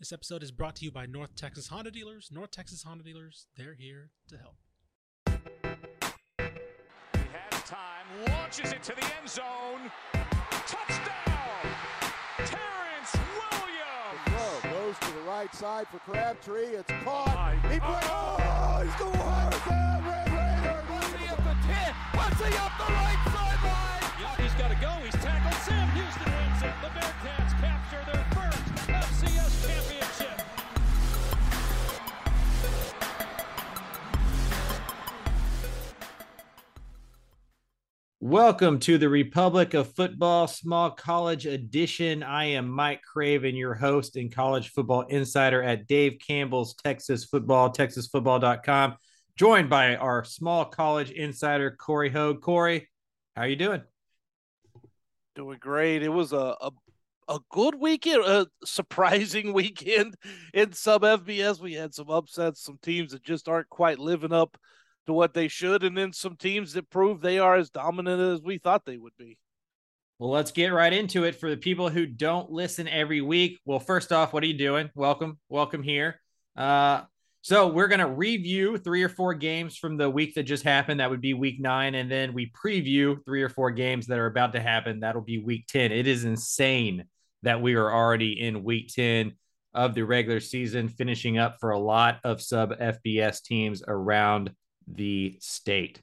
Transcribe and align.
This 0.00 0.12
episode 0.12 0.42
is 0.42 0.50
brought 0.50 0.76
to 0.76 0.86
you 0.86 0.90
by 0.90 1.04
North 1.04 1.36
Texas 1.36 1.68
Honda 1.68 1.90
Dealers. 1.90 2.30
North 2.32 2.50
Texas 2.50 2.82
Honda 2.84 3.04
Dealers, 3.04 3.48
they're 3.58 3.74
here 3.74 4.08
to 4.30 4.38
help. 4.38 4.56
He 7.12 7.20
has 7.36 7.62
time, 7.64 8.06
launches 8.26 8.72
it 8.72 8.82
to 8.84 8.94
the 8.96 9.04
end 9.04 9.28
zone. 9.28 9.92
Touchdown! 10.66 11.66
Terrence 12.38 13.12
Williams! 13.36 14.24
Throw 14.24 14.70
goes 14.70 14.96
to 15.00 15.12
the 15.12 15.20
right 15.28 15.54
side 15.54 15.86
for 15.88 15.98
Crabtree. 15.98 16.80
It's 16.80 16.90
caught. 17.04 17.58
He 17.70 17.78
put, 17.78 18.00
oh, 18.08 18.80
he's 18.82 18.94
going 18.96 19.20
hard 19.20 19.52
down. 19.68 20.00
Red 20.08 20.32
Raiders. 20.32 20.88
What's 20.88 21.12
he 21.12 21.28
up 21.28 21.44
the 21.44 21.56
10? 21.68 21.94
What's 22.16 22.40
he 22.40 22.56
up 22.56 22.72
the 22.80 22.88
right 22.88 23.20
sideline? 23.36 24.16
Yeah, 24.16 24.32
he's 24.40 24.54
got 24.54 24.70
to 24.72 24.80
go. 24.80 24.96
He's 25.04 25.12
tackled. 25.20 25.60
Sam 25.60 25.90
Houston 25.92 26.32
wins 26.32 26.62
it. 26.64 26.72
The 26.80 26.88
Bearcats 26.88 27.52
capture 27.60 28.00
their 28.10 28.24
first 28.32 28.39
FCS 28.39 28.39
Welcome 38.30 38.78
to 38.80 38.96
the 38.96 39.08
Republic 39.08 39.74
of 39.74 39.92
Football 39.94 40.46
Small 40.46 40.92
College 40.92 41.46
Edition. 41.46 42.22
I 42.22 42.44
am 42.44 42.68
Mike 42.68 43.00
Craven, 43.02 43.56
your 43.56 43.74
host 43.74 44.14
and 44.14 44.32
college 44.32 44.68
football 44.68 45.00
insider 45.08 45.62
at 45.64 45.88
Dave 45.88 46.18
Campbell's 46.24 46.74
Texas 46.74 47.24
Football, 47.24 47.72
texasfootball.com, 47.72 48.94
joined 49.36 49.68
by 49.68 49.96
our 49.96 50.22
small 50.22 50.64
college 50.64 51.10
insider, 51.10 51.72
Cory 51.72 52.08
Hogue. 52.08 52.40
Cory, 52.40 52.88
how 53.34 53.42
are 53.42 53.48
you 53.48 53.56
doing? 53.56 53.82
Doing 55.34 55.58
great. 55.58 56.04
It 56.04 56.10
was 56.10 56.32
a, 56.32 56.54
a 56.60 56.70
a 57.30 57.38
good 57.48 57.76
weekend, 57.76 58.24
a 58.24 58.46
surprising 58.64 59.52
weekend 59.54 60.16
in 60.52 60.72
sub 60.72 61.02
FBS. 61.02 61.60
We 61.60 61.74
had 61.74 61.94
some 61.94 62.10
upsets, 62.10 62.62
some 62.62 62.78
teams 62.82 63.12
that 63.12 63.22
just 63.22 63.48
aren't 63.48 63.70
quite 63.70 63.98
living 63.98 64.32
up 64.32 64.58
to 65.06 65.12
what 65.12 65.32
they 65.32 65.48
should, 65.48 65.84
and 65.84 65.96
then 65.96 66.12
some 66.12 66.36
teams 66.36 66.72
that 66.74 66.90
prove 66.90 67.20
they 67.20 67.38
are 67.38 67.54
as 67.54 67.70
dominant 67.70 68.20
as 68.20 68.42
we 68.42 68.58
thought 68.58 68.84
they 68.84 68.98
would 68.98 69.16
be. 69.16 69.38
Well, 70.18 70.30
let's 70.30 70.50
get 70.50 70.68
right 70.68 70.92
into 70.92 71.24
it. 71.24 71.36
For 71.36 71.48
the 71.48 71.56
people 71.56 71.88
who 71.88 72.04
don't 72.04 72.50
listen 72.50 72.86
every 72.88 73.22
week, 73.22 73.58
well, 73.64 73.78
first 73.78 74.12
off, 74.12 74.34
what 74.34 74.42
are 74.42 74.48
you 74.48 74.58
doing? 74.58 74.90
Welcome, 74.94 75.38
welcome 75.48 75.82
here. 75.82 76.20
Uh, 76.56 77.02
so 77.42 77.68
we're 77.68 77.88
gonna 77.88 78.12
review 78.12 78.76
three 78.76 79.02
or 79.02 79.08
four 79.08 79.32
games 79.32 79.78
from 79.78 79.96
the 79.96 80.10
week 80.10 80.34
that 80.34 80.42
just 80.42 80.62
happened. 80.62 81.00
That 81.00 81.08
would 81.08 81.22
be 81.22 81.32
week 81.32 81.58
nine, 81.58 81.94
and 81.94 82.10
then 82.10 82.34
we 82.34 82.52
preview 82.52 83.24
three 83.24 83.42
or 83.42 83.48
four 83.48 83.70
games 83.70 84.08
that 84.08 84.18
are 84.18 84.26
about 84.26 84.52
to 84.52 84.60
happen. 84.60 85.00
That'll 85.00 85.22
be 85.22 85.38
week 85.38 85.66
ten. 85.68 85.90
It 85.90 86.06
is 86.06 86.24
insane 86.24 87.06
that 87.42 87.62
we 87.62 87.74
are 87.74 87.92
already 87.92 88.40
in 88.40 88.64
week 88.64 88.92
ten 88.94 89.32
of 89.72 89.94
the 89.94 90.02
regular 90.02 90.40
season, 90.40 90.88
finishing 90.88 91.38
up 91.38 91.56
for 91.60 91.70
a 91.70 91.78
lot 91.78 92.18
of 92.24 92.42
sub 92.42 92.78
FBS 92.78 93.42
teams 93.42 93.82
around 93.86 94.50
the 94.86 95.36
state. 95.40 96.02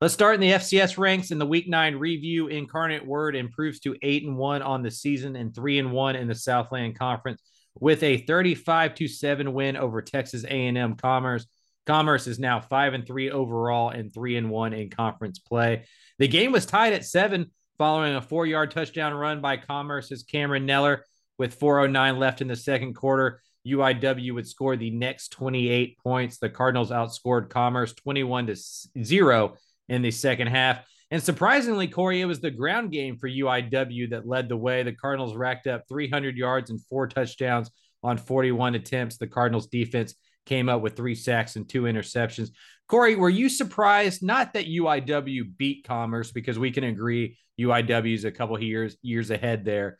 Let's 0.00 0.12
start 0.12 0.34
in 0.34 0.42
the 0.42 0.52
FCS 0.52 0.98
ranks 0.98 1.30
in 1.30 1.38
the 1.38 1.46
week 1.46 1.68
nine 1.68 1.96
review. 1.96 2.48
Incarnate 2.48 3.06
Word 3.06 3.34
improves 3.34 3.80
to 3.80 3.96
eight 4.02 4.24
and 4.24 4.36
one 4.36 4.60
on 4.60 4.82
the 4.82 4.90
season 4.90 5.36
and 5.36 5.54
three 5.54 5.78
and 5.78 5.90
one 5.90 6.16
in 6.16 6.28
the 6.28 6.34
Southland 6.34 6.98
Conference 6.98 7.40
with 7.80 8.02
a 8.02 8.18
35 8.18 8.94
to 8.96 9.08
seven 9.08 9.54
win 9.54 9.76
over 9.76 10.02
Texas 10.02 10.44
A&M 10.44 10.96
Commerce. 10.96 11.46
Commerce 11.86 12.26
is 12.26 12.38
now 12.38 12.60
five 12.60 12.94
and 12.94 13.06
three 13.06 13.30
overall 13.30 13.90
and 13.90 14.12
three 14.12 14.36
and 14.36 14.50
one 14.50 14.72
in 14.72 14.90
conference 14.90 15.38
play. 15.38 15.84
The 16.18 16.28
game 16.28 16.52
was 16.52 16.66
tied 16.66 16.92
at 16.92 17.04
seven 17.04 17.52
following 17.78 18.14
a 18.14 18.22
four 18.22 18.46
yard 18.46 18.70
touchdown 18.70 19.14
run 19.14 19.40
by 19.40 19.56
Commerce's 19.56 20.22
Cameron 20.22 20.66
Neller 20.66 21.00
with 21.38 21.54
409 21.54 22.18
left 22.18 22.40
in 22.40 22.48
the 22.48 22.56
second 22.56 22.94
quarter. 22.94 23.42
UIW 23.66 24.34
would 24.34 24.46
score 24.46 24.76
the 24.76 24.90
next 24.90 25.28
28 25.32 25.98
points. 25.98 26.38
The 26.38 26.48
Cardinals 26.48 26.90
outscored 26.90 27.50
Commerce 27.50 27.92
21 27.94 28.46
to 28.46 28.56
0 29.02 29.54
in 29.88 30.02
the 30.02 30.10
second 30.10 30.48
half. 30.48 30.84
And 31.10 31.22
surprisingly, 31.22 31.86
Cory, 31.88 32.20
it 32.20 32.26
was 32.26 32.40
the 32.40 32.50
ground 32.50 32.90
game 32.90 33.16
for 33.16 33.28
UIW 33.28 34.10
that 34.10 34.26
led 34.26 34.48
the 34.48 34.56
way. 34.56 34.82
The 34.82 34.92
Cardinals 34.92 35.36
racked 35.36 35.66
up 35.66 35.84
300 35.88 36.36
yards 36.36 36.70
and 36.70 36.84
four 36.86 37.06
touchdowns 37.06 37.70
on 38.02 38.18
41 38.18 38.74
attempts. 38.74 39.16
The 39.16 39.26
Cardinals 39.26 39.66
defense 39.66 40.14
came 40.46 40.68
up 40.68 40.80
with 40.80 40.96
three 40.96 41.14
sacks 41.14 41.56
and 41.56 41.68
two 41.68 41.82
interceptions. 41.82 42.50
Cory, 42.88 43.16
were 43.16 43.28
you 43.28 43.48
surprised? 43.48 44.22
Not 44.22 44.54
that 44.54 44.66
UIW 44.66 45.56
beat 45.56 45.84
Commerce, 45.84 46.32
because 46.32 46.58
we 46.58 46.70
can 46.70 46.84
agree 46.84 47.36
UIW 47.60 48.14
is 48.14 48.24
a 48.24 48.30
couple 48.30 48.62
years 48.62 48.96
years 49.02 49.30
ahead 49.30 49.64
there, 49.64 49.98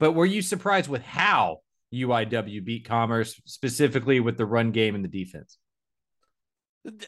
but 0.00 0.12
were 0.12 0.26
you 0.26 0.42
surprised 0.42 0.88
with 0.88 1.02
how 1.02 1.58
UIW 1.92 2.64
beat 2.64 2.86
Commerce, 2.86 3.40
specifically 3.46 4.20
with 4.20 4.36
the 4.36 4.46
run 4.46 4.72
game 4.72 4.94
and 4.94 5.04
the 5.04 5.08
defense? 5.08 5.58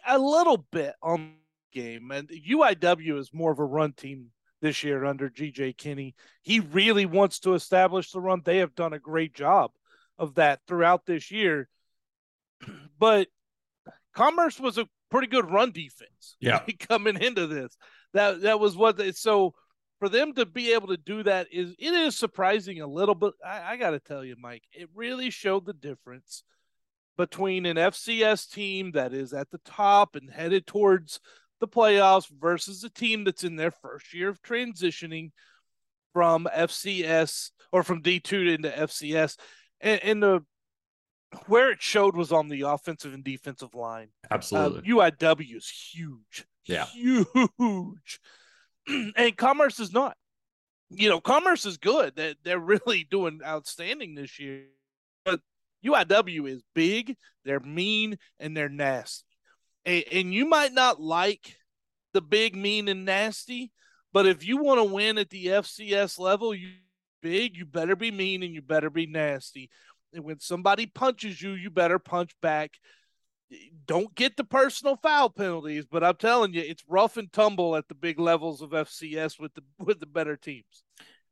A 0.07 0.19
little 0.19 0.67
bit 0.71 0.95
on 1.03 1.33
game, 1.73 2.11
and 2.11 2.29
UIW 2.29 3.19
is 3.19 3.31
more 3.35 3.53
of 3.53 3.59
a 3.59 3.65
run 3.65 3.93
team 3.93 4.27
this 4.63 4.83
year 4.83 5.05
under 5.05 5.29
GJ 5.29 5.77
Kinney. 5.77 6.15
He 6.43 6.61
really 6.61 7.05
wants 7.05 7.41
to 7.41 7.55
establish 7.55 8.11
the 8.13 8.21
run. 8.21 8.43
They 8.45 8.59
have 8.59 8.75
done 8.75 8.93
a 8.93 8.99
great 8.99 9.35
job 9.35 9.73
of 10.19 10.37
that 10.37 10.61
throughout 10.67 11.05
this 11.05 11.31
year. 11.31 11.69
But 12.99 13.29
Commerce 14.15 14.59
was 14.59 14.79
a 14.79 14.89
pretty 15.11 15.27
good 15.29 15.51
run 15.51 15.73
defense. 15.73 16.37
Yeah. 16.41 16.61
coming 16.81 17.21
into 17.21 17.47
this. 17.47 17.77
That 18.13 18.43
that 18.43 18.61
was 18.61 18.77
what 18.77 18.97
they 18.97 19.13
so 19.13 19.55
for 19.99 20.09
them 20.09 20.35
to 20.35 20.45
be 20.45 20.73
able 20.73 20.89
to 20.89 20.97
do 20.97 21.23
that 21.23 21.49
is 21.51 21.75
it 21.79 21.93
is 21.93 22.17
surprising 22.17 22.81
a 22.81 22.87
little 22.87 23.15
bit. 23.15 23.33
I, 23.45 23.73
I 23.73 23.77
gotta 23.77 24.01
tell 24.01 24.25
you, 24.25 24.37
Mike, 24.39 24.65
it 24.73 24.89
really 24.95 25.31
showed 25.31 25.67
the 25.67 25.73
difference 25.73 26.43
between 27.17 27.65
an 27.65 27.77
FCS 27.77 28.51
team 28.51 28.93
that 28.93 29.15
is 29.15 29.33
at 29.33 29.51
the 29.51 29.61
top 29.65 30.17
and 30.17 30.31
headed 30.31 30.67
towards 30.67 31.21
the 31.61 31.69
playoffs 31.69 32.29
versus 32.39 32.85
a 32.85 32.91
team 32.91 33.25
that's 33.25 33.45
in 33.45 33.57
their 33.57 33.71
first 33.71 34.13
year 34.13 34.29
of 34.29 34.43
transitioning 34.43 35.31
from 36.13 36.47
FCS 36.55 37.51
or 37.73 37.83
from 37.83 38.03
D2 38.03 38.55
into 38.55 38.69
FCS. 38.69 39.39
And, 39.81 40.03
and 40.03 40.23
the 40.23 40.45
where 41.47 41.71
it 41.71 41.83
showed 41.83 42.17
was 42.17 42.33
on 42.33 42.49
the 42.49 42.63
offensive 42.63 43.13
and 43.13 43.25
defensive 43.25 43.75
line. 43.75 44.09
Absolutely. 44.31 44.91
Uh, 44.91 45.11
UIW 45.11 45.57
is 45.57 45.69
huge. 45.69 46.47
Yeah. 46.67 46.87
Huge. 46.87 48.21
and 48.89 49.37
Commerce 49.37 49.81
is 49.81 49.93
not. 49.93 50.17
You 50.91 51.09
know, 51.09 51.21
Commerce 51.21 51.67
is 51.67 51.79
good. 51.79 52.15
They're, 52.17 52.35
they're 52.45 52.59
really 52.59 53.05
doing 53.11 53.41
outstanding 53.45 54.15
this 54.15 54.39
year. 54.39 54.67
But 55.25 55.41
UIW 55.85 56.49
is 56.49 56.63
big, 56.75 57.17
they're 57.45 57.61
mean, 57.61 58.19
and 58.39 58.57
they're 58.57 58.69
nasty. 58.69 59.25
And, 59.85 60.05
and 60.13 60.35
you 60.35 60.47
might 60.47 60.73
not 60.73 61.01
like 61.01 61.57
the 62.13 62.21
big, 62.21 62.57
mean, 62.57 62.89
and 62.89 63.05
nasty, 63.05 63.73
but 64.13 64.27
if 64.27 64.47
you 64.47 64.59
want 64.59 64.79
to 64.79 64.85
win 64.85 65.19
at 65.19 65.31
the 65.31 65.47
FCS 65.47 66.19
level, 66.19 66.55
you 66.55 66.71
big, 67.21 67.57
you 67.57 67.67
better 67.67 67.97
be 67.97 68.11
mean 68.11 68.43
and 68.43 68.55
you 68.55 68.63
better 68.63 68.89
be 68.89 69.07
nasty. 69.07 69.69
And 70.13 70.25
when 70.25 70.41
somebody 70.41 70.87
punches 70.87 71.41
you, 71.41 71.53
you 71.53 71.71
better 71.71 71.99
punch 71.99 72.33
back. 72.41 72.73
Don't 73.87 74.13
get 74.15 74.37
the 74.37 74.45
personal 74.45 74.97
foul 74.97 75.31
penalties, 75.31 75.87
but 75.87 76.03
I'm 76.03 76.17
telling 76.17 76.53
you, 76.53 76.63
it's 76.63 76.83
rough 76.89 77.17
and 77.17 77.33
tumble 77.33 77.77
at 77.77 77.87
the 77.89 77.95
big 77.95 78.19
levels 78.19 78.61
of 78.61 78.71
FCS 78.71 79.39
with 79.39 79.55
the 79.55 79.63
with 79.79 80.01
the 80.01 80.07
better 80.07 80.37
teams. 80.37 80.83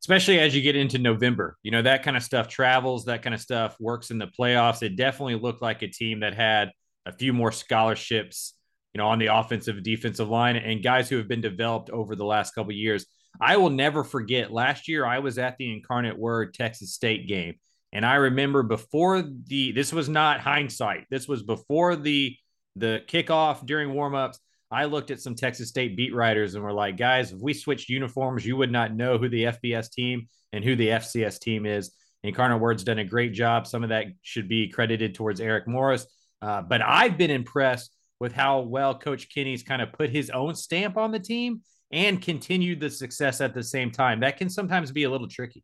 Especially 0.00 0.38
as 0.38 0.54
you 0.54 0.60
get 0.60 0.76
into 0.76 0.98
November, 0.98 1.56
you 1.62 1.70
know 1.70 1.82
that 1.82 2.02
kind 2.02 2.16
of 2.16 2.22
stuff 2.22 2.46
travels. 2.46 3.06
That 3.06 3.22
kind 3.22 3.34
of 3.34 3.40
stuff 3.40 3.76
works 3.80 4.10
in 4.10 4.18
the 4.18 4.26
playoffs. 4.26 4.82
It 4.82 4.96
definitely 4.96 5.36
looked 5.36 5.62
like 5.62 5.82
a 5.82 5.88
team 5.88 6.20
that 6.20 6.34
had 6.34 6.70
a 7.06 7.12
few 7.12 7.32
more 7.32 7.50
scholarships, 7.50 8.54
you 8.92 8.98
know, 8.98 9.08
on 9.08 9.18
the 9.18 9.26
offensive 9.26 9.82
defensive 9.82 10.28
line 10.28 10.56
and 10.56 10.82
guys 10.82 11.08
who 11.08 11.16
have 11.16 11.28
been 11.28 11.40
developed 11.40 11.90
over 11.90 12.14
the 12.14 12.24
last 12.24 12.54
couple 12.54 12.72
years. 12.72 13.06
I 13.40 13.56
will 13.56 13.70
never 13.70 14.04
forget 14.04 14.52
last 14.52 14.86
year 14.86 15.04
I 15.04 15.18
was 15.18 15.38
at 15.38 15.56
the 15.58 15.72
Incarnate 15.72 16.18
Word 16.18 16.54
Texas 16.54 16.94
State 16.94 17.26
game 17.26 17.54
and 17.94 18.04
I 18.04 18.16
remember 18.16 18.64
before 18.64 19.22
the 19.22 19.72
this 19.72 19.92
was 19.92 20.08
not 20.08 20.40
hindsight. 20.40 21.06
This 21.10 21.28
was 21.28 21.44
before 21.44 21.94
the 21.94 22.36
the 22.76 23.02
kickoff 23.06 23.64
during 23.64 23.90
warmups. 23.90 24.38
I 24.70 24.86
looked 24.86 25.12
at 25.12 25.20
some 25.20 25.36
Texas 25.36 25.68
State 25.68 25.96
beat 25.96 26.12
writers 26.12 26.56
and 26.56 26.64
were 26.64 26.72
like, 26.72 26.96
guys, 26.96 27.30
if 27.30 27.38
we 27.40 27.54
switched 27.54 27.88
uniforms, 27.88 28.44
you 28.44 28.56
would 28.56 28.72
not 28.72 28.92
know 28.92 29.16
who 29.16 29.28
the 29.28 29.44
FBS 29.44 29.92
team 29.92 30.28
and 30.52 30.64
who 30.64 30.74
the 30.74 30.88
FCS 30.88 31.38
team 31.38 31.64
is. 31.64 31.92
And 32.24 32.30
Incarnate 32.30 32.60
Word's 32.60 32.82
done 32.82 32.98
a 32.98 33.04
great 33.04 33.32
job. 33.32 33.68
Some 33.68 33.84
of 33.84 33.90
that 33.90 34.06
should 34.22 34.48
be 34.48 34.68
credited 34.68 35.14
towards 35.14 35.40
Eric 35.40 35.68
Morris. 35.68 36.08
Uh, 36.42 36.62
but 36.62 36.82
I've 36.82 37.16
been 37.16 37.30
impressed 37.30 37.94
with 38.18 38.32
how 38.32 38.60
well 38.60 38.98
Coach 38.98 39.28
Kinney's 39.28 39.62
kind 39.62 39.80
of 39.80 39.92
put 39.92 40.10
his 40.10 40.30
own 40.30 40.56
stamp 40.56 40.96
on 40.96 41.12
the 41.12 41.20
team 41.20 41.62
and 41.92 42.20
continued 42.20 42.80
the 42.80 42.90
success 42.90 43.40
at 43.40 43.54
the 43.54 43.62
same 43.62 43.92
time. 43.92 44.20
That 44.20 44.38
can 44.38 44.50
sometimes 44.50 44.90
be 44.90 45.04
a 45.04 45.10
little 45.10 45.28
tricky. 45.28 45.62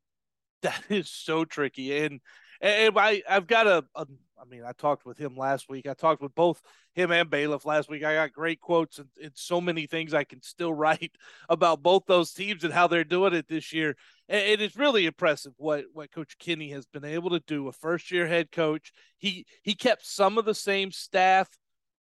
That 0.63 0.83
is 0.91 1.09
so 1.11 1.45
tricky. 1.45 1.97
And 2.05 2.21
and 2.61 2.99
I 2.99 3.23
I've 3.29 3.47
got 3.47 3.67
a, 3.67 3.85
a 3.95 4.07
I 4.41 4.45
mean, 4.49 4.63
I 4.65 4.73
talked 4.73 5.05
with 5.05 5.19
him 5.19 5.37
last 5.37 5.69
week. 5.69 5.87
I 5.87 5.95
talked 5.95 6.23
with 6.23 6.35
both 6.35 6.63
him 6.95 7.11
and 7.11 7.29
Bailiff 7.29 7.67
last 7.67 7.91
week. 7.91 8.03
I 8.05 8.15
got 8.15 8.33
great 8.33 8.61
quotes 8.61 8.99
and, 8.99 9.09
and 9.23 9.33
so 9.35 9.61
many 9.61 9.87
things 9.87 10.15
I 10.15 10.25
can 10.25 10.41
still 10.43 10.73
write 10.75 11.13
about 11.49 11.83
both 11.83 12.05
those 12.07 12.33
teams 12.33 12.65
and 12.65 12.73
how 12.73 12.87
they're 12.87 13.05
doing 13.05 13.35
it 13.35 13.49
this 13.49 13.73
year. 13.73 13.97
it 14.29 14.61
is 14.61 14.77
really 14.77 15.07
impressive 15.07 15.53
what 15.57 15.85
what 15.93 16.13
Coach 16.13 16.37
Kinney 16.39 16.71
has 16.71 16.87
been 16.87 17.05
able 17.05 17.31
to 17.31 17.41
do. 17.47 17.69
A 17.69 17.73
first 17.73 18.11
year 18.11 18.27
head 18.27 18.51
coach, 18.51 18.93
he 19.19 19.47
he 19.63 19.75
kept 19.75 20.07
some 20.07 20.39
of 20.39 20.45
the 20.45 20.55
same 20.55 20.91
staff 20.91 21.49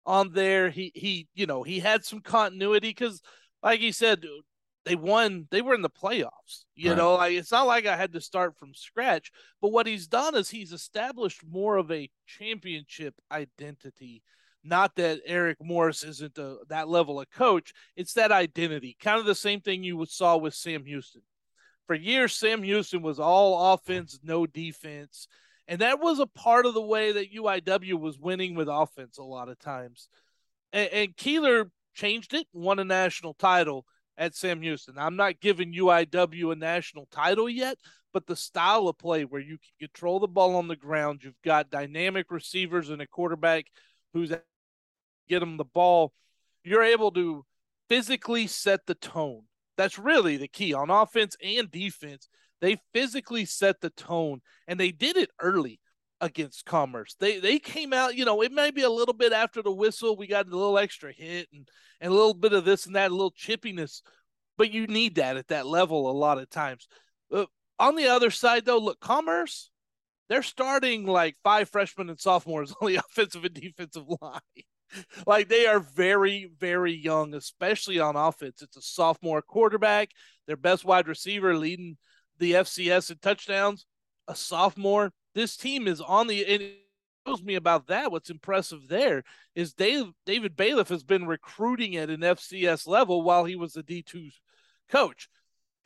on 0.06 0.32
there. 0.32 0.70
He 0.70 0.92
he 0.94 1.28
you 1.34 1.46
know 1.46 1.62
he 1.62 1.80
had 1.80 2.04
some 2.04 2.20
continuity 2.20 2.88
because, 2.88 3.20
like 3.62 3.80
he 3.80 3.92
said, 3.92 4.24
they 4.84 4.96
won. 4.96 5.46
They 5.50 5.62
were 5.62 5.74
in 5.74 5.82
the 5.82 5.90
playoffs. 5.90 6.64
You 6.74 6.90
right. 6.90 6.98
know, 6.98 7.14
like 7.14 7.32
it's 7.34 7.52
not 7.52 7.66
like 7.66 7.86
I 7.86 7.96
had 7.96 8.12
to 8.14 8.20
start 8.20 8.56
from 8.56 8.74
scratch. 8.74 9.30
But 9.60 9.72
what 9.72 9.86
he's 9.86 10.06
done 10.06 10.34
is 10.34 10.50
he's 10.50 10.72
established 10.72 11.42
more 11.48 11.76
of 11.76 11.90
a 11.90 12.10
championship 12.26 13.14
identity. 13.30 14.22
Not 14.62 14.96
that 14.96 15.20
Eric 15.24 15.56
Morris 15.62 16.02
isn't 16.02 16.36
a, 16.36 16.56
that 16.68 16.88
level 16.88 17.20
of 17.20 17.30
coach. 17.30 17.72
It's 17.96 18.14
that 18.14 18.32
identity. 18.32 18.96
Kind 19.02 19.18
of 19.18 19.26
the 19.26 19.34
same 19.34 19.60
thing 19.60 19.82
you 19.82 20.04
saw 20.06 20.36
with 20.36 20.54
Sam 20.54 20.84
Houston 20.84 21.22
for 21.90 21.96
years, 21.96 22.36
Sam 22.36 22.62
Houston 22.62 23.02
was 23.02 23.18
all 23.18 23.74
offense, 23.74 24.20
no 24.22 24.46
defense. 24.46 25.26
And 25.66 25.80
that 25.80 25.98
was 25.98 26.20
a 26.20 26.26
part 26.28 26.64
of 26.64 26.72
the 26.72 26.80
way 26.80 27.10
that 27.10 27.34
UIW 27.34 27.98
was 27.98 28.16
winning 28.16 28.54
with 28.54 28.68
offense 28.70 29.18
a 29.18 29.24
lot 29.24 29.48
of 29.48 29.58
times. 29.58 30.08
And, 30.72 30.88
and 30.90 31.16
Keeler 31.16 31.68
changed 31.92 32.32
it, 32.32 32.46
won 32.52 32.78
a 32.78 32.84
national 32.84 33.34
title 33.34 33.86
at 34.20 34.36
Sam 34.36 34.62
Houston. 34.62 34.96
I'm 34.96 35.16
not 35.16 35.40
giving 35.40 35.74
UIW 35.74 36.52
a 36.52 36.54
national 36.54 37.08
title 37.10 37.48
yet, 37.48 37.76
but 38.12 38.28
the 38.28 38.36
style 38.36 38.86
of 38.86 38.98
play 38.98 39.24
where 39.24 39.40
you 39.40 39.58
can 39.58 39.88
control 39.88 40.20
the 40.20 40.28
ball 40.28 40.54
on 40.54 40.68
the 40.68 40.76
ground, 40.76 41.22
you've 41.24 41.42
got 41.44 41.70
dynamic 41.70 42.30
receivers 42.30 42.90
and 42.90 43.02
a 43.02 43.06
quarterback 43.08 43.66
who's 44.14 44.32
get 45.28 45.40
them 45.40 45.56
the 45.56 45.64
ball, 45.64 46.12
you're 46.62 46.84
able 46.84 47.10
to 47.12 47.44
physically 47.88 48.46
set 48.46 48.86
the 48.86 48.94
tone 48.94 49.42
that's 49.80 49.98
really 49.98 50.36
the 50.36 50.46
key 50.46 50.74
on 50.74 50.90
offense 50.90 51.36
and 51.42 51.70
defense. 51.70 52.28
They 52.60 52.76
physically 52.92 53.46
set 53.46 53.80
the 53.80 53.88
tone, 53.88 54.42
and 54.68 54.78
they 54.78 54.90
did 54.90 55.16
it 55.16 55.30
early 55.40 55.80
against 56.20 56.64
Commerce. 56.64 57.16
They 57.18 57.38
they 57.38 57.58
came 57.58 57.92
out, 57.92 58.16
you 58.16 58.24
know, 58.24 58.42
it 58.42 58.52
may 58.52 58.70
be 58.70 58.82
a 58.82 58.90
little 58.90 59.14
bit 59.14 59.32
after 59.32 59.62
the 59.62 59.72
whistle. 59.72 60.16
We 60.16 60.26
got 60.26 60.46
a 60.46 60.56
little 60.56 60.78
extra 60.78 61.12
hit 61.12 61.48
and 61.52 61.68
and 62.00 62.12
a 62.12 62.16
little 62.16 62.34
bit 62.34 62.52
of 62.52 62.64
this 62.64 62.86
and 62.86 62.96
that, 62.96 63.10
a 63.10 63.14
little 63.14 63.32
chippiness, 63.32 64.02
but 64.56 64.72
you 64.72 64.86
need 64.86 65.16
that 65.16 65.36
at 65.36 65.48
that 65.48 65.66
level 65.66 66.10
a 66.10 66.12
lot 66.12 66.38
of 66.38 66.50
times. 66.50 66.88
On 67.78 67.96
the 67.96 68.08
other 68.08 68.30
side, 68.30 68.66
though, 68.66 68.78
look, 68.78 69.00
Commerce, 69.00 69.70
they're 70.28 70.42
starting 70.42 71.06
like 71.06 71.36
five 71.42 71.70
freshmen 71.70 72.10
and 72.10 72.20
sophomores 72.20 72.74
on 72.80 72.88
the 72.88 72.96
offensive 72.96 73.44
and 73.44 73.54
defensive 73.54 74.04
line 74.20 74.40
like 75.26 75.48
they 75.48 75.66
are 75.66 75.80
very, 75.80 76.50
very 76.58 76.92
young, 76.92 77.34
especially 77.34 77.98
on 77.98 78.16
offense. 78.16 78.62
It's 78.62 78.76
a 78.76 78.82
sophomore 78.82 79.42
quarterback, 79.42 80.10
their 80.46 80.56
best 80.56 80.84
wide 80.84 81.08
receiver 81.08 81.56
leading 81.56 81.96
the 82.38 82.52
FCS 82.52 83.10
in 83.10 83.18
touchdowns, 83.18 83.86
a 84.28 84.34
sophomore. 84.34 85.12
This 85.34 85.56
team 85.56 85.86
is 85.86 86.00
on 86.00 86.26
the 86.26 86.38
it 86.40 86.78
shows 87.26 87.42
me 87.42 87.54
about 87.54 87.86
that. 87.88 88.10
What's 88.10 88.30
impressive 88.30 88.88
there 88.88 89.22
is 89.54 89.74
Dave, 89.74 90.06
David 90.26 90.56
Bailiff 90.56 90.88
has 90.88 91.04
been 91.04 91.26
recruiting 91.26 91.96
at 91.96 92.10
an 92.10 92.20
FCS 92.20 92.86
level 92.86 93.22
while 93.22 93.44
he 93.44 93.56
was 93.56 93.76
a 93.76 93.82
D2 93.82 94.32
coach. 94.88 95.28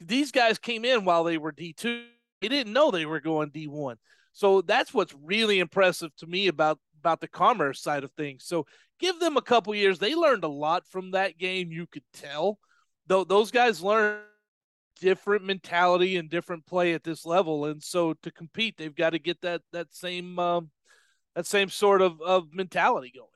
These 0.00 0.32
guys 0.32 0.58
came 0.58 0.84
in 0.84 1.04
while 1.04 1.24
they 1.24 1.38
were 1.38 1.52
D2. 1.52 2.04
They 2.40 2.48
didn't 2.48 2.72
know 2.72 2.90
they 2.90 3.06
were 3.06 3.20
going 3.20 3.50
D1. 3.50 3.96
So 4.32 4.60
that's 4.60 4.92
what's 4.92 5.14
really 5.22 5.60
impressive 5.60 6.14
to 6.16 6.26
me 6.26 6.48
about 6.48 6.78
about 7.00 7.20
the 7.20 7.28
commerce 7.28 7.82
side 7.82 8.02
of 8.02 8.10
things. 8.12 8.44
So 8.46 8.66
give 8.98 9.20
them 9.20 9.36
a 9.36 9.42
couple 9.42 9.74
years. 9.74 9.98
They 9.98 10.14
learned 10.14 10.42
a 10.42 10.48
lot 10.48 10.86
from 10.88 11.10
that 11.10 11.36
game. 11.36 11.70
You 11.70 11.86
could 11.86 12.02
tell, 12.14 12.58
though 13.06 13.24
those 13.24 13.50
guys 13.50 13.82
learn 13.82 14.20
different 15.00 15.44
mentality 15.44 16.16
and 16.16 16.30
different 16.30 16.66
play 16.66 16.94
at 16.94 17.04
this 17.04 17.26
level, 17.26 17.66
and 17.66 17.82
so 17.82 18.14
to 18.22 18.30
compete, 18.30 18.76
they've 18.76 18.94
got 18.94 19.10
to 19.10 19.18
get 19.18 19.40
that 19.42 19.62
that 19.72 19.94
same 19.94 20.38
um, 20.38 20.70
that 21.34 21.46
same 21.46 21.68
sort 21.68 22.02
of 22.02 22.20
of 22.20 22.52
mentality 22.52 23.12
going. 23.14 23.28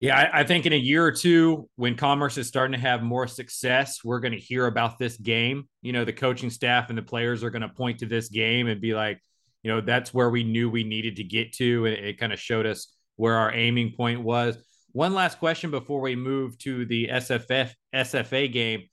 Yeah, 0.00 0.16
I, 0.16 0.40
I, 0.40 0.44
think 0.44 0.64
in 0.64 0.72
a 0.72 0.76
year 0.76 1.04
or 1.04 1.10
two, 1.10 1.68
when 1.74 1.96
Commerce 1.96 2.38
is 2.38 2.46
starting 2.46 2.72
to 2.72 2.78
have 2.78 3.02
more 3.02 3.26
success, 3.26 4.04
we're 4.04 4.20
going 4.20 4.32
to 4.32 4.38
hear 4.38 4.66
about 4.66 4.96
this 4.96 5.16
game. 5.16 5.68
You 5.82 5.92
know, 5.92 6.04
the 6.04 6.12
coaching 6.12 6.50
staff 6.50 6.88
and 6.88 6.96
the 6.96 7.02
players 7.02 7.42
are 7.42 7.50
going 7.50 7.62
to 7.62 7.68
point 7.68 7.98
to 7.98 8.06
this 8.06 8.28
game 8.28 8.68
and 8.68 8.80
be 8.80 8.94
like, 8.94 9.20
you 9.64 9.72
know, 9.72 9.80
that's 9.80 10.14
where 10.14 10.30
we 10.30 10.44
knew 10.44 10.70
we 10.70 10.84
needed 10.84 11.16
to 11.16 11.24
get 11.24 11.52
to, 11.54 11.86
and 11.86 11.96
it, 11.96 12.04
it 12.04 12.18
kind 12.18 12.32
of 12.32 12.38
showed 12.38 12.64
us 12.64 12.92
where 13.16 13.34
our 13.34 13.52
aiming 13.52 13.92
point 13.96 14.22
was. 14.22 14.56
One 14.92 15.14
last 15.14 15.38
question 15.40 15.70
before 15.70 16.00
we 16.00 16.14
move 16.16 16.56
to 16.58 16.86
the 16.86 17.08
SFF 17.08 17.72
SFA 17.94 18.52
game. 18.52 18.84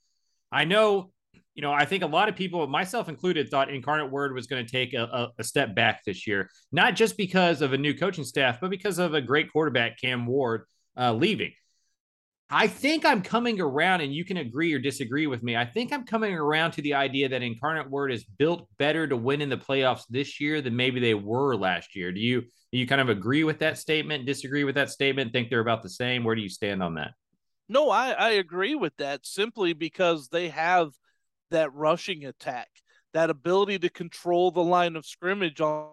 I 0.51 0.65
know, 0.65 1.11
you 1.55 1.61
know, 1.61 1.71
I 1.71 1.85
think 1.85 2.03
a 2.03 2.07
lot 2.07 2.27
of 2.27 2.35
people, 2.35 2.67
myself 2.67 3.07
included, 3.07 3.49
thought 3.49 3.73
Incarnate 3.73 4.11
Word 4.11 4.33
was 4.33 4.45
going 4.45 4.65
to 4.65 4.71
take 4.71 4.93
a, 4.93 5.29
a, 5.39 5.43
step 5.43 5.73
back 5.73 6.03
this 6.05 6.27
year, 6.27 6.49
not 6.73 6.95
just 6.95 7.15
because 7.15 7.61
of 7.61 7.71
a 7.71 7.77
new 7.77 7.93
coaching 7.93 8.25
staff, 8.25 8.59
but 8.59 8.69
because 8.69 8.99
of 8.99 9.13
a 9.13 9.21
great 9.21 9.51
quarterback, 9.51 9.97
Cam 9.99 10.25
Ward, 10.25 10.65
uh, 10.97 11.13
leaving. 11.13 11.53
I 12.49 12.67
think 12.67 13.05
I'm 13.05 13.21
coming 13.21 13.59
around, 13.59 14.01
and 14.01 14.13
you 14.13 14.23
can 14.25 14.37
agree 14.37 14.73
or 14.73 14.79
disagree 14.79 15.27
with 15.27 15.41
me. 15.41 15.55
I 15.55 15.65
think 15.65 15.91
I'm 15.91 16.05
coming 16.05 16.33
around 16.33 16.71
to 16.73 16.81
the 16.81 16.93
idea 16.93 17.29
that 17.29 17.41
Incarnate 17.41 17.89
Word 17.89 18.11
is 18.11 18.23
built 18.23 18.67
better 18.77 19.07
to 19.07 19.17
win 19.17 19.41
in 19.41 19.49
the 19.49 19.57
playoffs 19.57 20.03
this 20.09 20.39
year 20.39 20.61
than 20.61 20.75
maybe 20.75 20.99
they 20.99 21.15
were 21.15 21.55
last 21.55 21.95
year. 21.95 22.11
Do 22.11 22.19
you 22.19 22.41
do 22.71 22.77
you 22.77 22.85
kind 22.85 23.01
of 23.01 23.09
agree 23.09 23.45
with 23.45 23.59
that 23.59 23.77
statement, 23.77 24.25
disagree 24.25 24.65
with 24.65 24.75
that 24.75 24.89
statement, 24.89 25.31
think 25.31 25.49
they're 25.49 25.61
about 25.61 25.81
the 25.81 25.89
same? 25.89 26.23
Where 26.23 26.35
do 26.35 26.41
you 26.41 26.49
stand 26.49 26.83
on 26.83 26.95
that? 26.95 27.11
No, 27.69 27.89
I, 27.89 28.11
I 28.11 28.29
agree 28.31 28.75
with 28.75 28.95
that 28.97 29.25
simply 29.25 29.73
because 29.73 30.27
they 30.27 30.49
have 30.49 30.91
that 31.51 31.73
rushing 31.73 32.25
attack, 32.25 32.69
that 33.13 33.29
ability 33.29 33.79
to 33.79 33.89
control 33.89 34.51
the 34.51 34.63
line 34.63 34.95
of 34.95 35.05
scrimmage 35.05 35.61
on 35.61 35.89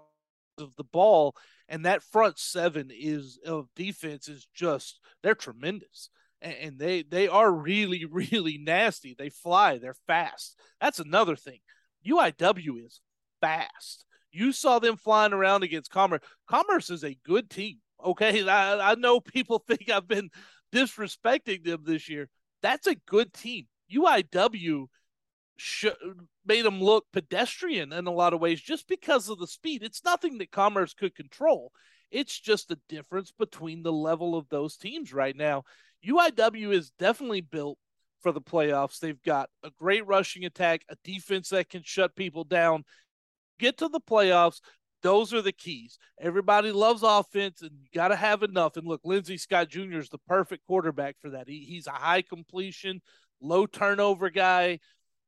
of 0.59 0.77
the 0.77 0.85
ball, 0.85 1.35
and 1.69 1.87
that 1.87 2.03
front 2.03 2.39
seven 2.39 2.91
is 2.93 3.39
of 3.45 3.69
defense 3.75 4.29
is 4.29 4.47
just 4.55 5.01
they're 5.23 5.35
tremendous 5.35 6.11
and 6.43 6.79
they 6.79 7.03
they 7.03 7.29
are 7.29 7.51
really 7.51 8.05
really 8.11 8.59
nasty. 8.59 9.15
They 9.17 9.31
fly. 9.31 9.79
They're 9.79 9.97
fast. 10.07 10.59
That's 10.81 10.99
another 10.99 11.37
thing. 11.37 11.61
UIW 12.07 12.85
is 12.85 13.01
fast. 13.41 14.05
You 14.33 14.53
saw 14.53 14.79
them 14.79 14.97
flying 14.97 15.33
around 15.33 15.63
against 15.63 15.91
Commerce. 15.91 16.23
Commerce 16.49 16.91
is 16.91 17.05
a 17.05 17.19
good 17.25 17.51
team. 17.51 17.79
Okay, 18.05 18.47
I, 18.49 18.93
I 18.93 18.95
know 18.97 19.21
people 19.21 19.59
think 19.67 19.89
I've 19.91 20.09
been 20.09 20.31
disrespecting 20.75 21.65
them 21.65 21.83
this 21.85 22.09
year. 22.09 22.29
That's 22.63 22.87
a 22.87 22.97
good 23.07 23.33
team. 23.33 23.67
UIW 23.95 24.87
sh- 25.57 25.87
made 26.45 26.65
them 26.65 26.81
look 26.81 27.07
pedestrian 27.13 27.93
in 27.93 28.07
a 28.07 28.13
lot 28.13 28.33
of 28.33 28.41
ways 28.41 28.61
just 28.61 28.89
because 28.89 29.29
of 29.29 29.39
the 29.39 29.47
speed. 29.47 29.83
It's 29.83 30.05
nothing 30.05 30.39
that 30.39 30.51
Commerce 30.51 30.95
could 30.95 31.15
control. 31.15 31.73
It's 32.11 32.39
just 32.39 32.69
the 32.69 32.79
difference 32.89 33.33
between 33.33 33.83
the 33.83 33.93
level 33.93 34.37
of 34.37 34.49
those 34.49 34.77
teams 34.77 35.13
right 35.13 35.37
now. 35.37 35.65
UIW 36.07 36.73
is 36.73 36.91
definitely 36.99 37.41
built 37.41 37.79
for 38.21 38.33
the 38.33 38.41
playoffs. 38.41 38.99
They've 38.99 39.23
got 39.23 39.51
a 39.63 39.71
great 39.79 40.07
rushing 40.07 40.45
attack, 40.45 40.83
a 40.89 40.97
defense 41.05 41.49
that 41.51 41.69
can 41.69 41.83
shut 41.85 42.15
people 42.15 42.45
down. 42.45 42.85
Get 43.59 43.79
to 43.79 43.89
the 43.89 44.01
playoffs. 44.01 44.61
Those 45.03 45.35
are 45.35 45.43
the 45.43 45.53
keys. 45.53 45.99
Everybody 46.21 46.71
loves 46.71 47.03
offense, 47.03 47.63
and 47.63 47.73
you 47.73 47.89
got 47.93 48.09
to 48.09 48.17
have 48.17 48.43
enough. 48.43 48.77
And 48.77 48.87
look, 48.87 49.01
Lindsey 49.05 49.37
Scott 49.37 49.69
Jr. 49.69 49.99
is 49.99 50.09
the 50.09 50.19
perfect 50.29 50.65
quarterback 50.67 51.17
for 51.21 51.31
that. 51.31 51.49
He, 51.49 51.65
he's 51.69 51.89
a 51.89 51.93
high 51.93 52.23
completion, 52.23 53.01
low 53.41 53.67
turnover 53.67 54.31
guy, 54.31 54.79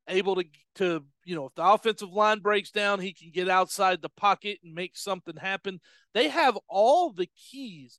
able 0.08 0.36
to 0.36 0.44
to 0.76 1.04
you 1.24 1.34
know 1.34 1.46
if 1.46 1.54
the 1.54 1.64
offensive 1.64 2.12
line 2.12 2.40
breaks 2.40 2.70
down, 2.70 3.00
he 3.00 3.12
can 3.12 3.30
get 3.32 3.48
outside 3.48 4.02
the 4.02 4.08
pocket 4.08 4.58
and 4.62 4.74
make 4.74 4.96
something 4.96 5.36
happen. 5.36 5.80
They 6.12 6.28
have 6.28 6.58
all 6.68 7.10
the 7.10 7.28
keys 7.50 7.98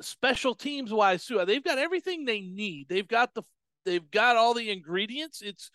special 0.00 0.54
teams 0.54 0.92
wise 0.92 1.24
too. 1.24 1.42
They've 1.44 1.64
got 1.64 1.78
everything 1.78 2.24
they 2.24 2.40
need. 2.40 2.88
They've 2.88 3.06
got 3.06 3.34
the 3.34 3.42
they've 3.84 4.10
got 4.10 4.36
all 4.36 4.54
the 4.54 4.70
ingredients. 4.70 5.42
It's 5.42 5.70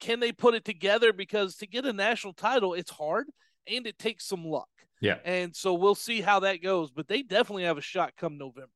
can 0.00 0.20
they 0.20 0.32
put 0.32 0.54
it 0.54 0.64
together 0.64 1.12
because 1.12 1.56
to 1.56 1.66
get 1.66 1.86
a 1.86 1.92
national 1.92 2.34
title 2.34 2.74
it's 2.74 2.90
hard 2.90 3.28
and 3.66 3.86
it 3.86 3.98
takes 3.98 4.26
some 4.26 4.44
luck. 4.44 4.68
Yeah. 5.00 5.18
And 5.24 5.54
so 5.54 5.74
we'll 5.74 5.94
see 5.94 6.20
how 6.20 6.40
that 6.40 6.62
goes, 6.62 6.90
but 6.90 7.08
they 7.08 7.22
definitely 7.22 7.64
have 7.64 7.78
a 7.78 7.82
shot 7.82 8.12
come 8.16 8.38
November. 8.38 8.70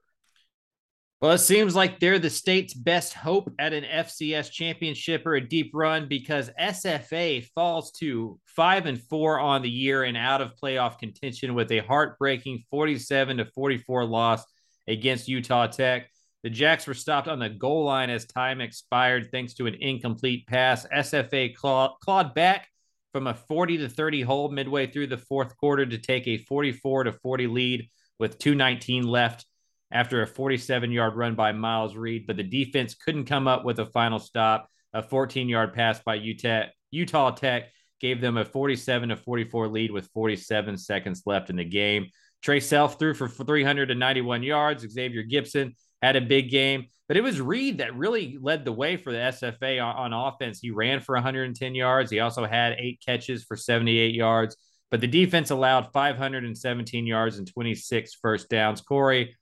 Well, 1.20 1.32
it 1.32 1.38
seems 1.38 1.76
like 1.76 2.00
they're 2.00 2.18
the 2.18 2.30
state's 2.30 2.72
best 2.72 3.12
hope 3.12 3.52
at 3.58 3.74
an 3.74 3.84
FCS 3.84 4.50
championship 4.50 5.26
or 5.26 5.34
a 5.34 5.46
deep 5.46 5.70
run 5.74 6.08
because 6.08 6.48
SFA 6.58 7.44
falls 7.54 7.92
to 7.98 8.40
five 8.46 8.86
and 8.86 8.98
four 8.98 9.38
on 9.38 9.60
the 9.60 9.68
year 9.68 10.04
and 10.04 10.16
out 10.16 10.40
of 10.40 10.56
playoff 10.56 10.98
contention 10.98 11.52
with 11.52 11.70
a 11.72 11.80
heartbreaking 11.80 12.64
47 12.70 13.36
to 13.36 13.44
44 13.44 14.06
loss 14.06 14.42
against 14.88 15.28
Utah 15.28 15.66
Tech. 15.66 16.08
The 16.42 16.48
Jacks 16.48 16.86
were 16.86 16.94
stopped 16.94 17.28
on 17.28 17.38
the 17.38 17.50
goal 17.50 17.84
line 17.84 18.08
as 18.08 18.24
time 18.24 18.62
expired 18.62 19.28
thanks 19.30 19.52
to 19.54 19.66
an 19.66 19.74
incomplete 19.74 20.46
pass. 20.46 20.86
SFA 20.86 21.54
claw, 21.54 21.98
clawed 22.02 22.32
back 22.32 22.66
from 23.12 23.26
a 23.26 23.34
40 23.34 23.76
to 23.76 23.90
30 23.90 24.22
hole 24.22 24.48
midway 24.48 24.86
through 24.86 25.08
the 25.08 25.18
fourth 25.18 25.54
quarter 25.58 25.84
to 25.84 25.98
take 25.98 26.26
a 26.26 26.38
44 26.38 27.04
to 27.04 27.12
40 27.12 27.46
lead 27.46 27.90
with 28.18 28.38
219 28.38 29.02
left 29.02 29.44
after 29.92 30.22
a 30.22 30.26
47 30.26 30.90
yard 30.92 31.16
run 31.16 31.34
by 31.34 31.52
Miles 31.52 31.96
Reed, 31.96 32.26
but 32.26 32.36
the 32.36 32.42
defense 32.42 32.94
couldn't 32.94 33.24
come 33.24 33.48
up 33.48 33.64
with 33.64 33.78
a 33.78 33.86
final 33.86 34.18
stop. 34.18 34.68
A 34.92 35.02
14 35.02 35.48
yard 35.48 35.72
pass 35.72 36.00
by 36.00 36.16
Utah, 36.16 36.64
Utah 36.90 37.30
Tech 37.30 37.70
gave 38.00 38.20
them 38.20 38.36
a 38.36 38.44
47 38.44 39.10
to 39.10 39.16
44 39.16 39.68
lead 39.68 39.90
with 39.90 40.08
47 40.08 40.76
seconds 40.76 41.22
left 41.26 41.50
in 41.50 41.56
the 41.56 41.64
game. 41.64 42.06
Trey 42.42 42.60
Self 42.60 42.98
threw 42.98 43.14
for 43.14 43.28
391 43.28 44.42
yards. 44.42 44.88
Xavier 44.88 45.22
Gibson 45.22 45.74
had 46.00 46.16
a 46.16 46.20
big 46.20 46.50
game, 46.50 46.86
but 47.08 47.16
it 47.16 47.22
was 47.22 47.40
Reed 47.40 47.78
that 47.78 47.94
really 47.94 48.38
led 48.40 48.64
the 48.64 48.72
way 48.72 48.96
for 48.96 49.12
the 49.12 49.18
SFA 49.18 49.84
on, 49.84 50.12
on 50.12 50.32
offense. 50.32 50.58
He 50.60 50.70
ran 50.70 51.00
for 51.00 51.14
110 51.14 51.74
yards. 51.74 52.10
He 52.10 52.20
also 52.20 52.46
had 52.46 52.76
eight 52.78 53.02
catches 53.04 53.44
for 53.44 53.56
78 53.56 54.14
yards, 54.14 54.56
but 54.90 55.02
the 55.02 55.06
defense 55.06 55.50
allowed 55.50 55.92
517 55.92 57.06
yards 57.06 57.38
and 57.38 57.46
26 57.46 58.14
first 58.14 58.48
downs. 58.48 58.80
Cory, 58.80 59.36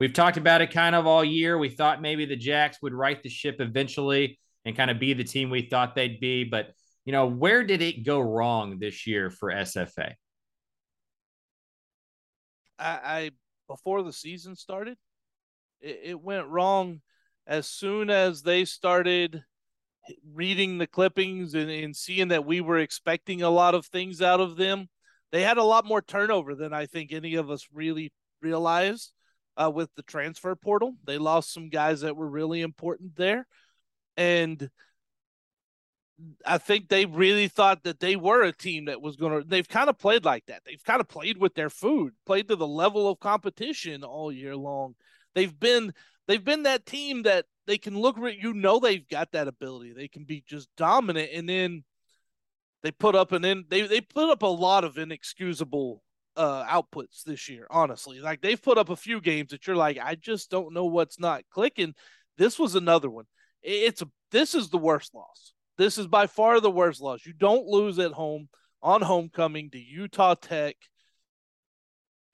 we've 0.00 0.12
talked 0.12 0.36
about 0.36 0.60
it 0.60 0.70
kind 0.70 0.94
of 0.94 1.06
all 1.06 1.24
year. 1.24 1.58
We 1.58 1.68
thought 1.68 2.02
maybe 2.02 2.24
the 2.24 2.36
Jacks 2.36 2.78
would 2.82 2.94
right 2.94 3.22
the 3.22 3.28
ship 3.28 3.56
eventually 3.60 4.38
and 4.64 4.76
kind 4.76 4.90
of 4.90 4.98
be 4.98 5.14
the 5.14 5.24
team 5.24 5.50
we 5.50 5.62
thought 5.62 5.94
they'd 5.94 6.20
be, 6.20 6.44
but 6.44 6.70
you 7.04 7.12
know, 7.12 7.26
where 7.26 7.64
did 7.64 7.80
it 7.80 8.04
go 8.04 8.20
wrong 8.20 8.78
this 8.78 9.06
year 9.06 9.30
for 9.30 9.50
SFA? 9.50 10.12
I, 12.78 13.00
I 13.02 13.30
before 13.66 14.02
the 14.02 14.12
season 14.12 14.56
started, 14.56 14.98
it, 15.80 16.00
it 16.04 16.20
went 16.20 16.48
wrong 16.48 17.00
as 17.46 17.66
soon 17.66 18.10
as 18.10 18.42
they 18.42 18.64
started 18.66 19.42
reading 20.32 20.78
the 20.78 20.86
clippings 20.86 21.54
and, 21.54 21.70
and 21.70 21.96
seeing 21.96 22.28
that 22.28 22.44
we 22.44 22.60
were 22.60 22.78
expecting 22.78 23.42
a 23.42 23.50
lot 23.50 23.74
of 23.74 23.86
things 23.86 24.20
out 24.20 24.40
of 24.40 24.56
them. 24.56 24.88
They 25.32 25.42
had 25.42 25.58
a 25.58 25.64
lot 25.64 25.84
more 25.84 26.02
turnover 26.02 26.54
than 26.54 26.72
I 26.72 26.86
think 26.86 27.12
any 27.12 27.34
of 27.34 27.50
us 27.50 27.66
really 27.72 28.12
realized 28.40 29.12
uh, 29.60 29.70
with 29.70 29.94
the 29.96 30.02
transfer 30.02 30.54
portal. 30.54 30.94
They 31.04 31.18
lost 31.18 31.52
some 31.52 31.68
guys 31.68 32.00
that 32.00 32.16
were 32.16 32.28
really 32.28 32.60
important 32.62 33.16
there. 33.16 33.46
And 34.16 34.70
I 36.44 36.58
think 36.58 36.88
they 36.88 37.06
really 37.06 37.48
thought 37.48 37.84
that 37.84 38.00
they 38.00 38.16
were 38.16 38.42
a 38.42 38.52
team 38.52 38.86
that 38.86 39.00
was 39.00 39.16
going 39.16 39.42
to. 39.42 39.48
They've 39.48 39.68
kind 39.68 39.88
of 39.88 39.98
played 39.98 40.24
like 40.24 40.46
that. 40.46 40.62
They've 40.64 40.82
kind 40.82 41.00
of 41.00 41.08
played 41.08 41.38
with 41.38 41.54
their 41.54 41.70
food, 41.70 42.14
played 42.26 42.48
to 42.48 42.56
the 42.56 42.66
level 42.66 43.08
of 43.08 43.20
competition 43.20 44.02
all 44.02 44.32
year 44.32 44.56
long. 44.56 44.94
They've 45.34 45.58
been 45.58 45.92
they've 46.26 46.44
been 46.44 46.64
that 46.64 46.86
team 46.86 47.22
that 47.22 47.46
they 47.66 47.78
can 47.78 47.96
look. 47.96 48.16
You 48.18 48.52
know, 48.52 48.80
they've 48.80 49.08
got 49.08 49.32
that 49.32 49.46
ability. 49.46 49.92
They 49.92 50.08
can 50.08 50.24
be 50.24 50.42
just 50.46 50.68
dominant, 50.76 51.30
and 51.32 51.48
then 51.48 51.84
they 52.82 52.90
put 52.90 53.14
up 53.14 53.32
and 53.32 53.44
then 53.44 53.64
they 53.68 53.82
they 53.82 54.00
put 54.00 54.30
up 54.30 54.42
a 54.42 54.46
lot 54.46 54.84
of 54.84 54.98
inexcusable 54.98 56.02
uh 56.38 56.64
outputs 56.66 57.24
this 57.24 57.48
year. 57.48 57.66
Honestly, 57.70 58.20
like 58.20 58.40
they've 58.40 58.62
put 58.62 58.78
up 58.78 58.88
a 58.88 58.96
few 58.96 59.20
games 59.20 59.50
that 59.50 59.66
you're 59.66 59.76
like, 59.76 59.98
I 59.98 60.14
just 60.14 60.50
don't 60.50 60.72
know 60.72 60.86
what's 60.86 61.20
not 61.20 61.42
clicking. 61.50 61.94
This 62.38 62.58
was 62.58 62.74
another 62.74 63.10
one. 63.10 63.26
It's 63.62 64.00
a 64.02 64.08
this 64.30 64.54
is 64.54 64.70
the 64.70 64.78
worst 64.78 65.14
loss 65.14 65.52
this 65.78 65.96
is 65.96 66.08
by 66.08 66.26
far 66.26 66.60
the 66.60 66.70
worst 66.70 67.00
loss. 67.00 67.24
You 67.24 67.32
don't 67.32 67.66
lose 67.66 67.98
at 67.98 68.12
home 68.12 68.48
on 68.82 69.00
homecoming 69.00 69.70
to 69.70 69.78
Utah 69.78 70.34
Tech, 70.34 70.76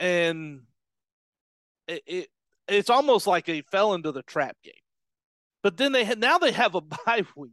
and 0.01 0.63
it, 1.87 2.03
it 2.07 2.29
it's 2.67 2.91
almost 2.91 3.27
like 3.27 3.45
they 3.45 3.61
fell 3.61 3.93
into 3.93 4.13
the 4.13 4.23
trap 4.23 4.57
game. 4.65 4.73
But 5.63 5.77
then 5.77 5.93
they 5.93 6.05
had 6.05 6.19
now 6.19 6.39
they 6.39 6.53
have 6.53 6.75
a 6.75 6.81
bye 7.07 7.25
week, 7.37 7.53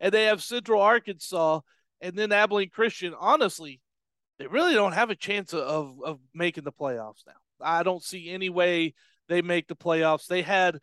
and 0.00 0.12
they 0.12 0.24
have 0.24 0.42
Central 0.42 0.80
Arkansas, 0.80 1.60
and 2.00 2.16
then 2.16 2.32
Abilene 2.32 2.70
Christian. 2.70 3.14
Honestly, 3.18 3.80
they 4.38 4.46
really 4.46 4.74
don't 4.74 4.92
have 4.92 5.10
a 5.10 5.16
chance 5.16 5.52
of 5.54 5.96
of 6.04 6.18
making 6.34 6.64
the 6.64 6.72
playoffs 6.72 7.26
now. 7.26 7.32
I 7.60 7.82
don't 7.82 8.02
see 8.02 8.30
any 8.30 8.50
way 8.50 8.94
they 9.28 9.42
make 9.42 9.66
the 9.66 9.76
playoffs. 9.76 10.26
They 10.26 10.42
had 10.42 10.80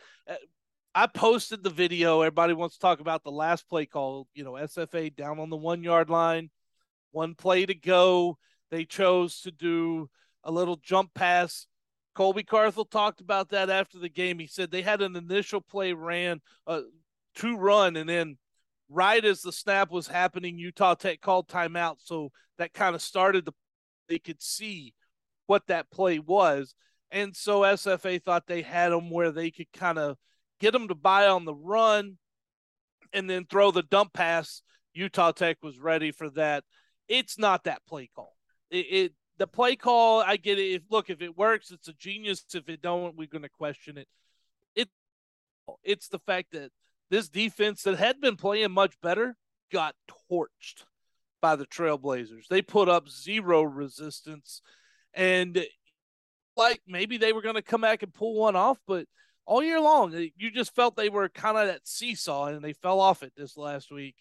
I 0.95 1.07
posted 1.07 1.63
the 1.63 1.71
video. 1.71 2.21
Everybody 2.21 2.53
wants 2.53 2.75
to 2.75 2.81
talk 2.81 2.99
about 2.99 3.23
the 3.23 3.31
last 3.31 3.67
play 3.67 3.85
call. 3.85 4.27
You 4.35 4.43
know, 4.43 4.53
SFA 4.53 5.15
down 5.15 5.39
on 5.39 5.49
the 5.49 5.57
one 5.57 5.83
yard 5.83 6.09
line, 6.09 6.51
one 7.11 7.33
play 7.35 7.65
to 7.65 7.73
go. 7.73 8.37
They 8.69 8.85
chose 8.85 9.41
to 9.41 9.51
do 9.51 10.09
a 10.43 10.51
little 10.51 10.77
jump 10.77 11.13
pass. 11.13 11.67
Colby 12.13 12.43
Carthel 12.43 12.85
talked 12.85 13.21
about 13.21 13.49
that 13.49 13.71
after 13.71 13.97
the 13.97 14.09
game. 14.09 14.37
He 14.37 14.45
said 14.45 14.69
they 14.69 14.83
had 14.83 15.01
an 15.01 15.15
initial 15.15 15.61
play 15.61 15.93
ran, 15.93 16.41
uh, 16.67 16.81
two 17.35 17.57
run, 17.57 17.95
and 17.95 18.07
then 18.07 18.37
right 18.89 19.23
as 19.23 19.41
the 19.41 19.51
snap 19.51 19.91
was 19.91 20.07
happening, 20.07 20.57
Utah 20.57 20.95
Tech 20.95 21.21
called 21.21 21.47
timeout. 21.47 21.95
So 21.99 22.31
that 22.57 22.73
kind 22.73 22.95
of 22.95 23.01
started 23.01 23.45
the, 23.45 23.53
they 24.09 24.19
could 24.19 24.41
see 24.41 24.93
what 25.47 25.67
that 25.67 25.91
play 25.91 26.19
was. 26.19 26.75
And 27.11 27.35
so 27.35 27.61
SFA 27.61 28.23
thought 28.23 28.47
they 28.47 28.61
had 28.61 28.91
them 28.91 29.09
where 29.09 29.31
they 29.31 29.51
could 29.51 29.71
kind 29.71 29.99
of– 29.99 30.17
get 30.63 30.71
them 30.71 30.87
to 30.87 30.95
buy 30.95 31.27
on 31.27 31.43
the 31.43 31.53
run, 31.53 32.17
and 33.11 33.29
then 33.29 33.45
throw 33.45 33.69
the 33.69 33.83
dump 33.83 34.13
pass. 34.13 34.61
Utah 34.93 35.33
Tech 35.33 35.57
was 35.61 35.77
ready 35.77 36.11
for 36.11 36.29
that. 36.31 36.63
It's 37.09 37.37
not 37.37 37.65
that 37.65 37.81
play 37.85 38.09
call. 38.15 38.33
It, 38.71 38.77
it 38.77 39.13
the 39.37 39.45
play 39.45 39.75
call. 39.75 40.21
I 40.21 40.37
get 40.37 40.59
it. 40.59 40.71
If 40.75 40.83
look, 40.89 41.09
if 41.09 41.21
it 41.21 41.37
works, 41.37 41.71
it's 41.71 41.89
a 41.89 41.93
genius. 41.93 42.45
If 42.53 42.69
it 42.69 42.81
don't, 42.81 43.17
we're 43.17 43.27
going 43.27 43.41
to 43.41 43.49
question 43.49 43.97
it. 43.97 44.07
It 44.73 44.89
it's 45.83 46.07
the 46.07 46.19
fact 46.19 46.53
that 46.53 46.71
this 47.09 47.29
defense 47.29 47.83
that 47.83 47.97
had 47.97 48.19
been 48.21 48.35
playing 48.35 48.71
much 48.71 48.99
better 49.01 49.35
got 49.71 49.95
torched 50.31 50.85
by 51.41 51.55
the 51.55 51.65
Trailblazers. 51.65 52.47
They 52.49 52.61
put 52.61 52.89
up 52.89 53.09
zero 53.09 53.63
resistance, 53.63 54.61
and 55.13 55.65
like 56.55 56.81
maybe 56.87 57.17
they 57.17 57.33
were 57.33 57.41
going 57.41 57.55
to 57.55 57.61
come 57.61 57.81
back 57.81 58.03
and 58.03 58.13
pull 58.13 58.35
one 58.35 58.55
off, 58.55 58.79
but 58.87 59.07
all 59.45 59.63
year 59.63 59.79
long. 59.79 60.13
Eh, 60.15 60.29
you 60.37 60.51
just 60.51 60.75
felt 60.75 60.95
they 60.95 61.09
were 61.09 61.29
kind 61.29 61.57
of 61.57 61.67
that 61.67 61.87
seesaw, 61.87 62.47
and 62.47 62.63
they 62.63 62.73
fell 62.73 62.99
off 62.99 63.23
it 63.23 63.33
this 63.35 63.57
last 63.57 63.91
week. 63.91 64.15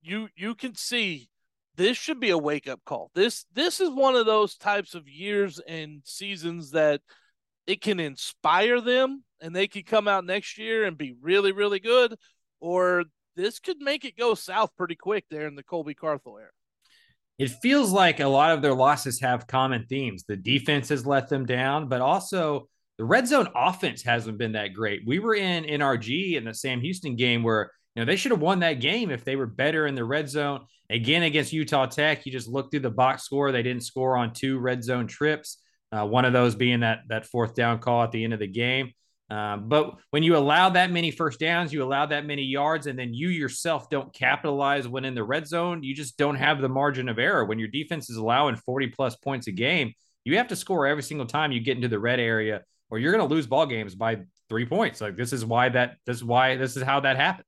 You 0.00 0.28
you 0.36 0.54
can 0.54 0.74
see 0.74 1.28
this 1.76 1.96
should 1.96 2.20
be 2.20 2.30
a 2.30 2.38
wake 2.38 2.68
up 2.68 2.80
call. 2.84 3.10
This 3.14 3.44
this 3.52 3.80
is 3.80 3.90
one 3.90 4.14
of 4.14 4.26
those 4.26 4.56
types 4.56 4.94
of 4.94 5.08
years 5.08 5.58
and 5.60 6.02
seasons 6.04 6.72
that 6.72 7.00
it 7.68 7.82
can 7.82 8.00
inspire 8.00 8.80
them, 8.80 9.22
and 9.40 9.54
they 9.54 9.68
could 9.68 9.86
come 9.86 10.08
out 10.08 10.24
next 10.24 10.58
year 10.58 10.86
and 10.86 10.98
be 10.98 11.14
really 11.20 11.52
really 11.52 11.78
good, 11.78 12.16
or 12.58 13.04
this 13.36 13.60
could 13.60 13.80
make 13.80 14.04
it 14.04 14.16
go 14.16 14.34
south 14.34 14.70
pretty 14.76 14.96
quick 14.96 15.24
there 15.30 15.46
in 15.46 15.54
the 15.54 15.62
Colby 15.62 15.94
Carthel 15.94 16.38
era. 16.38 16.50
It 17.38 17.50
feels 17.62 17.92
like 17.92 18.18
a 18.18 18.26
lot 18.26 18.50
of 18.50 18.62
their 18.62 18.74
losses 18.74 19.20
have 19.20 19.46
common 19.46 19.86
themes. 19.88 20.24
The 20.26 20.36
defense 20.36 20.88
has 20.88 21.06
let 21.06 21.28
them 21.28 21.46
down, 21.46 21.88
but 21.88 22.00
also 22.00 22.68
the 22.96 23.04
red 23.04 23.28
zone 23.28 23.48
offense 23.54 24.02
hasn't 24.02 24.38
been 24.38 24.52
that 24.52 24.74
great. 24.74 25.02
We 25.06 25.20
were 25.20 25.36
in 25.36 25.64
NRG 25.64 26.34
in 26.34 26.44
the 26.44 26.52
Sam 26.52 26.80
Houston 26.80 27.14
game 27.14 27.44
where 27.44 27.70
you 27.94 28.02
know 28.02 28.06
they 28.06 28.16
should 28.16 28.32
have 28.32 28.40
won 28.40 28.60
that 28.60 28.80
game 28.80 29.10
if 29.10 29.24
they 29.24 29.36
were 29.36 29.46
better 29.46 29.86
in 29.86 29.94
the 29.94 30.04
red 30.04 30.28
zone. 30.28 30.66
Again 30.90 31.22
against 31.22 31.52
Utah 31.52 31.86
Tech, 31.86 32.26
you 32.26 32.32
just 32.32 32.48
look 32.48 32.70
through 32.70 32.80
the 32.80 32.90
box 32.90 33.22
score. 33.22 33.52
They 33.52 33.62
didn't 33.62 33.84
score 33.84 34.16
on 34.16 34.32
two 34.32 34.58
red 34.58 34.82
zone 34.82 35.06
trips. 35.06 35.58
Uh, 35.90 36.06
one 36.06 36.24
of 36.24 36.32
those 36.32 36.54
being 36.54 36.80
that 36.80 37.00
that 37.08 37.26
fourth 37.26 37.54
down 37.54 37.78
call 37.78 38.02
at 38.02 38.12
the 38.12 38.22
end 38.22 38.32
of 38.32 38.40
the 38.40 38.46
game. 38.46 38.92
Uh, 39.30 39.58
but 39.58 39.94
when 40.10 40.22
you 40.22 40.36
allow 40.36 40.70
that 40.70 40.90
many 40.90 41.10
first 41.10 41.38
downs, 41.38 41.72
you 41.72 41.82
allow 41.82 42.06
that 42.06 42.24
many 42.24 42.42
yards, 42.42 42.86
and 42.86 42.98
then 42.98 43.12
you 43.12 43.28
yourself 43.28 43.90
don't 43.90 44.12
capitalize 44.14 44.88
when 44.88 45.04
in 45.04 45.14
the 45.14 45.24
red 45.24 45.46
zone, 45.46 45.82
you 45.82 45.94
just 45.94 46.16
don't 46.16 46.36
have 46.36 46.62
the 46.62 46.68
margin 46.68 47.08
of 47.08 47.18
error. 47.18 47.44
When 47.44 47.58
your 47.58 47.68
defense 47.68 48.08
is 48.08 48.16
allowing 48.16 48.56
40 48.56 48.88
plus 48.88 49.16
points 49.16 49.46
a 49.46 49.52
game, 49.52 49.92
you 50.24 50.38
have 50.38 50.48
to 50.48 50.56
score 50.56 50.86
every 50.86 51.02
single 51.02 51.26
time 51.26 51.52
you 51.52 51.60
get 51.60 51.76
into 51.76 51.88
the 51.88 51.98
red 51.98 52.20
area 52.20 52.62
or 52.90 52.98
you're 52.98 53.12
going 53.12 53.26
to 53.26 53.34
lose 53.34 53.46
ball 53.46 53.66
games 53.66 53.94
by 53.94 54.18
three 54.48 54.66
points. 54.66 55.00
Like 55.00 55.16
this 55.16 55.32
is 55.32 55.44
why 55.44 55.68
that 55.70 55.96
this 56.06 56.16
is 56.16 56.24
why 56.24 56.56
this 56.56 56.76
is 56.76 56.82
how 56.82 57.00
that 57.00 57.16
happens. 57.16 57.46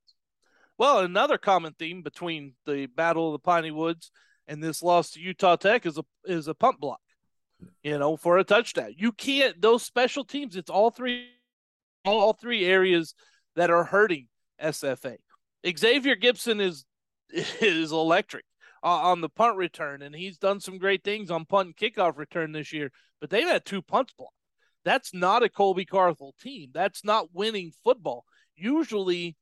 Well, 0.77 0.99
another 0.99 1.37
common 1.37 1.73
theme 1.77 2.01
between 2.01 2.53
the 2.65 2.87
Battle 2.87 3.27
of 3.27 3.33
the 3.33 3.43
Piney 3.43 3.71
Woods 3.71 4.11
and 4.47 4.63
this 4.63 4.81
loss 4.81 5.11
to 5.11 5.19
Utah 5.19 5.55
Tech 5.55 5.85
is 5.85 5.97
a 5.97 6.03
is 6.25 6.47
a 6.47 6.53
punt 6.53 6.79
block. 6.79 7.01
You 7.83 7.97
know, 7.97 8.15
for 8.15 8.37
a 8.37 8.43
touchdown. 8.43 8.93
You 8.97 9.11
can't 9.11 9.59
those 9.61 9.83
special 9.83 10.23
teams, 10.23 10.55
it's 10.55 10.69
all 10.69 10.91
three 10.91 11.27
all 12.05 12.33
three 12.33 12.65
areas 12.65 13.13
that 13.55 13.69
are 13.69 13.83
hurting 13.83 14.27
SFA. 14.61 15.17
Xavier 15.77 16.15
Gibson 16.15 16.59
is 16.59 16.85
is 17.29 17.91
electric 17.91 18.45
uh, 18.83 18.87
on 18.87 19.21
the 19.21 19.29
punt 19.29 19.57
return, 19.57 20.01
and 20.01 20.15
he's 20.15 20.37
done 20.37 20.59
some 20.59 20.77
great 20.77 21.03
things 21.03 21.31
on 21.31 21.45
punt 21.45 21.67
and 21.67 21.77
kickoff 21.77 22.17
return 22.17 22.51
this 22.51 22.73
year. 22.73 22.91
But 23.19 23.29
they've 23.29 23.47
had 23.47 23.65
two 23.65 23.81
punts 23.81 24.13
blocked. 24.17 24.35
That's 24.83 25.13
not 25.13 25.43
a 25.43 25.49
Colby 25.49 25.85
Carthel 25.85 26.33
team. 26.41 26.71
That's 26.73 27.05
not 27.05 27.33
winning 27.33 27.71
football. 27.83 28.25
Usually, 28.55 29.37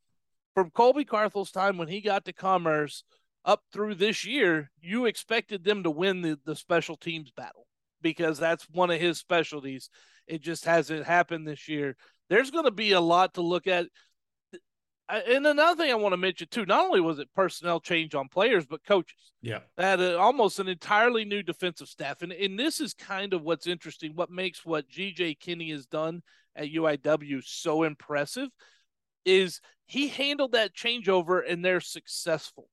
from 0.53 0.69
Colby 0.71 1.05
Carthel's 1.05 1.51
time 1.51 1.77
when 1.77 1.87
he 1.87 2.01
got 2.01 2.25
to 2.25 2.33
Commerce 2.33 3.03
up 3.45 3.63
through 3.71 3.95
this 3.95 4.25
year, 4.25 4.69
you 4.81 5.05
expected 5.05 5.63
them 5.63 5.83
to 5.83 5.89
win 5.89 6.21
the, 6.21 6.37
the 6.45 6.57
special 6.57 6.97
teams 6.97 7.31
battle 7.31 7.68
because 8.01 8.37
that's 8.39 8.67
one 8.69 8.91
of 8.91 8.99
his 8.99 9.17
specialties. 9.17 9.89
It 10.27 10.41
just 10.41 10.65
hasn't 10.65 11.05
happened 11.05 11.47
this 11.47 11.67
year. 11.67 11.95
There's 12.29 12.51
going 12.51 12.65
to 12.65 12.71
be 12.71 12.91
a 12.91 13.01
lot 13.01 13.35
to 13.35 13.41
look 13.41 13.67
at 13.67 13.87
and 15.09 15.47
another 15.47 15.75
thing 15.75 15.91
I 15.91 15.95
want 15.95 16.13
to 16.13 16.17
mention 16.17 16.47
too, 16.51 16.65
not 16.65 16.85
only 16.85 17.01
was 17.01 17.19
it 17.19 17.33
personnel 17.33 17.79
change 17.79 18.13
on 18.13 18.27
players, 18.27 18.65
but 18.65 18.83
coaches. 18.83 19.31
Yeah. 19.41 19.59
That 19.77 19.99
uh, 19.99 20.17
almost 20.17 20.59
an 20.59 20.67
entirely 20.67 21.25
new 21.25 21.41
defensive 21.41 21.87
staff. 21.87 22.21
And, 22.21 22.31
and 22.31 22.59
this 22.59 22.79
is 22.79 22.93
kind 22.93 23.33
of 23.33 23.41
what's 23.41 23.67
interesting. 23.67 24.11
What 24.13 24.29
makes 24.29 24.65
what 24.65 24.89
GJ 24.89 25.39
Kinney 25.39 25.71
has 25.71 25.85
done 25.85 26.21
at 26.55 26.71
UIW 26.71 27.43
so 27.43 27.83
impressive 27.83 28.49
is 29.25 29.61
he 29.87 30.09
handled 30.09 30.51
that 30.51 30.75
changeover 30.75 31.41
and 31.47 31.65
they're 31.65 31.81
successful. 31.81 32.69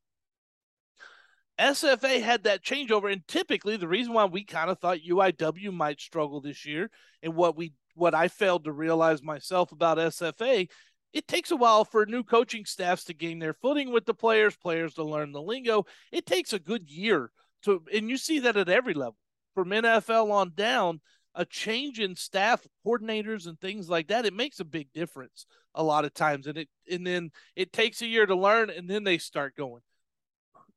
SFA 1.58 2.20
had 2.22 2.44
that 2.44 2.62
changeover, 2.62 3.10
and 3.10 3.26
typically 3.26 3.76
the 3.76 3.88
reason 3.88 4.12
why 4.12 4.26
we 4.26 4.44
kind 4.44 4.70
of 4.70 4.78
thought 4.78 4.98
UIW 5.08 5.72
might 5.72 6.00
struggle 6.00 6.40
this 6.40 6.66
year, 6.66 6.90
and 7.22 7.34
what 7.34 7.56
we 7.56 7.72
what 7.94 8.14
I 8.14 8.28
failed 8.28 8.64
to 8.64 8.72
realize 8.72 9.22
myself 9.22 9.72
about 9.72 9.96
SFA, 9.96 10.68
it 11.14 11.26
takes 11.26 11.50
a 11.50 11.56
while 11.56 11.86
for 11.86 12.04
new 12.04 12.22
coaching 12.22 12.66
staffs 12.66 13.04
to 13.04 13.14
gain 13.14 13.38
their 13.38 13.54
footing 13.54 13.90
with 13.90 14.04
the 14.04 14.12
players, 14.12 14.54
players 14.54 14.94
to 14.94 15.02
learn 15.02 15.32
the 15.32 15.40
lingo. 15.40 15.86
It 16.12 16.26
takes 16.26 16.52
a 16.52 16.58
good 16.58 16.90
year 16.90 17.30
to, 17.62 17.82
and 17.92 18.10
you 18.10 18.18
see 18.18 18.40
that 18.40 18.58
at 18.58 18.68
every 18.68 18.92
level 18.92 19.16
from 19.54 19.70
NFL 19.70 20.30
on 20.30 20.52
down. 20.54 21.00
A 21.38 21.44
change 21.44 22.00
in 22.00 22.16
staff 22.16 22.66
coordinators 22.86 23.46
and 23.46 23.60
things 23.60 23.90
like 23.90 24.08
that, 24.08 24.25
it 24.25 24.32
makes 24.32 24.58
a 24.58 24.64
big 24.64 24.90
difference 24.94 25.44
a 25.75 25.82
lot 25.82 26.06
of 26.06 26.14
times, 26.14 26.46
and 26.46 26.56
it 26.56 26.68
and 26.90 27.06
then 27.06 27.30
it 27.54 27.75
takes 27.75 28.00
a 28.00 28.06
year 28.06 28.25
to 28.25 28.34
learn, 28.34 28.70
and 28.70 28.88
then 28.88 29.04
they 29.04 29.18
start 29.18 29.54
going 29.54 29.82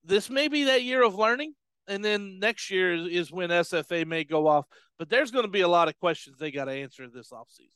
this 0.09 0.29
may 0.29 0.47
be 0.47 0.65
that 0.65 0.83
year 0.83 1.03
of 1.03 1.15
learning, 1.15 1.53
and 1.87 2.03
then 2.03 2.39
next 2.39 2.69
year 2.69 2.93
is, 2.93 3.07
is 3.07 3.31
when 3.31 3.49
SFA 3.49 4.05
may 4.05 4.23
go 4.23 4.47
off. 4.47 4.65
But 4.97 5.09
there's 5.09 5.31
going 5.31 5.45
to 5.45 5.51
be 5.51 5.61
a 5.61 5.67
lot 5.67 5.87
of 5.87 5.97
questions 5.99 6.37
they 6.37 6.51
got 6.51 6.65
to 6.65 6.73
answer 6.73 7.07
this 7.07 7.31
offseason. 7.31 7.69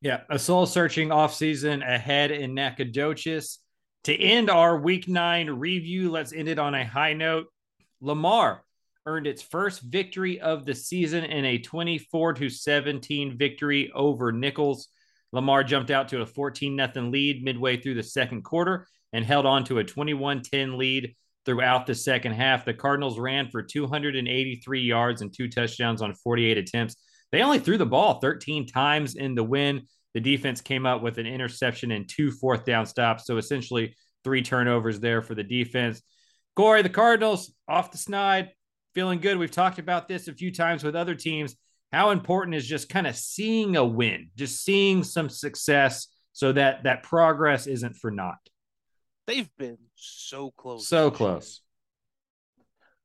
Yeah, 0.00 0.20
a 0.30 0.38
soul 0.38 0.64
searching 0.64 1.10
offseason 1.10 1.86
ahead 1.86 2.30
in 2.30 2.54
Nacogdoches. 2.54 3.58
To 4.04 4.16
end 4.18 4.48
our 4.48 4.78
week 4.78 5.08
nine 5.08 5.50
review, 5.50 6.10
let's 6.10 6.32
end 6.32 6.48
it 6.48 6.58
on 6.58 6.74
a 6.74 6.86
high 6.86 7.12
note. 7.12 7.48
Lamar 8.00 8.64
earned 9.04 9.26
its 9.26 9.42
first 9.42 9.82
victory 9.82 10.40
of 10.40 10.64
the 10.64 10.74
season 10.74 11.24
in 11.24 11.44
a 11.44 11.58
24 11.58 12.34
to 12.34 12.48
17 12.48 13.36
victory 13.36 13.92
over 13.94 14.32
Nicholls. 14.32 14.88
Lamar 15.32 15.64
jumped 15.64 15.90
out 15.90 16.08
to 16.08 16.22
a 16.22 16.26
14 16.26 16.76
0 16.94 17.06
lead 17.08 17.44
midway 17.44 17.78
through 17.78 17.94
the 17.94 18.02
second 18.02 18.42
quarter 18.42 18.86
and 19.12 19.24
held 19.24 19.44
on 19.44 19.64
to 19.64 19.78
a 19.78 19.84
21 19.84 20.42
10 20.42 20.78
lead 20.78 21.14
throughout 21.44 21.86
the 21.86 21.94
second 21.94 22.32
half. 22.32 22.64
The 22.64 22.74
Cardinals 22.74 23.18
ran 23.18 23.50
for 23.50 23.62
283 23.62 24.80
yards 24.80 25.22
and 25.22 25.32
two 25.32 25.48
touchdowns 25.48 26.02
on 26.02 26.14
48 26.14 26.58
attempts. 26.58 26.96
They 27.32 27.42
only 27.42 27.58
threw 27.58 27.78
the 27.78 27.86
ball 27.86 28.20
13 28.20 28.66
times 28.66 29.14
in 29.14 29.34
the 29.34 29.44
win. 29.44 29.82
The 30.14 30.20
defense 30.20 30.60
came 30.60 30.86
up 30.86 31.02
with 31.02 31.18
an 31.18 31.26
interception 31.26 31.92
and 31.92 32.08
two 32.08 32.30
fourth 32.32 32.64
down 32.64 32.86
stops. 32.86 33.26
So 33.26 33.36
essentially, 33.36 33.94
three 34.24 34.42
turnovers 34.42 35.00
there 35.00 35.22
for 35.22 35.34
the 35.34 35.44
defense. 35.44 36.02
Cory, 36.56 36.82
the 36.82 36.88
Cardinals 36.88 37.52
off 37.68 37.92
the 37.92 37.98
snide, 37.98 38.50
feeling 38.94 39.20
good. 39.20 39.38
We've 39.38 39.50
talked 39.50 39.78
about 39.78 40.08
this 40.08 40.28
a 40.28 40.34
few 40.34 40.52
times 40.52 40.82
with 40.82 40.96
other 40.96 41.14
teams. 41.14 41.54
How 41.92 42.10
important 42.10 42.54
is 42.56 42.66
just 42.66 42.88
kind 42.88 43.06
of 43.06 43.16
seeing 43.16 43.76
a 43.76 43.84
win, 43.84 44.30
just 44.36 44.64
seeing 44.64 45.02
some 45.02 45.28
success 45.28 46.08
so 46.32 46.52
that 46.52 46.84
that 46.84 47.02
progress 47.02 47.66
isn't 47.66 47.96
for 47.96 48.10
naught? 48.10 48.38
They've 49.30 49.56
been 49.56 49.78
so 49.94 50.50
close. 50.50 50.88
So 50.88 51.12
close. 51.12 51.60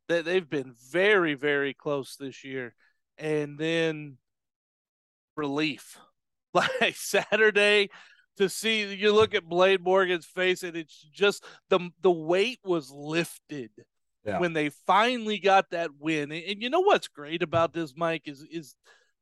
That 0.07 0.25
they've 0.25 0.49
been 0.49 0.73
very, 0.89 1.35
very 1.35 1.75
close 1.75 2.15
this 2.15 2.43
year. 2.43 2.73
And 3.19 3.59
then 3.59 4.17
relief. 5.35 5.99
Like 6.55 6.95
Saturday 6.95 7.89
to 8.37 8.47
see 8.47 8.93
you 8.95 9.11
look 9.11 9.35
at 9.35 9.43
Blane 9.43 9.81
Morgan's 9.81 10.25
face 10.25 10.63
and 10.63 10.77
it's 10.77 11.05
just 11.11 11.43
the 11.69 11.89
the 12.01 12.09
weight 12.09 12.59
was 12.63 12.89
lifted 12.89 13.71
yeah. 14.23 14.39
when 14.39 14.53
they 14.53 14.69
finally 14.69 15.37
got 15.37 15.71
that 15.71 15.89
win. 15.99 16.31
And, 16.31 16.43
and, 16.45 16.61
you 16.61 16.69
know 16.69 16.79
what's 16.79 17.09
great 17.09 17.43
about 17.43 17.73
this, 17.73 17.93
Mike, 17.97 18.23
is 18.29 18.45
is 18.49 18.73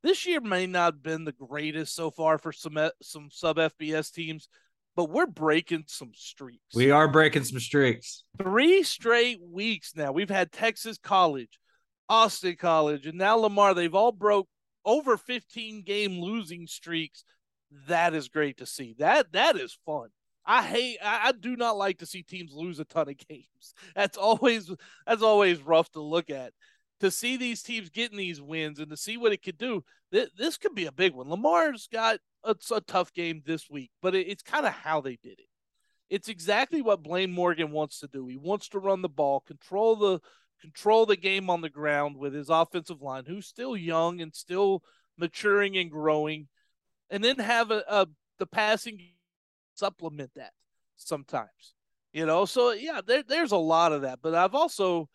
this 0.04 0.28
year 0.28 0.42
may 0.42 0.68
not 0.68 0.94
have 0.94 1.02
been 1.02 1.26
the 1.26 1.32
greatest 1.32 1.96
so 1.96 2.12
far 2.12 2.38
for 2.38 2.52
some 2.52 2.78
some 3.02 3.30
sub 3.32 3.58
FBS 3.58 4.12
teams, 4.12 4.48
but 4.96 5.10
we're 5.10 5.26
breaking 5.26 5.86
some 5.88 6.12
streaks. 6.14 6.76
We 6.76 6.92
are 6.92 7.08
breaking 7.08 7.44
some 7.46 7.60
streaks. 7.60 8.24
Three 8.42 8.84
straight 8.84 9.40
weeks 9.42 9.94
now. 9.96 10.12
We've 10.12 10.30
had 10.30 10.52
Texas 10.52 10.98
College, 10.98 11.60
Austin 12.10 12.56
College, 12.58 13.08
and 13.08 13.18
now 13.18 13.38
Lamar. 13.38 13.74
They've 13.74 13.94
all 13.94 14.12
broke 14.12 14.48
over 14.86 15.18
15 15.18 15.84
game 15.84 16.20
losing 16.20 16.68
streaks. 16.68 17.24
That 17.88 18.14
is 18.14 18.28
great 18.28 18.58
to 18.58 18.66
see. 18.66 18.96
That 19.00 19.32
that 19.34 19.56
is 19.56 19.78
fun. 19.86 20.10
I 20.46 20.62
hate 20.62 20.98
I, 21.04 21.30
I 21.30 21.32
do 21.32 21.56
not 21.56 21.78
like 21.78 22.00
to 22.00 22.06
see 22.06 22.22
teams 22.22 22.54
lose 22.54 22.80
a 22.80 22.86
ton 22.86 23.10
of 23.10 23.18
games. 23.30 23.74
That's 23.96 24.18
always 24.18 24.70
that's 25.08 25.24
always 25.24 25.62
rough 25.62 25.90
to 25.92 26.02
look 26.02 26.30
at. 26.30 26.54
To 27.00 27.10
see 27.12 27.36
these 27.36 27.62
teams 27.64 27.90
getting 27.90 28.18
these 28.18 28.42
wins 28.42 28.80
and 28.80 28.90
to 28.90 28.96
see 28.96 29.18
what 29.18 29.34
it 29.34 29.42
could 29.42 29.58
do, 29.58 29.84
th- 30.14 30.30
this 30.38 30.58
could 30.58 30.74
be 30.74 30.86
a 30.86 30.92
big 30.92 31.14
one. 31.14 31.30
Lamar's 31.30 31.90
got 31.92 32.20
it's 32.46 32.72
a 32.72 32.82
tough 32.82 33.14
game 33.14 33.42
this 33.46 33.70
week, 33.70 33.92
but 34.02 34.16
it, 34.16 34.28
it's 34.28 34.44
kind 34.44 34.66
of 34.66 34.74
how 34.74 35.02
they 35.02 35.18
did 35.22 35.40
it. 35.40 35.48
It's 36.10 36.28
exactly 36.28 36.82
what 36.82 37.04
Blane 37.04 37.32
Morgan 37.32 37.72
wants 37.72 38.00
to 38.00 38.08
do. 38.08 38.28
He 38.28 38.38
wants 38.38 38.70
to 38.70 38.80
run 38.80 39.02
the 39.02 39.10
ball, 39.10 39.40
control 39.42 39.96
the 39.96 40.20
control 40.62 41.06
the 41.06 41.18
game 41.18 41.50
on 41.50 41.62
the 41.62 41.70
ground 41.70 42.16
with 42.16 42.34
his 42.34 42.50
offensive 42.50 43.02
line, 43.02 43.26
who's 43.26 43.48
still 43.48 43.76
young 43.76 44.22
and 44.22 44.34
still 44.34 44.84
maturing 45.18 45.78
and 45.78 45.92
growing, 45.92 46.48
and 47.10 47.24
then 47.24 47.38
have 47.38 47.72
a, 47.72 47.84
a 47.88 48.08
the 48.40 48.46
passing 48.46 49.00
supplement 49.76 50.32
that 50.36 50.54
sometimes. 50.96 51.76
You 52.12 52.26
know, 52.26 52.46
so 52.46 52.72
yeah, 52.72 53.02
there, 53.06 53.24
there's 53.24 53.52
a 53.52 53.58
lot 53.58 53.92
of 53.92 54.04
that. 54.04 54.20
But 54.22 54.36
I've 54.36 54.56
also 54.56 55.10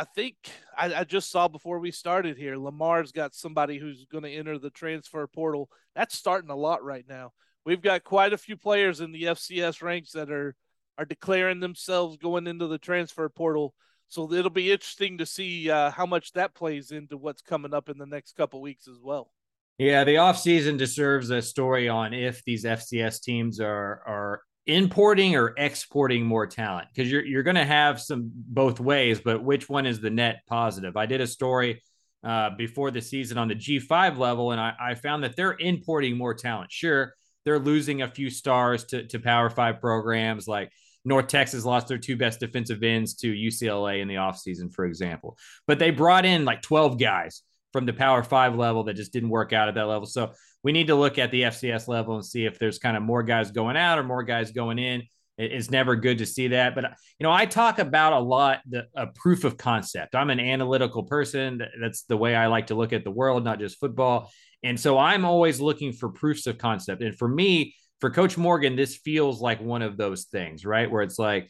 I 0.00 0.04
think 0.04 0.34
I, 0.78 0.94
I, 0.94 1.04
just 1.04 1.30
saw 1.30 1.46
before 1.46 1.78
we 1.78 1.90
started 1.90 2.38
here, 2.38 2.56
Lamar's 2.56 3.12
got 3.12 3.34
somebody 3.34 3.76
who's 3.76 4.06
going 4.10 4.24
to 4.24 4.30
enter 4.30 4.58
the 4.58 4.70
transfer 4.70 5.26
portal. 5.26 5.68
That's 5.94 6.16
starting 6.16 6.48
a 6.48 6.56
lot 6.56 6.82
right 6.82 7.04
now. 7.06 7.32
We've 7.66 7.82
got 7.82 8.02
quite 8.02 8.32
a 8.32 8.38
few 8.38 8.56
players 8.56 9.02
in 9.02 9.12
the 9.12 9.24
FCS 9.24 9.82
ranks 9.82 10.12
that 10.12 10.30
are 10.30 10.56
are 10.96 11.04
declaring 11.04 11.60
themselves 11.60 12.16
going 12.16 12.46
into 12.46 12.66
the 12.66 12.78
transfer 12.78 13.28
portal. 13.28 13.74
So 14.08 14.32
it'll 14.32 14.48
be 14.48 14.72
interesting 14.72 15.18
to 15.18 15.26
see 15.26 15.70
uh, 15.70 15.90
how 15.90 16.06
much 16.06 16.32
that 16.32 16.54
plays 16.54 16.92
into 16.92 17.18
what's 17.18 17.42
coming 17.42 17.74
up 17.74 17.90
in 17.90 17.98
the 17.98 18.06
next 18.06 18.36
couple 18.36 18.62
weeks 18.62 18.88
as 18.88 18.96
well. 19.02 19.30
Yeah, 19.76 20.04
the 20.04 20.14
offseason 20.14 20.78
deserves 20.78 21.28
a 21.28 21.42
story 21.42 21.90
on 21.90 22.14
if 22.14 22.42
these 22.44 22.64
FCS 22.64 23.20
teams 23.20 23.60
are 23.60 24.02
are 24.06 24.42
importing 24.66 25.36
or 25.36 25.54
exporting 25.56 26.24
more 26.24 26.46
talent? 26.46 26.88
Because 26.94 27.10
you're 27.10 27.24
you're 27.24 27.42
going 27.42 27.56
to 27.56 27.64
have 27.64 28.00
some 28.00 28.30
both 28.34 28.80
ways 28.80 29.20
but 29.20 29.42
which 29.42 29.68
one 29.68 29.86
is 29.86 30.00
the 30.00 30.10
net 30.10 30.42
positive? 30.48 30.96
I 30.96 31.06
did 31.06 31.20
a 31.20 31.26
story 31.26 31.82
uh, 32.22 32.50
before 32.56 32.90
the 32.90 33.00
season 33.00 33.38
on 33.38 33.48
the 33.48 33.54
g5 33.54 34.18
level 34.18 34.52
and 34.52 34.60
I, 34.60 34.74
I 34.78 34.94
found 34.94 35.24
that 35.24 35.36
they're 35.36 35.56
importing 35.58 36.16
more 36.16 36.34
talent. 36.34 36.70
Sure 36.70 37.14
they're 37.44 37.58
losing 37.58 38.02
a 38.02 38.10
few 38.10 38.30
stars 38.30 38.84
to, 38.84 39.06
to 39.06 39.18
power 39.18 39.48
five 39.48 39.80
programs 39.80 40.46
like 40.46 40.70
north 41.04 41.28
texas 41.28 41.64
lost 41.64 41.88
their 41.88 41.96
two 41.96 42.16
best 42.16 42.38
defensive 42.40 42.82
ends 42.82 43.14
to 43.14 43.32
ucla 43.32 44.00
in 44.00 44.08
the 44.08 44.16
offseason 44.16 44.72
for 44.72 44.84
example. 44.84 45.38
But 45.66 45.78
they 45.78 45.90
brought 45.90 46.26
in 46.26 46.44
like 46.44 46.62
12 46.62 46.98
guys 46.98 47.42
from 47.72 47.86
the 47.86 47.92
power 47.92 48.22
five 48.22 48.56
level 48.56 48.84
that 48.84 48.94
just 48.94 49.12
didn't 49.12 49.30
work 49.30 49.52
out 49.52 49.68
at 49.68 49.74
that 49.76 49.86
level. 49.86 50.06
So 50.06 50.32
we 50.62 50.72
need 50.72 50.88
to 50.88 50.94
look 50.94 51.18
at 51.18 51.30
the 51.30 51.42
FCS 51.42 51.88
level 51.88 52.16
and 52.16 52.24
see 52.24 52.44
if 52.44 52.58
there's 52.58 52.78
kind 52.78 52.96
of 52.96 53.02
more 53.02 53.22
guys 53.22 53.50
going 53.50 53.76
out 53.76 53.98
or 53.98 54.04
more 54.04 54.22
guys 54.22 54.50
going 54.52 54.78
in. 54.78 55.02
It's 55.38 55.70
never 55.70 55.96
good 55.96 56.18
to 56.18 56.26
see 56.26 56.48
that. 56.48 56.74
But, 56.74 56.84
you 57.18 57.24
know, 57.24 57.32
I 57.32 57.46
talk 57.46 57.78
about 57.78 58.12
a 58.12 58.18
lot 58.18 58.60
the 58.68 58.86
a 58.94 59.06
proof 59.06 59.44
of 59.44 59.56
concept. 59.56 60.14
I'm 60.14 60.28
an 60.28 60.40
analytical 60.40 61.04
person. 61.04 61.62
That's 61.80 62.02
the 62.02 62.16
way 62.16 62.34
I 62.34 62.48
like 62.48 62.66
to 62.66 62.74
look 62.74 62.92
at 62.92 63.04
the 63.04 63.10
world, 63.10 63.42
not 63.42 63.58
just 63.58 63.80
football. 63.80 64.30
And 64.62 64.78
so 64.78 64.98
I'm 64.98 65.24
always 65.24 65.58
looking 65.58 65.92
for 65.92 66.10
proofs 66.10 66.46
of 66.46 66.58
concept. 66.58 67.02
And 67.02 67.16
for 67.16 67.26
me, 67.26 67.74
for 68.00 68.10
Coach 68.10 68.36
Morgan, 68.36 68.76
this 68.76 68.96
feels 68.96 69.40
like 69.40 69.62
one 69.62 69.80
of 69.80 69.96
those 69.96 70.24
things, 70.24 70.66
right? 70.66 70.90
Where 70.90 71.02
it's 71.02 71.18
like, 71.18 71.48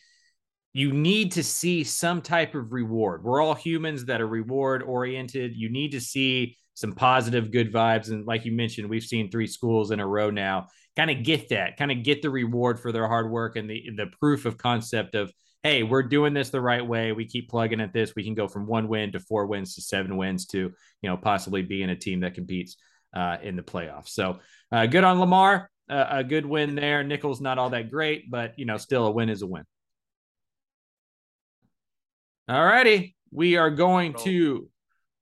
you 0.73 0.93
need 0.93 1.33
to 1.33 1.43
see 1.43 1.83
some 1.83 2.23
type 2.23 2.55
of 2.55 2.73
reward. 2.73 3.25
We're 3.25 3.43
all 3.43 3.55
humans 3.55 4.05
that 4.05 4.21
are 4.21 4.27
reward 4.29 4.85
oriented. 4.85 5.57
You 5.57 5.69
need 5.69 5.93
to 5.93 6.01
see 6.01 6.57
some 6.75 6.93
positive, 6.93 7.51
good 7.51 7.73
vibes. 7.73 8.11
And 8.11 8.27
like 8.27 8.45
you 8.45 8.53
mentioned, 8.53 8.89
we've 8.89 9.03
seen 9.03 9.31
three 9.31 9.47
schools 9.47 9.91
in 9.91 10.01
a 10.01 10.07
row 10.07 10.31
now 10.31 10.69
kind 10.97 11.11
of 11.11 11.23
get 11.23 11.49
that, 11.51 11.77
kind 11.77 11.91
of 11.91 12.03
get 12.03 12.23
the 12.23 12.31
reward 12.31 12.81
for 12.81 12.93
their 12.93 13.07
hard 13.07 13.31
work 13.31 13.57
and 13.57 13.69
the, 13.69 13.91
the 13.97 14.07
proof 14.19 14.45
of 14.45 14.59
concept 14.59 15.15
of, 15.15 15.33
hey, 15.63 15.83
we're 15.83 16.03
doing 16.03 16.33
this 16.33 16.51
the 16.51 16.61
right 16.61 16.87
way. 16.87 17.13
We 17.13 17.27
keep 17.27 17.51
plugging 17.51 17.81
at 17.81 17.93
this. 17.93 18.15
We 18.15 18.25
can 18.25 18.35
go 18.35 18.49
from 18.49 18.67
one 18.67 18.89
win 18.89 19.13
to 19.13 19.21
four 19.21 19.47
wins 19.47 19.75
to 19.75 19.83
seven 19.83 20.17
wins 20.17 20.47
to, 20.47 20.59
you 20.59 21.11
know, 21.11 21.17
possibly 21.17 21.63
being 21.63 21.91
a 21.91 21.97
team 21.97 22.21
that 22.21 22.35
competes 22.35 22.77
uh, 23.15 23.37
in 23.43 23.57
the 23.57 23.63
playoffs. 23.63 24.09
So 24.09 24.39
uh, 24.73 24.87
good 24.87 25.05
on 25.05 25.21
Lamar. 25.21 25.71
Uh, 25.89 26.07
a 26.09 26.25
good 26.25 26.47
win 26.47 26.77
there. 26.77 27.03
Nicholls 27.03 27.41
not 27.41 27.59
all 27.59 27.71
that 27.71 27.91
great, 27.91 28.31
but 28.31 28.57
you 28.57 28.65
know, 28.65 28.77
still 28.77 29.07
a 29.07 29.11
win 29.11 29.29
is 29.29 29.43
a 29.43 29.47
win. 29.47 29.65
All 32.49 32.65
righty. 32.65 33.17
We 33.33 33.57
are 33.57 33.71
going 33.71 34.15
to 34.15 34.69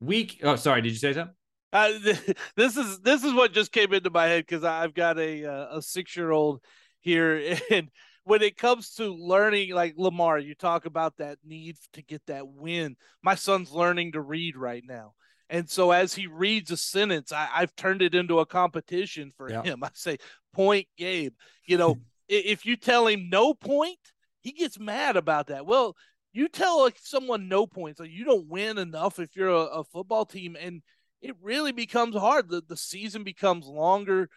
week. 0.01 0.41
Oh, 0.43 0.57
sorry. 0.57 0.83
Did 0.83 0.93
you 0.93 0.99
say 0.99 1.15
something? 1.15 1.35
Uh, 1.72 1.92
this 2.57 2.76
is 2.76 3.00
this 3.00 3.24
is 3.24 3.35
what 3.35 3.52
just 3.52 3.72
came 3.72 3.92
into 3.92 4.11
my 4.11 4.26
head 4.26 4.44
because 4.46 4.64
I've 4.64 4.94
got 4.94 5.18
a 5.18 5.44
uh, 5.44 5.78
a 5.78 5.83
six 5.83 6.16
year 6.16 6.31
old 6.31 6.61
here, 7.00 7.57
and 7.70 7.90
when 8.24 8.42
it 8.42 8.57
comes 8.57 8.94
to 8.94 9.14
learning, 9.14 9.74
like 9.74 9.94
Lamar, 9.96 10.38
you 10.38 10.54
talk 10.54 10.87
about 10.87 11.16
that 11.18 11.38
need 11.44 11.76
to 11.94 12.02
get 12.02 12.22
that 12.26 12.48
win. 12.48 12.96
My 13.22 13.35
son's 13.35 13.72
learning 13.72 14.12
to 14.12 14.20
read 14.20 14.57
right 14.57 14.83
now, 14.87 15.14
and 15.50 15.68
so 15.68 15.90
as 15.90 16.14
he 16.14 16.26
reads 16.26 16.70
a 16.70 16.76
sentence, 16.76 17.33
I, 17.33 17.46
have 17.54 17.76
turned 17.76 18.02
it 18.02 18.14
into 18.14 18.40
a 18.40 18.46
competition 18.46 19.33
for 19.37 19.50
yeah. 19.50 19.62
him. 19.62 19.83
I 19.85 19.90
say, 19.94 20.18
"Point, 20.52 20.88
Gabe." 20.96 21.35
You 21.66 21.78
know, 21.78 21.98
if 22.28 22.64
you 22.64 22.76
tell 22.76 23.07
him 23.07 23.28
no 23.31 23.54
point, 23.54 23.98
he 24.40 24.52
gets 24.52 24.78
mad 24.78 25.16
about 25.16 25.48
that. 25.48 25.66
Well, 25.66 25.96
you 26.33 26.48
tell 26.48 26.83
like 26.83 26.96
someone 27.00 27.48
no 27.48 27.66
points, 27.66 28.00
like 28.00 28.11
you 28.11 28.24
don't 28.24 28.48
win 28.48 28.78
enough 28.78 29.18
if 29.18 29.37
you're 29.37 29.48
a, 29.48 29.81
a 29.81 29.85
football 29.85 30.24
team, 30.24 30.57
and 30.59 30.83
it 31.20 31.35
really 31.42 31.72
becomes 31.72 32.16
hard. 32.16 32.48
The 32.48 32.62
the 32.66 32.76
season 32.76 33.24
becomes 33.24 33.66
longer, 33.66 34.28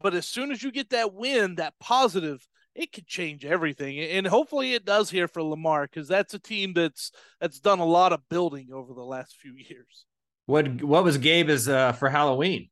but 0.00 0.14
as 0.14 0.26
soon 0.26 0.50
as 0.50 0.62
you 0.62 0.70
get 0.70 0.90
that 0.90 1.14
win, 1.14 1.56
that 1.56 1.74
positive, 1.80 2.46
it 2.74 2.92
could 2.92 3.06
change 3.06 3.44
everything. 3.44 3.98
And 3.98 4.26
hopefully 4.26 4.74
it 4.74 4.84
does 4.84 5.10
here 5.10 5.28
for 5.28 5.42
Lamar 5.42 5.84
because 5.84 6.08
that's 6.08 6.34
a 6.34 6.38
team 6.38 6.72
that's 6.72 7.10
that's 7.40 7.60
done 7.60 7.80
a 7.80 7.84
lot 7.84 8.12
of 8.12 8.28
building 8.28 8.68
over 8.72 8.94
the 8.94 9.04
last 9.04 9.36
few 9.36 9.54
years. 9.54 10.06
What 10.46 10.82
what 10.82 11.04
was 11.04 11.18
Gabe's 11.18 11.68
uh, 11.68 11.92
for 11.92 12.08
Halloween? 12.08 12.70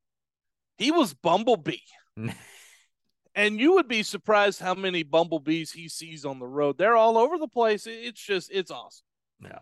He 0.77 0.91
was 0.91 1.15
Bumblebee. 1.15 1.77
and 3.35 3.61
you 3.61 3.75
would 3.75 3.89
be 3.89 4.03
surprised 4.03 4.61
how 4.61 4.75
many 4.75 5.03
bumblebees 5.03 5.73
he 5.73 5.89
sees 5.89 6.25
on 6.25 6.39
the 6.39 6.47
road. 6.47 6.79
They're 6.79 6.97
all 6.97 7.19
over 7.19 7.39
the 7.39 7.49
place. 7.49 7.87
It's 7.87 8.21
just 8.21 8.51
it's 8.53 8.71
awesome. 8.71 9.05
Yeah. 9.43 9.59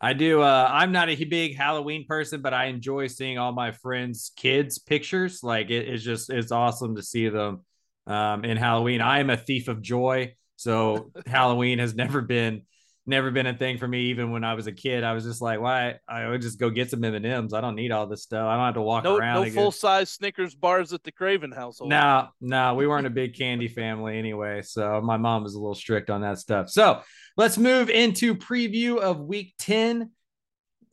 I 0.00 0.12
do. 0.12 0.42
Uh, 0.42 0.68
I'm 0.70 0.92
not 0.92 1.08
a 1.08 1.24
big 1.24 1.56
Halloween 1.56 2.06
person, 2.06 2.40
but 2.40 2.54
I 2.54 2.66
enjoy 2.66 3.08
seeing 3.08 3.38
all 3.38 3.52
my 3.52 3.72
friends' 3.72 4.30
kids' 4.36 4.78
pictures. 4.78 5.42
Like 5.42 5.70
it, 5.70 5.88
it's 5.88 6.04
just 6.04 6.30
it's 6.30 6.52
awesome 6.52 6.96
to 6.96 7.02
see 7.02 7.28
them 7.28 7.64
um, 8.06 8.44
in 8.44 8.56
Halloween. 8.56 9.00
I 9.00 9.18
am 9.18 9.30
a 9.30 9.36
thief 9.36 9.66
of 9.66 9.82
joy, 9.82 10.34
so 10.56 11.10
Halloween 11.26 11.80
has 11.80 11.94
never 11.94 12.20
been 12.20 12.62
never 13.08 13.30
been 13.30 13.46
a 13.46 13.56
thing 13.56 13.78
for 13.78 13.88
me. 13.88 14.02
Even 14.06 14.30
when 14.30 14.44
I 14.44 14.54
was 14.54 14.66
a 14.66 14.72
kid, 14.72 15.02
I 15.02 15.12
was 15.12 15.24
just 15.24 15.40
like, 15.40 15.60
why? 15.60 15.96
I 16.08 16.28
would 16.28 16.42
just 16.42 16.58
go 16.60 16.70
get 16.70 16.90
some 16.90 17.02
M 17.02 17.14
and 17.14 17.26
M's. 17.26 17.54
I 17.54 17.60
don't 17.60 17.74
need 17.74 17.90
all 17.90 18.06
this 18.06 18.22
stuff. 18.22 18.46
I 18.46 18.56
don't 18.56 18.66
have 18.66 18.74
to 18.74 18.82
walk 18.82 19.04
no, 19.04 19.16
around. 19.16 19.46
No 19.46 19.50
full 19.50 19.72
size 19.72 20.10
Snickers 20.10 20.54
bars 20.54 20.92
at 20.92 21.02
the 21.02 21.10
Craven 21.10 21.50
household. 21.50 21.90
No, 21.90 22.28
no, 22.40 22.74
we 22.74 22.86
weren't 22.86 23.06
a 23.06 23.10
big 23.10 23.36
candy 23.36 23.68
family 23.68 24.18
anyway. 24.18 24.62
So 24.62 25.00
my 25.00 25.16
mom 25.16 25.42
was 25.42 25.54
a 25.54 25.58
little 25.58 25.74
strict 25.74 26.10
on 26.10 26.20
that 26.20 26.38
stuff. 26.38 26.68
So 26.68 27.00
let's 27.36 27.58
move 27.58 27.90
into 27.90 28.34
preview 28.34 28.98
of 28.98 29.20
Week 29.20 29.54
Ten. 29.58 30.10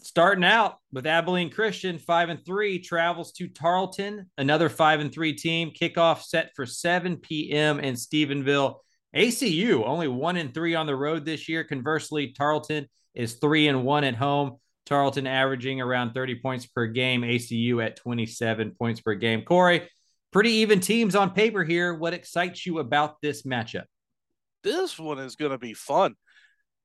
Starting 0.01 0.43
out 0.43 0.77
with 0.93 1.07
Abilene 1.07 1.49
Christian, 1.49 1.97
five 1.97 2.29
and 2.29 2.45
three, 2.45 2.77
travels 2.77 3.31
to 3.31 3.47
Tarleton, 3.47 4.29
another 4.37 4.69
five 4.69 4.99
and 4.99 5.11
three 5.11 5.33
team. 5.33 5.71
Kickoff 5.71 6.21
set 6.21 6.51
for 6.55 6.67
7 6.67 7.17
p.m. 7.17 7.79
in 7.79 7.95
Stephenville. 7.95 8.75
ACU 9.15 9.83
only 9.85 10.07
one 10.07 10.37
and 10.37 10.53
three 10.53 10.75
on 10.75 10.85
the 10.85 10.95
road 10.95 11.25
this 11.25 11.47
year. 11.47 11.63
Conversely, 11.63 12.33
Tarleton 12.33 12.87
is 13.13 13.35
three 13.35 13.67
and 13.67 13.83
one 13.83 14.03
at 14.03 14.15
home. 14.15 14.57
Tarleton 14.85 15.25
averaging 15.25 15.81
around 15.81 16.13
30 16.13 16.35
points 16.35 16.65
per 16.65 16.85
game, 16.85 17.21
ACU 17.21 17.83
at 17.83 17.95
27 17.95 18.75
points 18.77 19.01
per 19.01 19.15
game. 19.15 19.41
Cory, 19.43 19.89
pretty 20.31 20.51
even 20.51 20.79
teams 20.79 21.15
on 21.15 21.31
paper 21.31 21.63
here. 21.63 21.93
What 21.93 22.13
excites 22.13 22.65
you 22.65 22.79
about 22.79 23.21
this 23.21 23.43
matchup? 23.43 23.85
This 24.63 24.99
one 24.99 25.19
is 25.19 25.35
going 25.35 25.51
to 25.51 25.57
be 25.57 25.73
fun. 25.73 26.15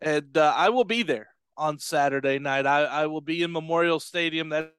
And 0.01 0.37
uh, 0.37 0.55
I 0.57 0.71
will 0.71 0.85
be 0.85 1.03
there 1.03 1.29
on 1.57 1.79
Saturday 1.79 2.39
night. 2.39 2.67
I, 2.67 2.85
I 2.85 3.07
will 3.07 3.21
be 3.21 3.43
in 3.43 3.53
Memorial 3.53 4.01
Stadium. 4.01 4.51
That 4.51 4.73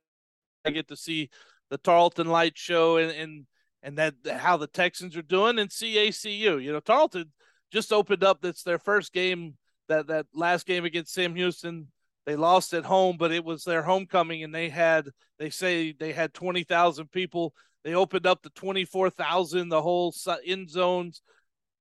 I 0.65 0.71
get 0.71 0.87
to 0.87 0.95
see 0.95 1.29
the 1.69 1.77
Tarleton 1.77 2.27
Light 2.27 2.57
Show 2.57 2.97
and, 2.97 3.11
and 3.11 3.45
and 3.83 3.97
that 3.97 4.15
how 4.37 4.57
the 4.57 4.67
Texans 4.67 5.15
are 5.15 5.21
doing 5.21 5.59
and 5.59 5.71
see 5.71 5.95
ACU. 5.95 6.63
You 6.63 6.73
know, 6.73 6.79
Tarleton 6.79 7.31
just 7.71 7.93
opened 7.93 8.23
up. 8.23 8.41
That's 8.41 8.63
their 8.63 8.79
first 8.79 9.13
game. 9.13 9.55
That 9.87 10.07
that 10.07 10.27
last 10.33 10.65
game 10.65 10.85
against 10.85 11.13
Sam 11.13 11.35
Houston, 11.35 11.87
they 12.25 12.35
lost 12.35 12.73
at 12.73 12.85
home, 12.85 13.17
but 13.17 13.31
it 13.31 13.43
was 13.43 13.63
their 13.63 13.83
homecoming, 13.83 14.43
and 14.43 14.53
they 14.53 14.69
had 14.69 15.09
they 15.39 15.49
say 15.49 15.91
they 15.91 16.13
had 16.13 16.33
twenty 16.33 16.63
thousand 16.63 17.11
people. 17.11 17.53
They 17.83 17.95
opened 17.95 18.27
up 18.27 18.43
to 18.43 18.49
twenty 18.51 18.85
four 18.85 19.09
thousand. 19.09 19.69
The 19.69 19.81
whole 19.81 20.13
end 20.45 20.69
zones, 20.69 21.21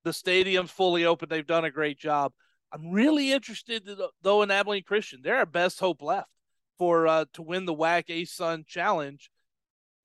the 0.05 0.13
stadium's 0.13 0.71
fully 0.71 1.05
open. 1.05 1.29
They've 1.29 1.47
done 1.47 1.65
a 1.65 1.71
great 1.71 1.99
job. 1.99 2.33
I'm 2.73 2.91
really 2.91 3.33
interested 3.33 3.89
though 4.23 4.43
in 4.43 4.51
Abilene 4.51 4.85
Christian. 4.85 5.21
They're 5.23 5.37
our 5.37 5.47
best 5.47 5.81
hope 5.81 6.03
left 6.03 6.29
for 6.79 7.07
uh, 7.07 7.25
to 7.35 7.43
win 7.43 7.67
the 7.67 7.75
WAC 7.75 8.07
ASUN 8.07 8.67
Challenge. 8.67 9.31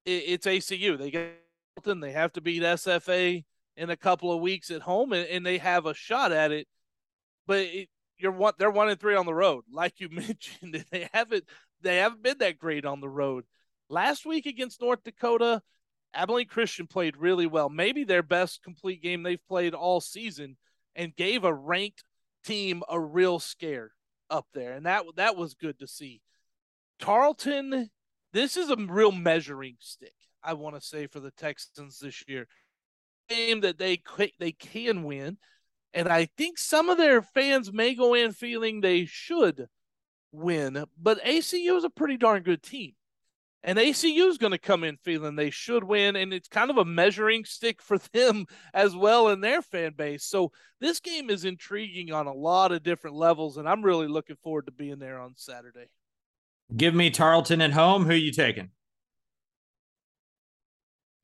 It, 0.06 0.24
it's 0.28 0.48
ACU. 0.48 0.98
They 0.98 1.12
get 1.12 1.41
they 1.84 2.12
have 2.12 2.34
to 2.34 2.41
beat 2.41 2.63
SFA 2.63 3.43
in 3.77 3.89
a 3.89 3.97
couple 3.97 4.31
of 4.31 4.41
weeks 4.41 4.71
at 4.71 4.81
home, 4.81 5.13
and, 5.13 5.27
and 5.27 5.45
they 5.45 5.57
have 5.57 5.85
a 5.85 5.93
shot 5.93 6.31
at 6.31 6.51
it. 6.51 6.67
But 7.47 7.59
it, 7.59 7.89
you're 8.17 8.31
one, 8.31 8.53
they're 8.57 8.71
one 8.71 8.89
and 8.89 8.99
three 8.99 9.15
on 9.15 9.25
the 9.25 9.33
road, 9.33 9.63
like 9.71 9.99
you 9.99 10.09
mentioned. 10.11 10.85
They 10.91 11.09
haven't 11.13 11.45
they 11.81 11.97
haven't 11.97 12.23
been 12.23 12.38
that 12.39 12.57
great 12.57 12.85
on 12.85 13.01
the 13.01 13.09
road. 13.09 13.45
Last 13.89 14.25
week 14.25 14.45
against 14.45 14.81
North 14.81 15.03
Dakota, 15.03 15.61
Abilene 16.13 16.47
Christian 16.47 16.88
played 16.88 17.17
really 17.17 17.45
well, 17.45 17.69
maybe 17.69 18.03
their 18.03 18.23
best 18.23 18.63
complete 18.63 19.03
game 19.03 19.21
they've 19.21 19.47
played 19.47 19.73
all 19.73 20.01
season, 20.01 20.57
and 20.95 21.15
gave 21.15 21.43
a 21.43 21.53
ranked 21.53 22.03
team 22.43 22.81
a 22.89 22.99
real 22.99 23.39
scare 23.39 23.91
up 24.29 24.47
there, 24.53 24.73
and 24.73 24.85
that 24.85 25.03
that 25.17 25.35
was 25.35 25.53
good 25.53 25.79
to 25.79 25.88
see. 25.88 26.21
Tarleton, 26.99 27.89
this 28.31 28.57
is 28.57 28.69
a 28.69 28.77
real 28.77 29.11
measuring 29.11 29.75
stick. 29.79 30.13
I 30.41 30.53
want 30.53 30.75
to 30.75 30.81
say 30.81 31.07
for 31.07 31.19
the 31.19 31.31
Texans 31.31 31.99
this 31.99 32.23
year 32.27 32.47
game 33.27 33.61
that 33.61 33.77
they 33.77 34.01
they 34.39 34.51
can 34.51 35.03
win, 35.03 35.38
and 35.93 36.07
I 36.07 36.27
think 36.38 36.57
some 36.57 36.89
of 36.89 36.97
their 36.97 37.21
fans 37.21 37.71
may 37.71 37.95
go 37.95 38.13
in 38.13 38.31
feeling 38.31 38.81
they 38.81 39.05
should 39.05 39.67
win. 40.31 40.83
But 41.01 41.23
ACU 41.23 41.77
is 41.77 41.83
a 41.83 41.89
pretty 41.89 42.17
darn 42.17 42.43
good 42.43 42.63
team, 42.63 42.93
and 43.63 43.79
ACU 43.79 44.27
is 44.29 44.38
going 44.38 44.51
to 44.51 44.57
come 44.57 44.83
in 44.83 44.97
feeling 44.97 45.35
they 45.35 45.49
should 45.49 45.83
win, 45.83 46.15
and 46.15 46.33
it's 46.33 46.47
kind 46.47 46.69
of 46.69 46.77
a 46.77 46.85
measuring 46.85 47.45
stick 47.45 47.81
for 47.81 47.97
them 48.13 48.45
as 48.73 48.95
well 48.95 49.29
in 49.29 49.41
their 49.41 49.61
fan 49.61 49.93
base. 49.97 50.23
So 50.25 50.51
this 50.79 50.99
game 50.99 51.29
is 51.29 51.45
intriguing 51.45 52.11
on 52.11 52.27
a 52.27 52.33
lot 52.33 52.71
of 52.71 52.83
different 52.83 53.15
levels, 53.15 53.57
and 53.57 53.67
I'm 53.67 53.83
really 53.83 54.07
looking 54.07 54.38
forward 54.43 54.67
to 54.67 54.71
being 54.71 54.99
there 54.99 55.19
on 55.19 55.33
Saturday. 55.35 55.88
Give 56.75 56.95
me 56.95 57.09
Tarleton 57.09 57.61
at 57.61 57.73
home. 57.73 58.05
Who 58.05 58.13
you 58.13 58.31
taking? 58.31 58.69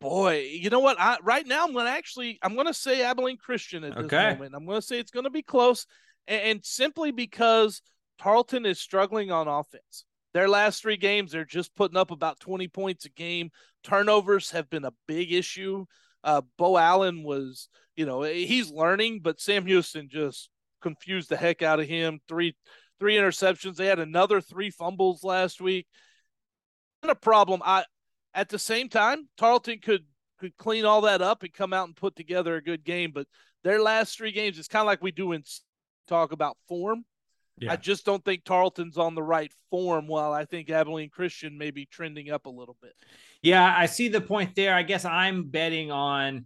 Boy, 0.01 0.49
you 0.51 0.71
know 0.71 0.79
what? 0.79 0.99
I 0.99 1.17
right 1.21 1.45
now 1.45 1.63
I'm 1.63 1.73
gonna 1.73 1.91
actually 1.91 2.39
I'm 2.41 2.55
gonna 2.55 2.73
say 2.73 3.03
Abilene 3.03 3.37
Christian 3.37 3.83
at 3.83 3.95
this 3.95 4.05
okay. 4.05 4.31
moment. 4.31 4.55
I'm 4.55 4.65
gonna 4.65 4.81
say 4.81 4.99
it's 4.99 5.11
gonna 5.11 5.29
be 5.29 5.43
close, 5.43 5.85
and, 6.27 6.41
and 6.41 6.65
simply 6.65 7.11
because 7.11 7.83
Tarleton 8.19 8.65
is 8.65 8.79
struggling 8.79 9.31
on 9.31 9.47
offense. 9.47 10.05
Their 10.33 10.49
last 10.49 10.81
three 10.81 10.97
games, 10.97 11.31
they're 11.31 11.45
just 11.45 11.75
putting 11.75 11.97
up 11.97 12.11
about 12.11 12.39
20 12.39 12.67
points 12.69 13.05
a 13.05 13.09
game. 13.09 13.51
Turnovers 13.83 14.51
have 14.51 14.69
been 14.69 14.85
a 14.85 14.93
big 15.07 15.31
issue. 15.31 15.85
Uh, 16.23 16.41
Bo 16.57 16.77
Allen 16.77 17.23
was, 17.23 17.67
you 17.95 18.05
know, 18.05 18.21
he's 18.21 18.71
learning, 18.71 19.19
but 19.21 19.41
Sam 19.41 19.65
Houston 19.65 20.07
just 20.09 20.49
confused 20.81 21.29
the 21.29 21.37
heck 21.37 21.61
out 21.61 21.79
of 21.79 21.87
him. 21.87 22.19
Three, 22.27 22.55
three 22.99 23.15
interceptions. 23.15 23.75
They 23.75 23.87
had 23.87 23.99
another 23.99 24.39
three 24.39 24.69
fumbles 24.69 25.23
last 25.23 25.59
week. 25.59 25.87
And 27.03 27.11
a 27.11 27.15
problem. 27.15 27.61
I 27.65 27.83
at 28.33 28.49
the 28.49 28.59
same 28.59 28.89
time, 28.89 29.27
Tarleton 29.37 29.79
could 29.79 30.05
could 30.39 30.57
clean 30.57 30.85
all 30.85 31.01
that 31.01 31.21
up 31.21 31.43
and 31.43 31.53
come 31.53 31.71
out 31.71 31.87
and 31.87 31.95
put 31.95 32.15
together 32.15 32.55
a 32.55 32.63
good 32.63 32.83
game. 32.83 33.11
But 33.13 33.27
their 33.63 33.81
last 33.81 34.17
three 34.17 34.31
games, 34.31 34.57
it's 34.57 34.67
kind 34.67 34.81
of 34.81 34.87
like 34.87 35.03
we 35.03 35.11
do 35.11 35.33
in 35.33 35.43
talk 36.07 36.31
about 36.31 36.57
form. 36.67 37.05
Yeah. 37.57 37.73
I 37.73 37.75
just 37.75 38.05
don't 38.05 38.25
think 38.25 38.43
Tarleton's 38.43 38.97
on 38.97 39.13
the 39.13 39.21
right 39.21 39.51
form. 39.69 40.07
While 40.07 40.33
I 40.33 40.45
think 40.45 40.69
Abilene 40.69 41.09
Christian 41.09 41.57
may 41.57 41.69
be 41.69 41.85
trending 41.85 42.31
up 42.31 42.47
a 42.47 42.49
little 42.49 42.75
bit. 42.81 42.93
Yeah, 43.43 43.75
I 43.77 43.85
see 43.85 44.07
the 44.07 44.21
point 44.21 44.55
there. 44.55 44.73
I 44.73 44.83
guess 44.83 45.05
I'm 45.05 45.49
betting 45.49 45.91
on. 45.91 46.45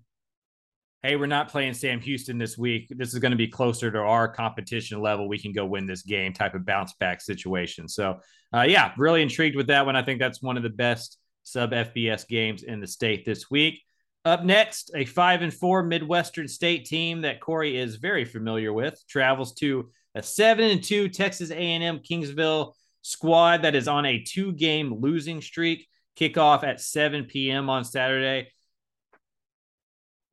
Hey, 1.04 1.16
we're 1.18 1.28
not 1.28 1.50
playing 1.50 1.76
Sam 1.76 2.00
Houston 2.02 2.40
this 2.40 2.58
week. 2.58 2.88
This 2.90 3.14
is 3.14 3.20
going 3.20 3.32
to 3.32 3.38
be 3.38 3.48
closer 3.48 3.92
to 3.92 4.00
our 4.00 4.28
competition 4.28 5.00
level. 5.00 5.30
We 5.30 5.38
can 5.38 5.54
go 5.54 5.64
win 5.64 5.86
this 5.86 6.02
game 6.02 6.34
type 6.34 6.56
of 6.56 6.66
bounce 6.66 6.94
back 7.00 7.22
situation. 7.22 7.88
So, 7.88 8.20
uh, 8.52 8.66
yeah, 8.68 8.92
really 8.98 9.22
intrigued 9.22 9.56
with 9.56 9.68
that 9.68 9.86
one. 9.86 9.96
I 9.96 10.02
think 10.02 10.20
that's 10.20 10.42
one 10.42 10.58
of 10.58 10.64
the 10.64 10.70
best 10.70 11.20
sub 11.46 11.72
FBS 11.72 12.28
games 12.28 12.64
in 12.64 12.82
the 12.82 12.88
state 12.88 13.24
this 13.24 13.50
week. 13.50 13.82
Up 14.26 14.44
next, 14.44 14.92
a 14.96 15.06
five 15.06 15.44
and 15.44 15.54
four 15.54 15.84
Midwestern 15.84 16.48
State 16.48 16.86
team 16.86 17.22
that 17.22 17.40
Cory 17.40 17.78
is 17.78 17.96
very 17.96 18.26
familiar 18.26 18.74
with 18.74 19.02
travels 19.08 19.54
to 19.56 19.92
a 20.16 20.24
seven 20.24 20.72
and 20.72 20.84
two 20.84 21.08
Texas 21.08 21.52
A&M 21.52 22.00
Kingsville 22.00 22.74
squad 23.04 23.62
that 23.62 23.76
is 23.76 23.88
on 23.88 24.06
a 24.06 24.24
two 24.24 24.52
game 24.52 25.00
losing 25.00 25.42
streak. 25.42 25.88
Kickoff 26.20 26.64
at 26.64 26.82
7 26.82 27.26
p.m. 27.26 27.70
on 27.70 27.84
Saturday. 27.84 28.50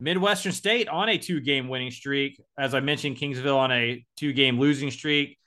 Midwestern 0.00 0.52
State 0.52 0.88
on 0.88 1.08
a 1.08 1.18
two 1.18 1.40
game 1.40 1.68
winning 1.68 1.90
streak. 1.90 2.40
As 2.58 2.74
I 2.74 2.80
mentioned, 2.80 3.16
Kingsville 3.16 3.56
on 3.56 3.72
a 3.72 4.04
two 4.16 4.32
game 4.32 4.58
losing 4.58 4.90
streak 4.90 5.38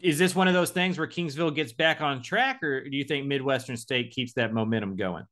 is 0.00 0.18
this 0.18 0.34
one 0.34 0.48
of 0.48 0.54
those 0.54 0.70
things 0.70 0.98
where 0.98 1.06
Kingsville 1.06 1.54
gets 1.54 1.72
back 1.72 2.00
on 2.00 2.22
track, 2.22 2.62
or 2.62 2.88
do 2.88 2.96
you 2.96 3.04
think 3.04 3.26
Midwestern 3.26 3.76
State 3.76 4.10
keeps 4.12 4.34
that 4.34 4.52
momentum 4.52 4.96
going? 4.96 5.24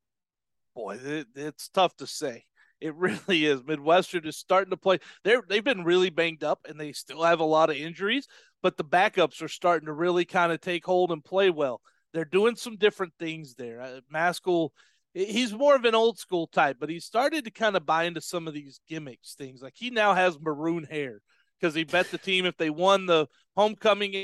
Boy, 0.74 0.98
it, 1.02 1.26
it's 1.34 1.68
tough 1.68 1.96
to 1.96 2.06
say. 2.06 2.44
It 2.80 2.94
really 2.96 3.46
is. 3.46 3.62
Midwestern 3.64 4.26
is 4.26 4.36
starting 4.36 4.70
to 4.70 4.76
play. 4.76 4.98
They're 5.24 5.42
they've 5.48 5.64
been 5.64 5.84
really 5.84 6.10
banged 6.10 6.44
up, 6.44 6.60
and 6.68 6.78
they 6.78 6.92
still 6.92 7.22
have 7.22 7.40
a 7.40 7.44
lot 7.44 7.70
of 7.70 7.76
injuries. 7.76 8.26
But 8.62 8.76
the 8.76 8.84
backups 8.84 9.42
are 9.42 9.48
starting 9.48 9.86
to 9.86 9.92
really 9.92 10.24
kind 10.24 10.52
of 10.52 10.60
take 10.60 10.84
hold 10.84 11.12
and 11.12 11.24
play 11.24 11.50
well. 11.50 11.80
They're 12.12 12.24
doing 12.24 12.56
some 12.56 12.76
different 12.76 13.14
things 13.18 13.54
there. 13.54 13.80
Uh, 13.80 14.00
Maskill, 14.12 14.70
he's 15.14 15.52
more 15.52 15.74
of 15.76 15.84
an 15.84 15.94
old 15.94 16.18
school 16.18 16.46
type, 16.46 16.76
but 16.78 16.90
he 16.90 17.00
started 17.00 17.44
to 17.44 17.50
kind 17.50 17.76
of 17.76 17.86
buy 17.86 18.04
into 18.04 18.20
some 18.20 18.48
of 18.48 18.54
these 18.54 18.80
gimmicks 18.88 19.34
things. 19.34 19.62
Like 19.62 19.74
he 19.76 19.90
now 19.90 20.14
has 20.14 20.38
maroon 20.38 20.84
hair 20.84 21.22
because 21.58 21.74
he 21.74 21.84
bet 21.84 22.10
the 22.10 22.18
team 22.18 22.44
if 22.46 22.56
they 22.56 22.70
won 22.70 23.06
the 23.06 23.28
homecoming, 23.56 24.14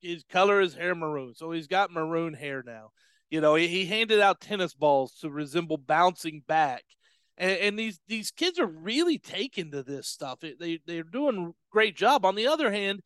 his 0.00 0.24
color 0.24 0.60
is 0.60 0.74
hair 0.74 0.94
maroon. 0.94 1.34
So 1.34 1.50
he's 1.50 1.66
got 1.66 1.92
maroon 1.92 2.34
hair 2.34 2.62
now. 2.64 2.90
You 3.30 3.40
know, 3.40 3.54
he, 3.54 3.66
he 3.66 3.86
handed 3.86 4.20
out 4.20 4.40
tennis 4.40 4.74
balls 4.74 5.18
to 5.20 5.30
resemble 5.30 5.78
bouncing 5.78 6.42
back. 6.46 6.84
And, 7.36 7.58
and 7.58 7.78
these 7.78 8.00
these 8.08 8.30
kids 8.30 8.58
are 8.58 8.66
really 8.66 9.18
taken 9.18 9.70
to 9.72 9.82
this 9.82 10.08
stuff. 10.08 10.44
It, 10.44 10.58
they 10.58 10.80
they're 10.86 11.02
doing 11.02 11.54
great 11.70 11.96
job. 11.96 12.24
On 12.24 12.34
the 12.34 12.46
other 12.46 12.70
hand, 12.70 13.02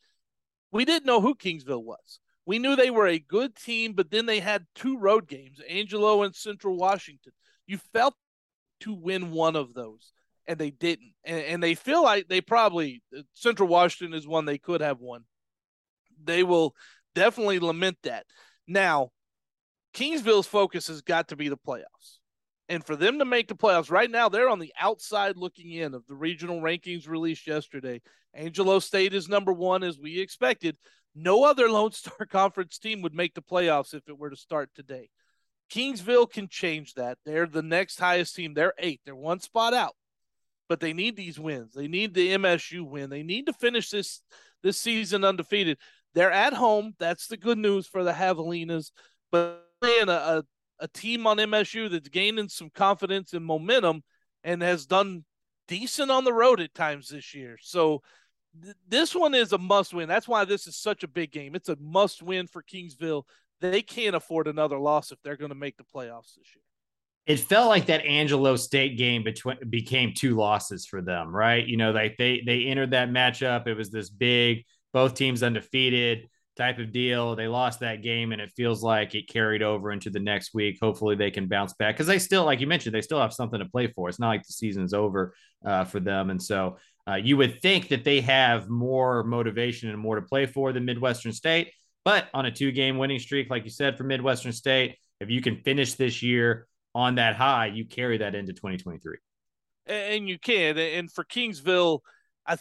we 0.71 0.85
didn't 0.85 1.07
know 1.07 1.21
who 1.21 1.35
Kingsville 1.35 1.83
was. 1.83 2.21
We 2.47 2.59
knew 2.59 2.75
they 2.75 2.91
were 2.91 3.07
a 3.07 3.19
good 3.19 3.55
team, 3.55 3.93
but 3.93 4.11
then 4.11 4.27
they 4.27 4.41
had 4.41 4.67
two 4.75 4.99
road 4.99 5.29
games, 5.29 5.61
Angelo 5.69 6.23
and 6.23 6.35
Central 6.35 6.77
Washington. 6.77 7.33
You 7.67 7.79
felt 7.93 8.15
to 8.81 8.95
win 8.95 9.31
one 9.31 9.57
of 9.57 9.75
those, 9.75 10.13
and 10.47 10.59
they 10.59 10.71
didn't. 10.71 11.13
And, 11.25 11.41
and 11.45 11.63
they 11.63 11.75
feel 11.75 12.03
like 12.03 12.29
they 12.29 12.41
probably 12.41 13.03
uh, 13.17 13.23
Central 13.35 13.69
Washington 13.69 14.17
is 14.19 14.27
one 14.27 14.45
they 14.45 14.59
could 14.59 14.81
have 14.81 15.01
won. 15.01 15.25
They 16.23 16.43
will 16.43 16.75
definitely 17.15 17.59
lament 17.59 17.99
that. 18.03 18.27
Now, 18.67 19.11
Kingsville's 19.95 20.47
focus 20.47 20.87
has 20.89 21.03
got 21.03 21.29
to 21.29 21.37
be 21.37 21.49
the 21.49 21.57
playoffs. 21.57 22.19
And 22.69 22.85
for 22.85 22.95
them 22.95 23.19
to 23.19 23.25
make 23.25 23.49
the 23.49 23.57
playoffs 23.57 23.91
right 23.91 24.11
now, 24.11 24.29
they're 24.29 24.49
on 24.49 24.61
the 24.61 24.73
outside 24.81 25.37
looking 25.37 25.73
in 25.73 25.93
of 25.93 26.07
the 26.07 26.15
regional 26.15 26.61
rankings 26.61 27.09
released 27.09 27.47
yesterday. 27.49 28.01
Angelo 28.33 28.79
State 28.79 29.13
is 29.13 29.29
number 29.29 29.53
one, 29.53 29.83
as 29.83 29.99
we 29.99 30.21
expected. 30.21 30.77
No 31.15 31.43
other 31.45 31.69
Lone 31.69 31.91
Star 31.91 32.27
Conference 32.31 32.79
team 32.79 33.03
would 33.03 33.15
make 33.15 33.35
the 33.35 33.43
playoffs 33.43 33.93
if 33.93 34.09
it 34.09 34.17
were 34.17 34.31
to 34.31 34.37
start 34.37 34.71
today. 34.75 35.11
Kingsville 35.71 36.31
can 36.31 36.49
change 36.49 36.95
that. 36.95 37.19
They're 37.25 37.47
the 37.47 37.63
next 37.63 37.99
highest 37.99 38.37
team. 38.37 38.55
They're 38.55 38.75
eight. 38.79 39.01
They're 39.05 39.17
one 39.17 39.41
spot 39.41 39.75
out, 39.75 39.95
but 40.69 40.81
they 40.81 40.93
need 40.93 41.17
these 41.17 41.39
wins. 41.39 41.75
They 41.75 41.89
need 41.89 42.15
the 42.15 42.37
MSU 42.37 42.89
win. 42.89 43.11
They 43.11 43.23
need 43.23 43.47
to 43.47 43.53
finish 43.53 43.91
this 43.91 44.23
this 44.63 44.79
season 44.79 45.25
undefeated. 45.25 45.79
They're 46.15 46.33
at 46.33 46.53
home. 46.53 46.95
That's 46.99 47.27
the 47.27 47.37
good 47.37 47.59
news 47.59 47.87
for 47.87 48.05
the 48.05 48.13
Javelinas. 48.13 48.91
But 49.31 49.65
playing 49.81 50.09
a, 50.09 50.13
a, 50.13 50.45
a 50.81 50.89
team 50.89 51.27
on 51.27 51.39
MSU 51.39 51.91
that's 51.91 52.09
gaining 52.09 52.49
some 52.49 52.71
confidence 52.71 53.33
and 53.33 53.45
momentum 53.45 54.03
and 54.45 54.63
has 54.63 54.87
done 54.87 55.25
decent 55.69 56.11
on 56.11 56.25
the 56.25 56.33
road 56.33 56.61
at 56.61 56.75
times 56.75 57.09
this 57.09 57.35
year. 57.35 57.57
So 57.61 58.03
th- 58.63 58.75
this 58.89 59.15
one 59.15 59.35
is 59.35 59.53
a 59.53 59.59
must 59.59 59.95
win. 59.95 60.09
That's 60.09 60.29
why 60.29 60.45
this 60.45 60.67
is 60.67 60.77
such 60.77 61.03
a 61.03 61.09
big 61.09 61.33
game. 61.33 61.55
It's 61.55 61.69
a 61.69 61.77
must 61.81 62.23
win 62.23 62.47
for 62.47 62.63
Kingsville. 62.63 63.23
They 63.61 63.83
can't 63.83 64.17
afford 64.17 64.49
another 64.49 64.79
loss 64.79 65.13
if 65.13 65.19
they're 65.23 65.37
going 65.37 65.51
to 65.51 65.55
make 65.55 65.77
the 65.77 65.85
playoffs 65.85 66.35
this 66.35 66.55
year. 66.55 66.65
It 67.27 67.39
felt 67.39 67.69
like 67.69 67.87
that 67.87 68.05
Angelo 68.05 68.57
State 68.57 68.97
game 68.97 69.23
between 69.23 69.59
became 69.69 70.15
two 70.15 70.35
losses 70.35 70.87
for 70.87 71.03
them, 71.03 71.35
right? 71.35 71.65
You 71.65 71.77
know, 71.77 71.93
like 71.93 72.17
they 72.17 72.43
they 72.45 72.65
entered 72.65 72.93
that 72.93 73.11
matchup. 73.11 73.67
It 73.67 73.75
was 73.75 73.91
this 73.91 74.09
big, 74.09 74.65
both 74.93 75.15
teams 75.15 75.43
undefeated 75.43 76.29
type 76.57 76.79
of 76.79 76.93
deal. 76.93 77.37
They 77.37 77.49
lost 77.49 77.81
that 77.81 78.03
game, 78.03 78.33
and 78.33 78.41
it 78.41 78.53
feels 78.57 78.83
like 78.83 79.15
it 79.15 79.29
carried 79.29 79.63
over 79.63 79.93
into 79.93 80.11
the 80.11 80.21
next 80.21 80.53
week. 80.55 80.79
Hopefully, 80.81 81.17
they 81.17 81.31
can 81.31 81.47
bounce 81.47 81.73
back 81.75 81.95
because 81.95 82.07
they 82.07 82.19
still, 82.19 82.45
like 82.45 82.61
you 82.61 82.67
mentioned, 82.67 82.95
they 82.95 83.01
still 83.01 83.21
have 83.21 83.33
something 83.33 83.59
to 83.59 83.67
play 83.67 83.87
for. 83.89 84.09
It's 84.09 84.19
not 84.19 84.29
like 84.29 84.47
the 84.47 84.53
season's 84.53 84.93
over 84.93 85.35
uh, 85.65 85.85
for 85.85 86.01
them, 86.01 86.31
and 86.31 86.43
so 86.43 86.77
uh, 87.09 87.17
you 87.17 87.37
would 87.37 87.61
think 87.61 87.89
that 87.89 88.05
they 88.05 88.21
have 88.21 88.69
more 88.69 89.25
motivation 89.25 89.89
and 89.89 89.99
more 89.99 90.17
to 90.17 90.23
play 90.23 90.47
for 90.47 90.73
than 90.73 90.85
Midwestern 90.85 91.33
State. 91.33 91.73
But 92.05 92.29
on 92.33 92.47
a 92.47 92.51
two-game 92.51 92.99
winning 92.99 93.19
streak, 93.19 93.51
like 93.51 93.65
you 93.65 93.71
said, 93.71 93.97
for 93.97 94.05
Midwestern 94.05 94.53
State, 94.53 94.97
if 95.21 95.29
you 95.29 95.43
can 95.43 95.57
finish 95.57 95.95
this 95.95 96.23
year 96.23 96.67
on 96.95 97.17
that 97.17 97.37
high, 97.37 97.67
you 97.67 97.85
carry 97.85 98.19
that 98.19 98.35
into 98.35 98.53
2023. 98.53 99.17
And 99.87 100.29
you 100.29 100.39
can. 100.39 100.79
And 100.79 101.11
for 101.13 101.25
Kingsville, 101.25 102.01
I 102.47 102.57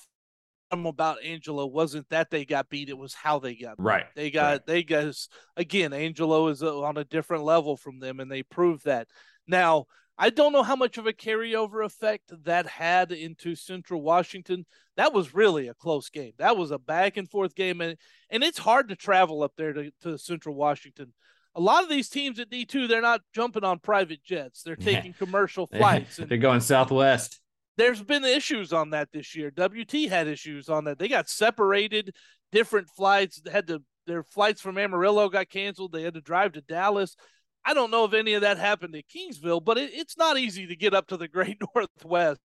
about 0.71 1.23
Angelo 1.23 1.65
wasn't 1.65 2.09
that 2.09 2.29
they 2.29 2.45
got 2.45 2.69
beat; 2.69 2.89
it 2.89 2.97
was 2.97 3.13
how 3.13 3.39
they 3.39 3.55
got 3.55 3.77
beat. 3.77 3.83
right. 3.83 4.05
They 4.15 4.31
got 4.31 4.51
right. 4.51 4.65
they 4.65 4.83
got 4.83 5.15
again. 5.57 5.93
Angelo 5.93 6.47
is 6.47 6.63
uh, 6.63 6.79
on 6.81 6.97
a 6.97 7.03
different 7.03 7.43
level 7.43 7.77
from 7.77 7.99
them, 7.99 8.19
and 8.19 8.31
they 8.31 8.43
proved 8.43 8.85
that. 8.85 9.07
Now 9.47 9.87
I 10.21 10.29
don't 10.29 10.51
know 10.51 10.63
how 10.63 10.75
much 10.75 10.97
of 10.97 11.07
a 11.07 11.13
carryover 11.13 11.85
effect 11.85 12.33
that 12.43 12.67
had 12.67 13.13
into 13.13 13.55
Central 13.55 14.01
Washington. 14.01 14.65
That 14.97 15.13
was 15.13 15.33
really 15.33 15.69
a 15.69 15.73
close 15.73 16.09
game. 16.09 16.33
That 16.39 16.57
was 16.57 16.71
a 16.71 16.77
back 16.77 17.15
and 17.15 17.29
forth 17.29 17.55
game, 17.55 17.79
and 17.79 17.97
and 18.29 18.43
it's 18.43 18.59
hard 18.59 18.89
to 18.89 18.97
travel 18.97 19.41
up 19.43 19.53
there 19.55 19.71
to, 19.71 19.91
to 20.01 20.17
Central 20.17 20.55
Washington. 20.55 21.13
A 21.55 21.61
lot 21.61 21.83
of 21.83 21.89
these 21.89 22.09
teams 22.09 22.37
at 22.37 22.49
D 22.49 22.65
two, 22.65 22.87
they're 22.87 23.01
not 23.01 23.21
jumping 23.33 23.63
on 23.63 23.79
private 23.79 24.21
jets; 24.21 24.61
they're 24.61 24.75
taking 24.75 25.13
commercial 25.13 25.67
flights. 25.77 26.17
they're 26.17 26.37
going 26.37 26.59
Southwest 26.59 27.39
there's 27.79 28.03
been 28.03 28.25
issues 28.25 28.73
on 28.73 28.89
that 28.89 29.09
this 29.13 29.35
year. 29.35 29.51
WT 29.51 30.09
had 30.09 30.27
issues 30.27 30.69
on 30.69 30.83
that. 30.83 30.99
They 30.99 31.07
got 31.07 31.29
separated, 31.29 32.13
different 32.51 32.89
flights 32.89 33.41
had 33.49 33.67
to 33.67 33.81
their 34.05 34.23
flights 34.23 34.59
from 34.59 34.77
Amarillo 34.77 35.29
got 35.29 35.49
canceled. 35.49 35.91
They 35.91 36.01
had 36.01 36.15
to 36.15 36.21
drive 36.21 36.53
to 36.53 36.61
Dallas. 36.61 37.15
I 37.63 37.73
don't 37.73 37.91
know 37.91 38.05
if 38.05 38.13
any 38.13 38.33
of 38.33 38.41
that 38.41 38.57
happened 38.57 38.95
at 38.95 39.03
Kingsville, 39.07 39.63
but 39.63 39.77
it, 39.77 39.91
it's 39.93 40.17
not 40.17 40.39
easy 40.39 40.65
to 40.67 40.75
get 40.75 40.95
up 40.95 41.07
to 41.07 41.17
the 41.17 41.27
Great 41.27 41.57
Northwest. 41.75 42.39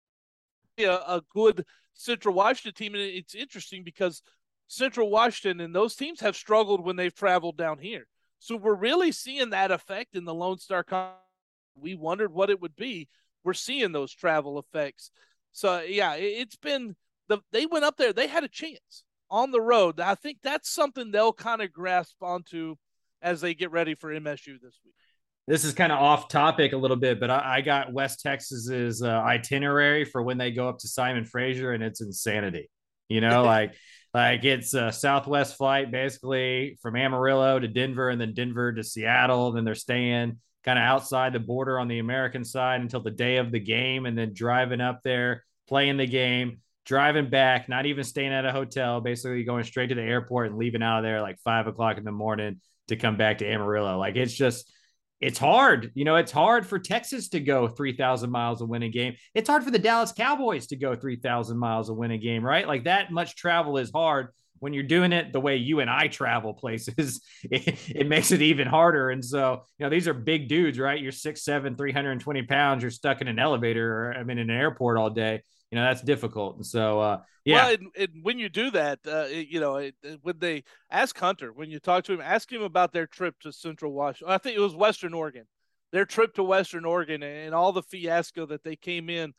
Yeah, 0.77 0.99
a 1.07 1.23
good 1.33 1.65
Central 1.95 2.35
Washington 2.35 2.75
team, 2.75 2.95
and 2.95 3.03
it's 3.03 3.35
interesting 3.35 3.83
because 3.83 4.23
Central 4.69 5.11
Washington 5.11 5.65
and 5.65 5.75
those 5.75 5.95
teams 5.95 6.21
have 6.21 6.37
struggled 6.37 6.85
when 6.85 6.97
they've 6.97 7.15
traveled 7.15 7.57
down 7.57 7.79
here. 7.79 8.07
So 8.41 8.57
we're 8.57 8.75
really 8.75 9.13
seeing 9.13 9.51
that 9.51 9.71
effect 9.71 10.17
in 10.17 10.25
the 10.25 10.35
Lone 10.35 10.59
Star. 10.59 10.85
We 11.77 11.95
wondered 11.95 12.33
what 12.33 12.51
it 12.51 12.61
would 12.61 12.77
be 12.77 13.09
we're 13.45 13.55
seeing 13.55 13.93
those 13.93 14.13
travel 14.13 14.59
effects. 14.59 15.11
So 15.53 15.81
yeah, 15.81 16.15
it's 16.15 16.57
been 16.57 16.97
the 17.29 17.39
they 17.53 17.67
went 17.67 17.85
up 17.85 17.97
there, 17.97 18.13
they 18.13 18.27
had 18.27 18.45
a 18.45 18.49
chance 18.49 19.05
on 19.31 19.51
the 19.51 19.61
road. 19.61 20.01
I 20.01 20.15
think 20.15 20.39
that's 20.43 20.71
something 20.71 21.11
they'll 21.11 21.33
kind 21.33 21.63
of 21.63 21.73
grasp 21.73 22.17
onto 22.23 22.77
as 23.23 23.41
they 23.41 23.55
get 23.55 23.71
ready 23.71 23.95
for 23.95 24.11
MSU 24.11 24.61
this 24.61 24.81
week. 24.85 24.95
This 25.47 25.65
is 25.65 25.75
kind 25.75 25.93
of 25.93 25.99
off 25.99 26.29
topic 26.29 26.73
a 26.73 26.77
little 26.77 26.97
bit, 26.97 27.21
but 27.21 27.31
I, 27.31 27.57
I 27.57 27.61
got 27.61 27.93
West 27.93 28.21
Texas's 28.23 29.03
uh, 29.03 29.09
itinerary 29.09 30.05
for 30.05 30.23
when 30.23 30.39
they 30.39 30.51
go 30.51 30.69
up 30.69 30.79
to 30.79 30.89
Simon 30.89 31.27
Fraser, 31.27 31.73
and 31.73 31.83
it's 31.83 32.01
insanity. 32.01 32.71
You 33.09 33.21
know, 33.21 33.43
like 33.45 33.75
like 34.15 34.45
it's 34.45 34.73
a 34.75 34.91
Southwest 34.93 35.57
flight 35.57 35.91
basically 35.91 36.79
from 36.81 36.97
Amarillo 36.97 37.59
to 37.59 37.69
Denver, 37.69 38.09
and 38.09 38.21
then 38.21 38.33
Denver 38.33 38.73
to 38.73 38.83
Seattle. 38.83 39.49
And 39.49 39.57
then 39.57 39.65
they're 39.65 39.75
staying 39.75 40.39
kind 40.65 40.79
of 40.79 40.83
outside 40.83 41.33
the 41.33 41.39
border 41.39 41.79
on 41.79 41.89
the 41.89 41.99
American 41.99 42.45
side 42.45 42.81
until 42.81 43.01
the 43.01 43.11
day 43.11 43.37
of 43.37 43.53
the 43.53 43.61
game, 43.61 44.07
and 44.07 44.17
then 44.17 44.33
driving 44.35 44.81
up 44.81 45.01
there, 45.05 45.45
playing 45.69 45.97
the 45.97 46.07
game, 46.07 46.61
driving 46.85 47.31
back, 47.31 47.69
not 47.69 47.87
even 47.87 48.05
staying 48.05 48.33
at 48.33 48.47
a 48.47 48.53
hotel, 48.53 49.01
basically 49.01 49.45
going 49.45 49.65
straight 49.65 49.89
to 49.89 49.95
the 49.95 50.03
airport 50.03 50.49
and 50.49 50.59
leaving 50.59 50.83
out 50.83 50.99
of 50.99 51.05
there 51.05 51.23
like 51.23 51.39
five 51.41 51.67
o'clock 51.67 51.99
in 51.99 52.05
the 52.05 52.13
morning 52.13 52.61
to 52.89 52.97
come 52.97 53.17
back 53.17 53.39
to 53.39 53.47
Amarillo. 53.47 53.99
Like 53.99 54.17
it's 54.17 54.35
just, 54.35 54.71
it's 55.21 55.39
hard. 55.39 55.91
You 55.95 56.05
know, 56.05 56.17
it's 56.17 56.33
hard 56.33 56.67
for 56.67 56.79
Texas 56.79 57.29
to 57.31 57.41
go 57.41 57.69
3,000 57.69 58.31
miles 58.31 58.59
to 58.59 58.67
win 58.67 58.83
a 58.83 58.91
game. 58.91 59.15
It's 59.35 59.49
hard 59.49 59.65
for 59.65 59.71
the 59.71 59.79
Dallas 59.79 60.13
Cowboys 60.13 60.67
to 60.69 60.77
go 60.77 60.95
3,000 60.95 61.57
miles 61.57 61.87
to 61.87 61.95
win 61.95 62.11
a 62.11 62.19
game, 62.19 62.45
right? 62.45 62.69
Like 62.69 62.85
that 62.85 63.11
much 63.11 63.37
travel 63.37 63.79
is 63.79 63.91
hard 63.91 64.29
when 64.65 64.73
you're 64.73 64.83
doing 64.83 65.13
it 65.13 65.31
the 65.31 65.41
way 65.41 65.57
you 65.57 65.81
and 65.81 65.91
I 65.91 66.09
travel 66.09 66.55
places, 66.55 67.21
it, 67.43 67.79
it, 67.87 68.09
makes 68.09 68.33
it 68.33 68.41
even 68.41 68.67
harder. 68.67 69.11
And 69.11 69.23
so, 69.23 69.65
you 69.77 69.85
know, 69.85 69.91
these 69.91 70.09
are 70.09 70.15
big 70.15 70.49
dudes, 70.49 70.79
right? 70.79 70.99
You're 70.99 71.13
six, 71.13 71.45
seven, 71.45 71.77
320 71.77 72.43
pounds. 72.45 72.81
You're 72.81 72.91
stuck 72.91 73.21
in 73.21 73.29
an 73.29 73.39
elevator 73.39 73.93
or 73.93 74.15
I 74.15 74.25
mean, 74.25 74.39
in 74.39 74.49
an 74.49 74.57
airport 74.57 74.97
all 74.97 75.11
day. 75.11 75.43
You 75.71 75.77
know, 75.77 75.85
that's 75.85 76.01
difficult. 76.01 76.57
And 76.57 76.65
so, 76.65 76.99
uh, 76.99 77.21
yeah. 77.45 77.57
Well, 77.57 77.75
and, 77.75 77.87
and 77.95 78.09
when 78.23 78.39
you 78.39 78.49
do 78.49 78.71
that, 78.71 79.01
uh, 79.07 79.27
you 79.27 79.61
know, 79.61 79.77
it, 79.77 79.97
when 80.23 80.39
they 80.39 80.65
ask 80.91 81.19
Hunter, 81.19 81.53
when 81.53 81.69
you 81.69 81.79
talk 81.79 82.05
to 82.05 82.15
him, 82.15 82.23
ask 82.23 82.51
him 82.51 82.63
about 82.63 82.95
their 82.95 83.07
trip 83.07 83.39
to 83.41 83.53
Central 83.53 83.93
Washington. 83.93 84.33
I 84.33 84.39
think 84.39 84.57
it 84.57 84.61
was 84.61 84.75
Western 84.75 85.13
Oregon, 85.13 85.45
their 85.93 86.07
trip 86.07 86.33
to 86.37 86.43
Western 86.43 86.87
Oregon 86.87 87.23
and 87.23 87.55
all 87.55 87.73
the 87.73 87.83
fiasco 87.83 88.47
that 88.47 88.65
they 88.65 88.77
came 88.77 89.11
in 89.11 89.35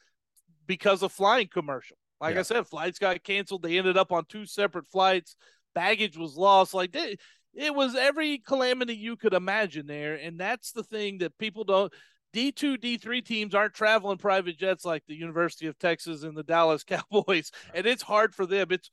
because 0.67 1.01
of 1.01 1.11
flying 1.11 1.47
commercial 1.47 1.97
like 2.19 2.35
yeah. 2.35 2.39
I 2.39 2.43
said, 2.43 2.67
flights 2.67 2.99
got 2.99 3.23
canceled. 3.23 3.63
They 3.63 3.77
ended 3.77 3.97
up 3.97 4.11
on 4.11 4.25
two 4.25 4.45
separate 4.45 4.87
flights. 4.87 5.35
Baggage 5.73 6.17
was 6.17 6.35
lost. 6.35 6.73
Like 6.73 6.91
they, 6.91 7.17
it 7.53 7.73
was 7.73 7.95
every 7.95 8.39
calamity 8.39 8.95
you 8.95 9.15
could 9.15 9.33
imagine 9.33 9.87
there. 9.87 10.15
And 10.15 10.39
that's 10.39 10.71
the 10.71 10.83
thing 10.83 11.19
that 11.19 11.37
people 11.37 11.63
don't. 11.63 11.91
D2, 12.33 12.77
D3 12.77 13.25
teams 13.25 13.55
aren't 13.55 13.73
traveling 13.73 14.17
private 14.17 14.57
jets 14.57 14.83
like 14.83 15.03
the 15.07 15.15
University 15.15 15.67
of 15.67 15.79
Texas 15.79 16.23
and 16.23 16.35
the 16.35 16.43
Dallas 16.43 16.83
Cowboys. 17.11 17.51
And 17.73 17.85
it's 17.85 18.03
hard 18.03 18.35
for 18.35 18.45
them. 18.45 18.67
It's 18.71 18.91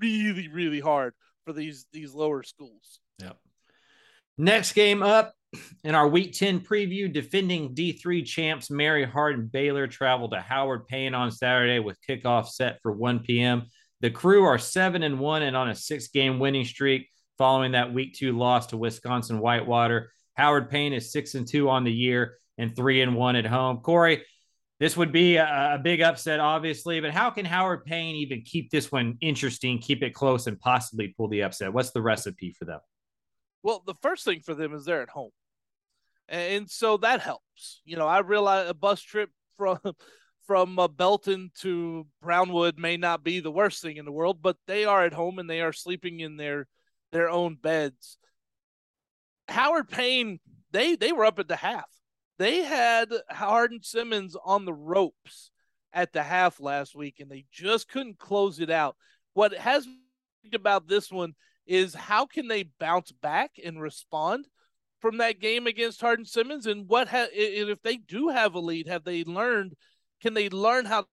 really, 0.00 0.48
really 0.48 0.80
hard 0.80 1.14
for 1.44 1.52
these 1.52 1.86
these 1.92 2.14
lower 2.14 2.42
schools. 2.42 3.00
Yep. 3.20 3.36
Next 4.38 4.72
game 4.72 5.02
up, 5.02 5.34
in 5.84 5.94
our 5.94 6.08
week 6.08 6.32
10 6.32 6.60
preview, 6.60 7.12
defending 7.12 7.74
D3 7.74 8.24
champs 8.24 8.70
Mary 8.70 9.04
Hardin 9.04 9.46
Baylor 9.46 9.86
travel 9.86 10.28
to 10.30 10.40
Howard 10.40 10.86
Payne 10.86 11.14
on 11.14 11.30
Saturday 11.30 11.78
with 11.78 11.98
kickoff 12.08 12.48
set 12.48 12.80
for 12.82 12.92
1 12.92 13.20
p.m. 13.20 13.64
The 14.00 14.10
Cru 14.10 14.44
are 14.44 14.58
7 14.58 15.02
and 15.02 15.18
1 15.18 15.42
and 15.42 15.56
on 15.56 15.70
a 15.70 15.74
six 15.74 16.08
game 16.08 16.38
winning 16.38 16.64
streak 16.64 17.08
following 17.38 17.72
that 17.72 17.92
week 17.92 18.14
two 18.14 18.36
loss 18.36 18.66
to 18.68 18.76
Wisconsin 18.76 19.38
Whitewater. 19.38 20.10
Howard 20.34 20.70
Payne 20.70 20.92
is 20.92 21.12
6 21.12 21.34
and 21.34 21.48
2 21.48 21.68
on 21.68 21.84
the 21.84 21.92
year 21.92 22.36
and 22.58 22.74
3 22.74 23.02
and 23.02 23.16
1 23.16 23.36
at 23.36 23.46
home. 23.46 23.78
Cory, 23.78 24.24
This 24.80 24.96
would 24.96 25.12
be 25.12 25.36
a, 25.36 25.74
a, 25.74 25.78
big 25.78 26.00
upset, 26.00 26.40
obviously, 26.40 27.00
but 27.00 27.12
how 27.12 27.30
can 27.30 27.44
Howard 27.44 27.84
Payne 27.84 28.16
even 28.16 28.42
keep 28.42 28.70
this 28.70 28.90
one 28.90 29.16
interesting, 29.20 29.78
keep 29.78 30.02
it 30.02 30.14
close, 30.14 30.46
and 30.46 30.58
possibly 30.58 31.14
pull 31.16 31.28
the 31.28 31.42
upset? 31.42 31.72
What's 31.72 31.92
the 31.92 32.02
recipe 32.02 32.50
for 32.50 32.64
them? 32.64 32.80
Well, 33.62 33.82
the 33.86 33.94
first 34.02 34.24
thing 34.24 34.40
for 34.40 34.54
them 34.54 34.74
is 34.74 34.84
they're 34.84 35.02
at 35.02 35.08
home. 35.08 35.30
And 36.28 36.70
so 36.70 36.96
that 36.98 37.20
helps. 37.20 37.80
You 37.84 37.96
know, 37.96 38.06
I 38.06 38.20
realize 38.20 38.68
a 38.68 38.74
bus 38.74 39.00
trip 39.00 39.30
from 39.56 39.78
from 40.46 40.78
uh, 40.78 40.88
Belton 40.88 41.50
to 41.60 42.06
Brownwood 42.20 42.78
may 42.78 42.98
not 42.98 43.24
be 43.24 43.40
the 43.40 43.50
worst 43.50 43.80
thing 43.80 43.96
in 43.96 44.04
the 44.04 44.12
world, 44.12 44.42
but 44.42 44.56
they 44.66 44.84
are 44.84 45.04
at 45.04 45.14
home 45.14 45.38
and 45.38 45.48
they 45.48 45.62
are 45.62 45.72
sleeping 45.72 46.20
in 46.20 46.36
their 46.36 46.66
their 47.12 47.30
own 47.30 47.54
beds. 47.54 48.18
Howard 49.48 49.88
Payne, 49.88 50.40
they 50.70 50.96
they 50.96 51.12
were 51.12 51.24
up 51.24 51.38
at 51.38 51.48
the 51.48 51.56
half. 51.56 51.88
They 52.38 52.62
had 52.62 53.12
Hardin 53.30 53.82
Simmons 53.82 54.36
on 54.44 54.64
the 54.64 54.72
ropes 54.72 55.50
at 55.92 56.12
the 56.12 56.22
half 56.22 56.60
last 56.60 56.96
week, 56.96 57.20
and 57.20 57.30
they 57.30 57.44
just 57.52 57.88
couldn't 57.88 58.18
close 58.18 58.58
it 58.58 58.70
out. 58.70 58.96
What 59.34 59.54
has 59.54 59.86
about 60.52 60.88
this 60.88 61.10
one 61.10 61.34
is 61.66 61.94
how 61.94 62.26
can 62.26 62.48
they 62.48 62.64
bounce 62.78 63.12
back 63.12 63.52
and 63.64 63.80
respond 63.80 64.46
from 65.04 65.18
that 65.18 65.38
game 65.38 65.66
against 65.66 66.00
Hardin 66.00 66.24
Simmons, 66.24 66.64
and 66.64 66.88
what 66.88 67.08
ha- 67.08 67.26
if 67.30 67.82
they 67.82 67.98
do 67.98 68.30
have 68.30 68.54
a 68.54 68.58
lead, 68.58 68.88
have 68.88 69.04
they 69.04 69.22
learned? 69.22 69.74
Can 70.22 70.32
they 70.32 70.48
learn 70.48 70.86
how? 70.86 71.04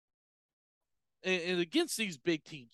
And 1.25 1.59
against 1.59 1.97
these 1.97 2.17
big 2.17 2.45
teams, 2.45 2.71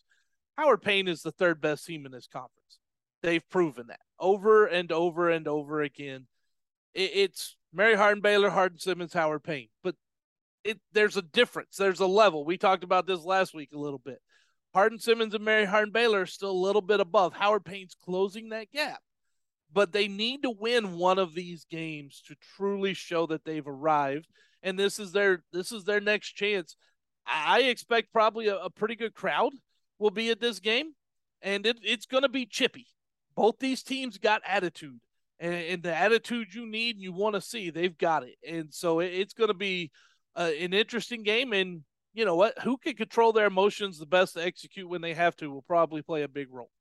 Howard 0.60 0.84
Payne 0.84 1.08
is 1.08 1.24
the 1.24 1.32
third 1.32 1.60
best 1.60 1.88
team 1.88 2.06
in 2.06 2.12
this 2.12 2.28
conference. 2.28 2.78
They've 3.24 3.50
proven 3.50 3.88
that 3.88 4.02
over 4.20 4.68
and 4.68 4.92
over 4.92 5.32
and 5.32 5.48
over 5.48 5.82
again. 5.82 6.28
It's 6.94 7.58
Mary 7.74 7.96
Hardin 7.96 8.22
Baylor, 8.22 8.52
Hardin 8.52 8.78
Simmons, 8.78 9.14
Howard 9.14 9.44
Payne, 9.44 9.70
but 9.84 9.96
it 10.64 10.80
there's 10.92 11.18
a 11.18 11.24
difference. 11.24 11.78
There's 11.78 12.00
a 12.00 12.06
level. 12.06 12.46
We 12.46 12.60
talked 12.60 12.84
about 12.84 13.08
this 13.08 13.24
last 13.24 13.56
week 13.56 13.72
a 13.74 13.80
little 13.80 13.98
bit. 14.06 14.20
Hardin 14.76 15.00
Simmons 15.00 15.34
and 15.34 15.44
Mary 15.44 15.66
Hardin 15.66 15.92
Baylor 15.92 16.22
are 16.22 16.26
still 16.28 16.52
a 16.52 16.66
little 16.66 16.84
bit 16.84 17.00
above. 17.00 17.34
Howard 17.34 17.66
Payne's 17.66 17.96
closing 18.06 18.50
that 18.50 18.72
gap. 18.72 19.00
But 19.72 19.92
they 19.92 20.08
need 20.08 20.44
to 20.44 20.50
win 20.50 20.98
one 20.98 21.20
of 21.20 21.36
these 21.36 21.66
games 21.70 22.22
to 22.28 22.36
truly 22.56 22.94
show 22.94 23.28
that 23.28 23.44
they've 23.44 23.68
arrived. 23.68 24.28
And 24.64 24.80
this 24.80 24.98
is 25.00 25.12
their 25.12 25.44
this 25.52 25.72
is 25.72 25.84
their 25.84 26.02
next 26.02 26.34
chance. 26.34 26.76
I 27.26 27.62
expect 27.64 28.14
probably 28.14 28.48
a, 28.48 28.58
a 28.58 28.70
pretty 28.70 28.96
good 28.96 29.14
crowd 29.14 29.52
will 30.00 30.12
be 30.12 30.30
at 30.30 30.40
this 30.40 30.60
game. 30.60 30.94
And 31.42 31.66
it, 31.66 31.78
it's 31.84 32.06
gonna 32.06 32.30
be 32.30 32.46
chippy. 32.46 32.88
Both 33.36 33.60
these 33.60 33.84
teams 33.84 34.18
got 34.18 34.42
attitude. 34.46 35.00
And, 35.40 35.54
and 35.54 35.84
the 35.84 35.96
attitude 35.96 36.54
you 36.54 36.66
need 36.66 36.96
and 36.96 37.04
you 37.04 37.14
want 37.14 37.36
to 37.36 37.42
see, 37.42 37.70
they've 37.70 37.98
got 37.98 38.24
it. 38.24 38.36
And 38.48 38.74
so 38.74 39.00
it, 39.00 39.14
it's 39.14 39.34
going 39.34 39.50
to 39.50 39.54
be 39.54 39.92
uh, 40.36 40.50
an 40.60 40.74
interesting 40.74 41.22
game. 41.22 41.54
And 41.54 41.84
you 42.14 42.26
know 42.26 42.36
what? 42.36 42.58
Who 42.64 42.78
can 42.78 42.96
control 42.96 43.32
their 43.34 43.46
emotions 43.46 44.00
the 44.00 44.08
best 44.08 44.34
to 44.34 44.44
execute 44.44 44.90
when 44.90 45.02
they 45.02 45.14
have 45.14 45.36
to 45.36 45.52
will 45.52 45.62
probably 45.62 46.02
play 46.02 46.24
a 46.24 46.28
big 46.28 46.48
role. 46.52 46.72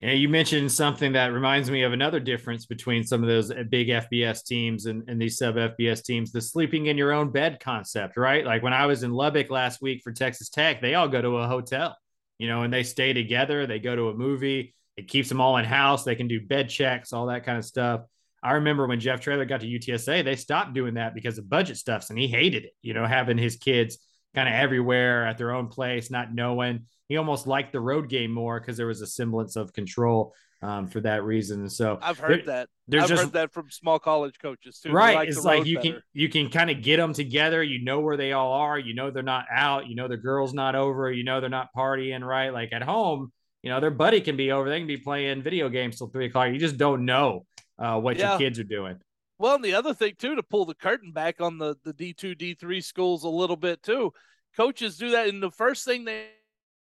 Yeah, 0.00 0.12
you 0.12 0.28
mentioned 0.28 0.70
something 0.70 1.12
that 1.12 1.32
reminds 1.32 1.70
me 1.70 1.82
of 1.82 1.94
another 1.94 2.20
difference 2.20 2.66
between 2.66 3.02
some 3.02 3.22
of 3.22 3.28
those 3.28 3.50
uh, 3.50 3.62
big 3.70 3.88
FBS 3.88 4.44
teams 4.44 4.84
and, 4.84 5.02
and 5.08 5.20
these 5.20 5.38
sub 5.38 5.54
FBS 5.54 6.04
teams 6.04 6.32
the 6.32 6.40
sleeping 6.40 6.86
in 6.86 6.98
your 6.98 7.12
own 7.12 7.30
bed 7.30 7.60
concept, 7.60 8.18
right? 8.18 8.44
Like 8.44 8.62
when 8.62 8.74
I 8.74 8.84
was 8.84 9.04
in 9.04 9.12
Lubbock 9.12 9.48
last 9.50 9.80
week 9.80 10.02
for 10.04 10.12
Texas 10.12 10.50
Tech, 10.50 10.82
they 10.82 10.94
all 10.94 11.08
go 11.08 11.22
to 11.22 11.38
a 11.38 11.48
hotel, 11.48 11.96
you 12.38 12.46
know, 12.46 12.62
and 12.62 12.72
they 12.72 12.82
stay 12.82 13.14
together, 13.14 13.66
they 13.66 13.78
go 13.78 13.96
to 13.96 14.10
a 14.10 14.14
movie, 14.14 14.74
it 14.98 15.08
keeps 15.08 15.30
them 15.30 15.40
all 15.40 15.56
in 15.56 15.64
house, 15.64 16.04
they 16.04 16.14
can 16.14 16.28
do 16.28 16.46
bed 16.46 16.68
checks, 16.68 17.14
all 17.14 17.26
that 17.26 17.44
kind 17.44 17.56
of 17.56 17.64
stuff. 17.64 18.02
I 18.42 18.52
remember 18.52 18.86
when 18.86 19.00
Jeff 19.00 19.20
Traylor 19.20 19.46
got 19.46 19.62
to 19.62 19.66
UTSA, 19.66 20.22
they 20.22 20.36
stopped 20.36 20.74
doing 20.74 20.94
that 20.94 21.14
because 21.14 21.38
of 21.38 21.48
budget 21.48 21.78
stuffs 21.78 22.10
and 22.10 22.18
he 22.18 22.28
hated 22.28 22.66
it, 22.66 22.72
you 22.82 22.92
know, 22.92 23.06
having 23.06 23.38
his 23.38 23.56
kids 23.56 23.96
kind 24.36 24.48
of 24.48 24.54
everywhere 24.54 25.26
at 25.26 25.38
their 25.38 25.50
own 25.52 25.66
place, 25.66 26.10
not 26.10 26.32
knowing. 26.32 26.84
He 27.08 27.16
almost 27.16 27.46
liked 27.46 27.72
the 27.72 27.80
road 27.80 28.08
game 28.08 28.30
more 28.30 28.60
because 28.60 28.76
there 28.76 28.86
was 28.86 29.00
a 29.00 29.06
semblance 29.06 29.56
of 29.56 29.72
control 29.72 30.34
um, 30.62 30.88
for 30.88 31.00
that 31.00 31.24
reason. 31.24 31.68
So 31.70 31.98
I've 32.02 32.18
heard 32.18 32.40
there, 32.40 32.46
that. 32.46 32.68
There's 32.86 33.04
I've 33.04 33.08
just, 33.08 33.22
heard 33.22 33.32
that 33.32 33.52
from 33.52 33.70
small 33.70 33.98
college 33.98 34.38
coaches 34.40 34.80
too. 34.80 34.92
Right. 34.92 35.16
Like 35.16 35.28
it's 35.28 35.44
like 35.44 35.64
you 35.64 35.76
better. 35.76 35.92
can 35.92 36.02
you 36.12 36.28
can 36.28 36.50
kind 36.50 36.70
of 36.70 36.82
get 36.82 36.98
them 36.98 37.14
together. 37.14 37.62
You 37.62 37.82
know 37.82 38.00
where 38.00 38.16
they 38.16 38.32
all 38.32 38.52
are. 38.52 38.78
You 38.78 38.94
know 38.94 39.10
they're 39.10 39.22
not 39.22 39.46
out. 39.50 39.86
You 39.86 39.96
know 39.96 40.06
the 40.06 40.16
girl's 40.16 40.52
not 40.52 40.74
over. 40.74 41.10
You 41.10 41.24
know 41.24 41.40
they're 41.40 41.48
not 41.48 41.68
partying. 41.76 42.24
Right. 42.24 42.52
Like 42.52 42.72
at 42.72 42.82
home, 42.82 43.32
you 43.62 43.70
know 43.70 43.80
their 43.80 43.90
buddy 43.90 44.20
can 44.20 44.36
be 44.36 44.52
over. 44.52 44.68
They 44.68 44.78
can 44.78 44.86
be 44.86 44.98
playing 44.98 45.42
video 45.42 45.68
games 45.68 45.96
till 45.96 46.08
three 46.08 46.26
o'clock. 46.26 46.52
You 46.52 46.58
just 46.58 46.76
don't 46.76 47.04
know 47.04 47.46
uh, 47.78 47.98
what 47.98 48.18
yeah. 48.18 48.30
your 48.30 48.38
kids 48.38 48.58
are 48.58 48.64
doing. 48.64 48.98
Well, 49.38 49.56
and 49.56 49.64
the 49.64 49.74
other 49.74 49.92
thing 49.92 50.14
too, 50.18 50.36
to 50.36 50.42
pull 50.42 50.64
the 50.64 50.74
curtain 50.74 51.12
back 51.12 51.40
on 51.40 51.58
the 51.58 51.76
the 51.84 51.92
D 51.92 52.12
two 52.12 52.34
D 52.34 52.54
three 52.54 52.80
schools 52.80 53.24
a 53.24 53.28
little 53.28 53.56
bit 53.56 53.82
too, 53.82 54.12
coaches 54.56 54.96
do 54.96 55.10
that, 55.10 55.28
and 55.28 55.42
the 55.42 55.50
first 55.50 55.84
thing 55.84 56.04
they, 56.04 56.28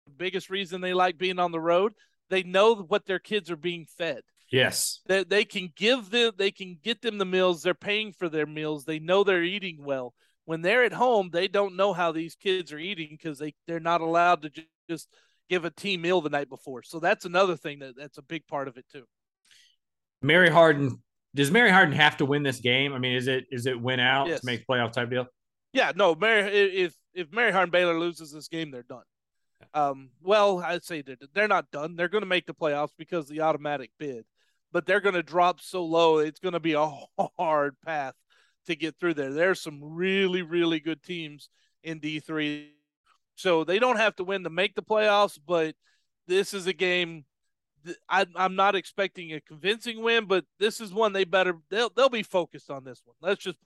the 0.05 0.13
biggest 0.13 0.49
reason 0.49 0.79
they 0.79 0.93
like 0.93 1.17
being 1.17 1.39
on 1.39 1.51
the 1.51 1.59
road, 1.59 1.93
they 2.29 2.43
know 2.43 2.75
what 2.75 3.05
their 3.05 3.19
kids 3.19 3.51
are 3.51 3.57
being 3.57 3.85
fed. 3.97 4.21
Yes, 4.49 5.01
that 5.07 5.29
they, 5.29 5.39
they 5.39 5.45
can 5.45 5.73
give 5.75 6.09
them, 6.09 6.31
they 6.37 6.51
can 6.51 6.77
get 6.81 7.01
them 7.01 7.17
the 7.17 7.25
meals. 7.25 7.63
They're 7.63 7.73
paying 7.73 8.13
for 8.13 8.29
their 8.29 8.45
meals. 8.45 8.85
They 8.85 8.99
know 8.99 9.23
they're 9.23 9.43
eating 9.43 9.83
well. 9.83 10.13
When 10.45 10.61
they're 10.61 10.85
at 10.85 10.93
home, 10.93 11.29
they 11.33 11.49
don't 11.49 11.75
know 11.75 11.91
how 11.91 12.13
these 12.13 12.35
kids 12.35 12.71
are 12.71 12.79
eating 12.79 13.09
because 13.11 13.39
they 13.39 13.53
they're 13.67 13.81
not 13.81 13.99
allowed 13.99 14.43
to 14.43 14.51
just 14.89 15.09
give 15.49 15.65
a 15.65 15.69
team 15.69 16.01
meal 16.01 16.21
the 16.21 16.29
night 16.29 16.47
before. 16.47 16.83
So 16.83 17.01
that's 17.01 17.25
another 17.25 17.57
thing 17.57 17.79
that 17.79 17.97
that's 17.97 18.17
a 18.17 18.21
big 18.21 18.47
part 18.47 18.69
of 18.69 18.77
it 18.77 18.85
too. 18.89 19.03
Mary 20.21 20.49
Hardin 20.49 21.01
does 21.37 21.51
Mary 21.51 21.69
Hardin 21.69 21.93
have 21.93 22.17
to 22.17 22.25
win 22.25 22.41
this 22.41 22.59
game? 22.59 22.93
I 22.93 22.97
mean, 22.97 23.15
is 23.15 23.27
it 23.27 23.45
is 23.51 23.67
it 23.67 23.79
win 23.79 23.99
out 23.99 24.27
yes. 24.27 24.41
to 24.41 24.45
make 24.45 24.65
playoff 24.67 24.91
type 24.91 25.09
deal? 25.09 25.27
Yeah, 25.71 25.91
no. 25.95 26.15
Mary, 26.15 26.51
if 26.51 26.95
if 27.13 27.31
Mary 27.31 27.51
Hardin 27.51 27.71
Baylor 27.71 27.97
loses 27.97 28.31
this 28.31 28.47
game, 28.47 28.71
they're 28.71 28.83
done. 28.83 29.03
Um, 29.73 30.09
well, 30.21 30.59
I'd 30.59 30.83
say 30.83 31.03
they're, 31.03 31.17
they're 31.33 31.47
not 31.47 31.69
done. 31.71 31.95
They're 31.95 32.09
going 32.09 32.23
to 32.23 32.27
make 32.27 32.47
the 32.47 32.55
playoffs 32.55 32.91
because 32.97 33.27
the 33.27 33.41
automatic 33.41 33.91
bid, 33.99 34.25
but 34.71 34.87
they're 34.87 34.99
going 34.99 35.15
to 35.15 35.23
drop 35.23 35.61
so 35.61 35.85
low. 35.85 36.17
It's 36.17 36.39
going 36.39 36.53
to 36.53 36.59
be 36.59 36.73
a 36.73 36.91
hard 37.37 37.75
path 37.85 38.15
to 38.65 38.75
get 38.75 38.99
through 38.99 39.13
there. 39.13 39.31
There's 39.31 39.61
some 39.61 39.79
really, 39.83 40.41
really 40.41 40.79
good 40.79 41.03
teams 41.03 41.49
in 41.83 41.99
D3. 41.99 42.69
So 43.35 43.63
they 43.63 43.77
don't 43.77 43.97
have 43.97 44.15
to 44.15 44.23
win 44.23 44.43
to 44.43 44.49
make 44.49 44.73
the 44.73 44.81
playoffs, 44.81 45.39
but 45.45 45.75
this 46.27 46.55
is 46.55 46.65
a 46.65 46.73
game 46.73 47.25
I, 48.09 48.25
am 48.35 48.55
not 48.55 48.75
expecting 48.75 49.33
a 49.33 49.41
convincing 49.41 50.01
win, 50.01 50.25
but 50.25 50.45
this 50.59 50.81
is 50.81 50.93
one 50.93 51.13
they 51.13 51.23
better 51.23 51.55
they'll 51.69 51.89
they'll 51.89 52.09
be 52.09 52.23
focused 52.23 52.69
on 52.69 52.83
this 52.83 53.01
one. 53.05 53.15
Let's 53.21 53.43
just. 53.43 53.57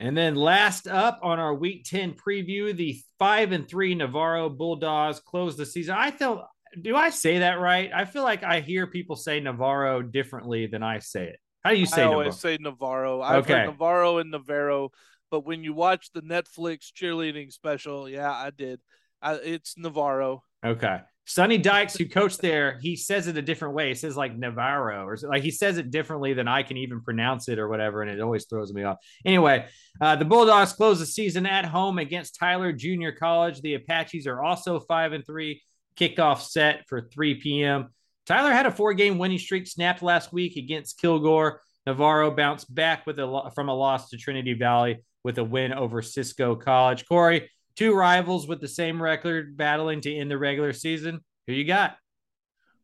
And 0.00 0.16
then 0.16 0.34
last 0.34 0.88
up 0.88 1.20
on 1.22 1.38
our 1.38 1.54
Week 1.54 1.84
Ten 1.84 2.12
preview, 2.12 2.76
the 2.76 3.00
five 3.18 3.52
and 3.52 3.68
three 3.68 3.94
Navarro 3.94 4.50
Bulldogs 4.50 5.20
close 5.20 5.56
the 5.56 5.66
season. 5.66 5.94
I 5.96 6.10
feel. 6.10 6.46
do 6.80 6.96
I 6.96 7.10
say 7.10 7.38
that 7.38 7.60
right? 7.60 7.90
I 7.94 8.04
feel 8.04 8.24
like 8.24 8.42
I 8.42 8.60
hear 8.60 8.86
people 8.86 9.16
say 9.16 9.40
Navarro 9.40 10.02
differently 10.02 10.66
than 10.66 10.82
I 10.82 10.98
say 10.98 11.28
it. 11.28 11.40
How 11.62 11.70
do 11.70 11.76
you 11.76 11.86
say? 11.86 12.02
It? 12.02 12.06
I 12.06 12.08
always 12.08 12.26
Navarro? 12.26 12.56
say 12.56 12.58
Navarro. 12.60 13.22
I've 13.22 13.44
okay. 13.44 13.54
heard 13.54 13.66
Navarro 13.66 14.18
and 14.18 14.30
Navarro, 14.30 14.90
but 15.30 15.46
when 15.46 15.62
you 15.62 15.72
watch 15.72 16.10
the 16.12 16.22
Netflix 16.22 16.92
cheerleading 16.92 17.52
special, 17.52 18.08
yeah, 18.08 18.30
I 18.30 18.50
did. 18.50 18.80
I, 19.22 19.34
it's 19.34 19.78
Navarro. 19.78 20.42
Okay. 20.64 21.00
Sonny 21.26 21.56
Dykes, 21.56 21.96
who 21.96 22.06
coached 22.06 22.42
there, 22.42 22.78
he 22.82 22.96
says 22.96 23.28
it 23.28 23.38
a 23.38 23.42
different 23.42 23.74
way. 23.74 23.88
He 23.88 23.94
says 23.94 24.16
like 24.16 24.36
Navarro 24.36 25.06
or 25.06 25.16
like 25.22 25.42
he 25.42 25.50
says 25.50 25.78
it 25.78 25.90
differently 25.90 26.34
than 26.34 26.48
I 26.48 26.62
can 26.62 26.76
even 26.76 27.00
pronounce 27.00 27.48
it 27.48 27.58
or 27.58 27.68
whatever, 27.68 28.02
and 28.02 28.10
it 28.10 28.20
always 28.20 28.44
throws 28.44 28.72
me 28.72 28.82
off. 28.82 28.98
Anyway, 29.24 29.66
uh, 30.00 30.16
the 30.16 30.24
Bulldogs 30.24 30.74
close 30.74 30.98
the 30.98 31.06
season 31.06 31.46
at 31.46 31.64
home 31.64 31.98
against 31.98 32.38
Tyler 32.38 32.72
Junior 32.72 33.12
College. 33.12 33.62
The 33.62 33.74
Apaches 33.74 34.26
are 34.26 34.42
also 34.42 34.80
five 34.80 35.12
and 35.12 35.24
three. 35.24 35.62
Kickoff 35.96 36.40
set 36.40 36.86
for 36.88 37.00
3 37.00 37.36
p.m. 37.36 37.88
Tyler 38.26 38.52
had 38.52 38.66
a 38.66 38.70
four-game 38.70 39.18
winning 39.18 39.38
streak 39.38 39.66
snapped 39.66 40.02
last 40.02 40.32
week 40.32 40.56
against 40.56 40.98
Kilgore. 41.00 41.60
Navarro 41.86 42.30
bounced 42.30 42.74
back 42.74 43.06
with 43.06 43.18
a 43.18 43.50
from 43.54 43.68
a 43.68 43.74
loss 43.74 44.08
to 44.10 44.16
Trinity 44.16 44.54
Valley 44.54 45.04
with 45.22 45.38
a 45.38 45.44
win 45.44 45.72
over 45.72 46.02
Cisco 46.02 46.56
College. 46.56 47.06
Cory, 47.06 47.50
two 47.76 47.94
rivals 47.94 48.46
with 48.46 48.60
the 48.60 48.68
same 48.68 49.02
record 49.02 49.56
battling 49.56 50.00
to 50.02 50.14
end 50.14 50.30
the 50.30 50.38
regular 50.38 50.72
season. 50.72 51.20
Who 51.46 51.52
you 51.52 51.64
got? 51.64 51.96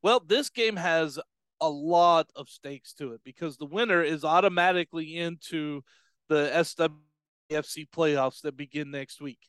Well, 0.03 0.21
this 0.21 0.51
game 0.51 0.77
has 0.77 1.19
a 1.61 1.69
lot 1.69 2.31
of 2.35 2.49
stakes 2.49 2.95
to 2.95 3.13
it 3.13 3.21
because 3.25 3.57
the 3.57 3.67
winner 3.67 4.03
is 4.03 4.25
automatically 4.25 5.17
into 5.17 5.83
the 6.29 6.51
SWFC 6.55 7.89
playoffs 7.95 8.41
that 8.43 8.57
begin 8.57 8.91
next 8.91 9.21
week. 9.21 9.41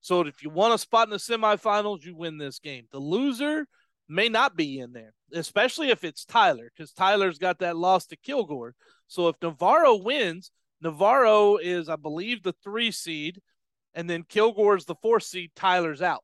So 0.00 0.20
if 0.22 0.42
you 0.42 0.50
want 0.50 0.74
a 0.74 0.78
spot 0.78 1.08
in 1.08 1.10
the 1.10 1.16
semifinals, 1.16 2.04
you 2.04 2.14
win 2.16 2.38
this 2.38 2.60
game. 2.60 2.86
The 2.92 3.00
loser 3.00 3.66
may 4.08 4.28
not 4.28 4.56
be 4.56 4.78
in 4.78 4.92
there, 4.92 5.12
especially 5.32 5.90
if 5.90 6.04
it's 6.04 6.24
Tyler, 6.24 6.70
because 6.74 6.92
Tyler's 6.92 7.38
got 7.38 7.58
that 7.58 7.76
loss 7.76 8.06
to 8.06 8.16
Kilgore. 8.16 8.74
So 9.08 9.28
if 9.28 9.36
Navarro 9.42 9.96
wins, 9.96 10.52
Navarro 10.80 11.56
is, 11.56 11.88
I 11.88 11.96
believe, 11.96 12.42
the 12.42 12.54
three 12.62 12.92
seed 12.92 13.40
and 13.94 14.08
then 14.08 14.22
Kilgore's 14.22 14.84
the 14.84 14.94
fourth 14.96 15.24
seed, 15.24 15.50
Tyler's 15.56 16.02
out. 16.02 16.22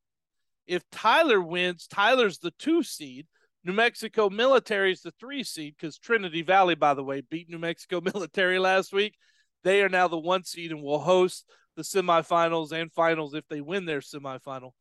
If 0.66 0.82
Tyler 0.90 1.40
wins, 1.40 1.86
Tyler's 1.86 2.38
the 2.38 2.52
two 2.58 2.82
seed. 2.82 3.26
New 3.64 3.72
Mexico 3.72 4.28
Military 4.28 4.92
is 4.92 5.00
the 5.00 5.12
three 5.12 5.42
seed 5.42 5.74
because 5.78 5.98
Trinity 5.98 6.42
Valley, 6.42 6.74
by 6.74 6.94
the 6.94 7.04
way, 7.04 7.22
beat 7.22 7.48
New 7.48 7.58
Mexico 7.58 8.00
Military 8.04 8.58
last 8.58 8.92
week. 8.92 9.14
They 9.62 9.82
are 9.82 9.88
now 9.88 10.08
the 10.08 10.18
one 10.18 10.44
seed 10.44 10.70
and 10.70 10.82
will 10.82 11.00
host 11.00 11.46
the 11.76 11.82
semifinals 11.82 12.72
and 12.72 12.92
finals 12.92 13.34
if 13.34 13.46
they 13.48 13.60
win 13.60 13.86
their 13.86 14.00
semifinal. 14.00 14.72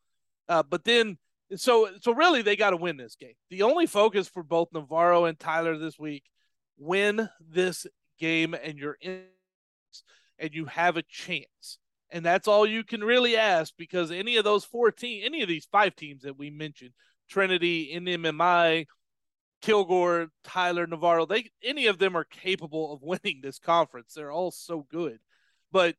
Uh, 0.50 0.64
but 0.64 0.84
then, 0.84 1.18
so 1.56 1.90
so 2.02 2.14
really, 2.14 2.42
they 2.42 2.56
got 2.56 2.72
to 2.72 2.78
win 2.78 2.98
this 2.98 3.16
game. 3.16 3.34
The 3.50 3.64
only 3.64 3.86
focus 3.86 4.28
for 4.28 4.44
both 4.44 4.70
Navarro 4.74 5.26
and 5.26 5.40
Tyler 5.40 5.78
this 5.78 5.98
week: 5.98 6.24
win 6.78 7.30
this 7.40 7.88
game, 8.20 8.54
and 8.54 8.78
you're 8.78 8.98
in, 9.00 9.24
and 10.38 10.54
you 10.54 10.66
have 10.66 10.98
a 10.98 11.04
chance. 11.04 11.80
And 12.14 12.24
that's 12.24 12.48
all 12.48 12.68
you 12.68 12.84
can 12.84 13.04
really 13.04 13.36
ask 13.36 13.74
because 13.76 14.12
any 14.12 14.38
of 14.38 14.44
those 14.44 14.64
four 14.64 14.92
teams, 14.92 15.26
any 15.26 15.42
of 15.42 15.50
these 15.50 15.66
five 15.66 15.96
teams 15.96 16.22
that 16.22 16.38
we 16.38 16.52
mentioned, 16.52 16.92
Trinity, 17.28 17.92
NMMI, 17.96 18.86
Kilgore, 19.64 20.28
Tyler, 20.44 20.86
Navarro, 20.86 21.26
they 21.26 21.50
any 21.64 21.88
of 21.88 21.98
them 21.98 22.16
are 22.16 22.24
capable 22.24 22.94
of 22.94 23.02
winning 23.24 23.42
this 23.42 23.58
conference. 23.58 24.14
They're 24.14 24.32
all 24.32 24.52
so 24.52 24.86
good. 24.92 25.18
But 25.72 25.96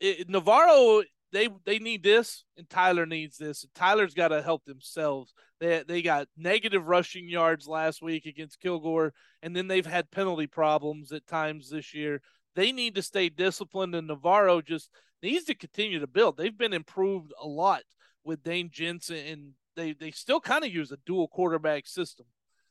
it, 0.00 0.30
Navarro, 0.30 1.02
they 1.32 1.50
they 1.66 1.78
need 1.78 2.02
this, 2.02 2.44
and 2.56 2.68
Tyler 2.70 3.04
needs 3.04 3.36
this. 3.36 3.64
And 3.64 3.74
Tyler's 3.74 4.14
got 4.14 4.28
to 4.28 4.40
help 4.40 4.64
themselves. 4.64 5.34
They 5.60 5.84
they 5.86 6.00
got 6.00 6.28
negative 6.34 6.86
rushing 6.86 7.28
yards 7.28 7.68
last 7.68 8.00
week 8.00 8.24
against 8.24 8.60
Kilgore, 8.60 9.12
and 9.42 9.54
then 9.54 9.68
they've 9.68 9.84
had 9.84 10.10
penalty 10.10 10.46
problems 10.46 11.12
at 11.12 11.26
times 11.26 11.68
this 11.68 11.92
year. 11.92 12.22
They 12.54 12.72
need 12.72 12.94
to 12.94 13.02
stay 13.02 13.28
disciplined, 13.28 13.94
and 13.94 14.06
Navarro 14.06 14.62
just 14.62 14.88
needs 15.22 15.44
to 15.46 15.54
continue 15.54 16.00
to 16.00 16.06
build. 16.06 16.36
They've 16.36 16.56
been 16.56 16.72
improved 16.72 17.32
a 17.40 17.46
lot 17.46 17.82
with 18.24 18.42
Dane 18.42 18.70
Jensen, 18.72 19.16
and 19.16 19.52
they 19.76 19.92
they 19.92 20.10
still 20.10 20.40
kind 20.40 20.64
of 20.64 20.72
use 20.72 20.92
a 20.92 20.98
dual 21.06 21.28
quarterback 21.28 21.86
system, 21.86 22.26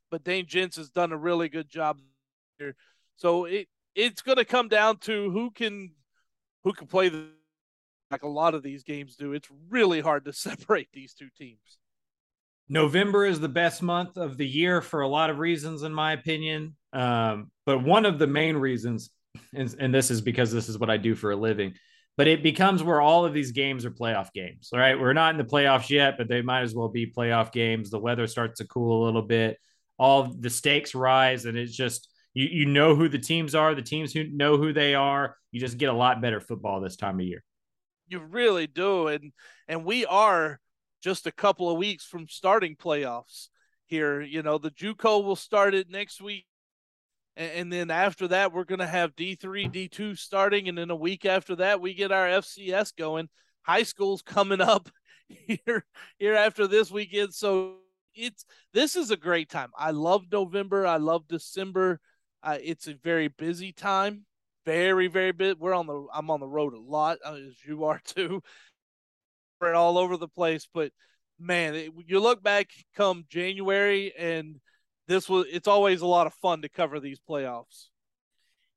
but 0.10 0.24
Dane 0.24 0.46
Jensen 0.48 0.82
has 0.82 0.90
done 0.90 1.12
a 1.12 1.18
really 1.18 1.50
good 1.50 1.70
job 1.70 2.00
here. 2.58 2.76
So 3.16 3.46
it 3.46 3.68
it's 3.96 4.22
going 4.22 4.38
to 4.38 4.46
come 4.46 4.68
down 4.68 4.98
to 5.00 5.32
who 5.32 5.52
can 5.52 5.92
who 6.64 6.74
can 6.74 6.88
play 6.88 7.10
the 7.10 7.28
like 8.10 8.24
a 8.24 8.28
lot 8.28 8.54
of 8.54 8.64
these 8.64 8.84
games 8.84 9.16
do. 9.16 9.34
It's 9.34 9.50
really 9.70 10.02
hard 10.02 10.26
to 10.26 10.34
separate 10.34 10.90
these 10.94 11.14
two 11.14 11.30
teams. 11.38 11.78
November 12.70 13.26
is 13.26 13.40
the 13.40 13.50
best 13.50 13.82
month 13.82 14.18
of 14.18 14.38
the 14.38 14.48
year 14.48 14.82
for 14.82 15.02
a 15.02 15.08
lot 15.08 15.30
of 15.30 15.40
reasons, 15.40 15.84
in 15.84 15.94
my 15.94 16.14
opinion. 16.14 16.76
Um, 16.94 17.52
but 17.66 17.84
one 17.84 18.06
of 18.06 18.18
the 18.18 18.28
main 18.28 18.56
reasons, 18.56 19.10
and, 19.54 19.76
and 19.80 19.94
this 19.94 20.10
is 20.10 20.22
because 20.22 20.54
this 20.54 20.70
is 20.70 20.78
what 20.78 20.90
I 20.90 20.96
do 20.96 21.14
for 21.16 21.32
a 21.32 21.36
living, 21.36 21.74
but 22.18 22.28
it 22.28 22.44
becomes 22.44 22.84
where 22.84 23.02
all 23.02 23.26
of 23.26 23.34
these 23.34 23.52
games 23.52 23.86
are 23.86 23.92
playoff 23.92 24.32
games. 24.34 24.70
All 24.74 24.80
right. 24.80 25.00
We're 25.00 25.14
not 25.14 25.34
in 25.34 25.38
the 25.38 25.44
playoffs 25.44 25.90
yet, 25.90 26.18
but 26.18 26.28
they 26.28 26.42
might 26.42 26.62
as 26.62 26.76
well 26.76 26.90
be 26.90 27.12
playoff 27.12 27.52
games. 27.52 27.90
The 27.90 28.00
weather 28.00 28.28
starts 28.28 28.60
to 28.60 28.68
cool 28.68 29.04
a 29.04 29.06
little 29.06 29.22
bit. 29.22 29.58
All 29.98 30.24
the 30.24 30.50
stakes 30.50 30.96
rise, 30.96 31.46
and 31.46 31.58
it's 31.58 31.76
just 31.76 32.10
you, 32.34 32.48
you 32.48 32.66
know 32.66 32.96
who 32.96 33.08
the 33.08 33.20
teams 33.20 33.56
are, 33.56 33.76
the 33.76 33.82
teams 33.82 34.12
who 34.14 34.28
know 34.28 34.58
who 34.58 34.74
they 34.74 34.96
are. 34.96 35.36
You 35.52 35.60
just 35.60 35.78
get 35.78 35.90
a 35.90 35.94
lot 35.94 36.22
better 36.22 36.40
football 36.40 36.82
this 36.82 36.96
time 36.96 37.20
of 37.20 37.26
year. 37.26 37.44
You 38.08 38.20
really 38.20 38.68
do. 38.68 39.08
And 39.08 39.32
and 39.68 39.86
we 39.86 40.06
are 40.06 40.60
just 41.02 41.28
a 41.28 41.32
couple 41.32 41.70
of 41.70 41.78
weeks 41.78 42.06
from 42.06 42.28
starting 42.28 42.76
playoffs 42.76 43.48
here. 43.86 44.22
You 44.22 44.42
know, 44.42 44.58
the 44.58 44.72
JUCO 44.72 45.24
will 45.24 45.36
start 45.36 45.74
it 45.74 45.90
next 45.90 46.22
week 46.22 46.46
and, 47.36 47.52
and 47.52 47.74
then 47.74 47.92
after 47.92 48.28
that, 48.30 48.54
we're 48.54 48.64
going 48.64 48.80
to 48.80 48.88
have 48.88 49.16
D3, 49.16 49.72
D2 49.72 50.18
starting. 50.18 50.70
And 50.70 50.78
then 50.78 50.90
a 50.90 50.96
week 50.96 51.26
after 51.26 51.56
that, 51.58 51.82
we 51.82 51.94
get 51.94 52.12
our 52.12 52.28
FCS 52.28 52.96
going. 52.96 53.30
High 53.64 53.84
school's 53.84 54.22
coming 54.22 54.62
up 54.62 54.90
here, 55.28 55.86
here 56.18 56.36
after 56.36 56.68
this 56.68 56.92
weekend. 56.92 57.34
So 57.34 57.76
it's 58.14 58.46
this 58.74 58.96
is 58.96 59.12
a 59.12 59.18
great 59.18 59.50
time. 59.50 59.70
I 59.78 59.92
love 59.92 60.24
November. 60.32 60.86
I 60.86 60.98
love 60.98 61.28
December. 61.28 62.00
Uh, 62.44 62.58
it's 62.62 62.88
a 62.88 62.96
very 62.96 63.28
busy 63.28 63.72
time. 63.72 64.26
Very, 64.66 65.08
very 65.08 65.32
bit. 65.32 65.60
We're 65.60 65.74
on 65.74 65.88
the. 65.88 66.08
I'm 66.14 66.30
on 66.30 66.40
the 66.40 66.48
road 66.48 66.74
a 66.74 66.80
lot, 66.80 67.18
uh, 67.26 67.34
as 67.34 67.56
you 67.66 67.86
are 67.86 68.02
too. 68.06 68.42
We're 69.60 69.74
all 69.76 69.98
over 69.98 70.18
the 70.18 70.28
place, 70.28 70.68
but 70.74 70.92
man, 71.40 71.76
it, 71.76 71.92
you 72.08 72.20
look 72.20 72.42
back 72.42 72.70
come 72.96 73.26
January 73.30 74.14
and 74.18 74.60
this 75.08 75.30
was 75.30 75.46
it's 75.52 75.68
always 75.68 76.02
a 76.02 76.08
lot 76.08 76.28
of 76.28 76.34
fun 76.36 76.62
to 76.62 76.70
cover 76.70 77.00
these 77.00 77.20
playoffs. 77.20 77.88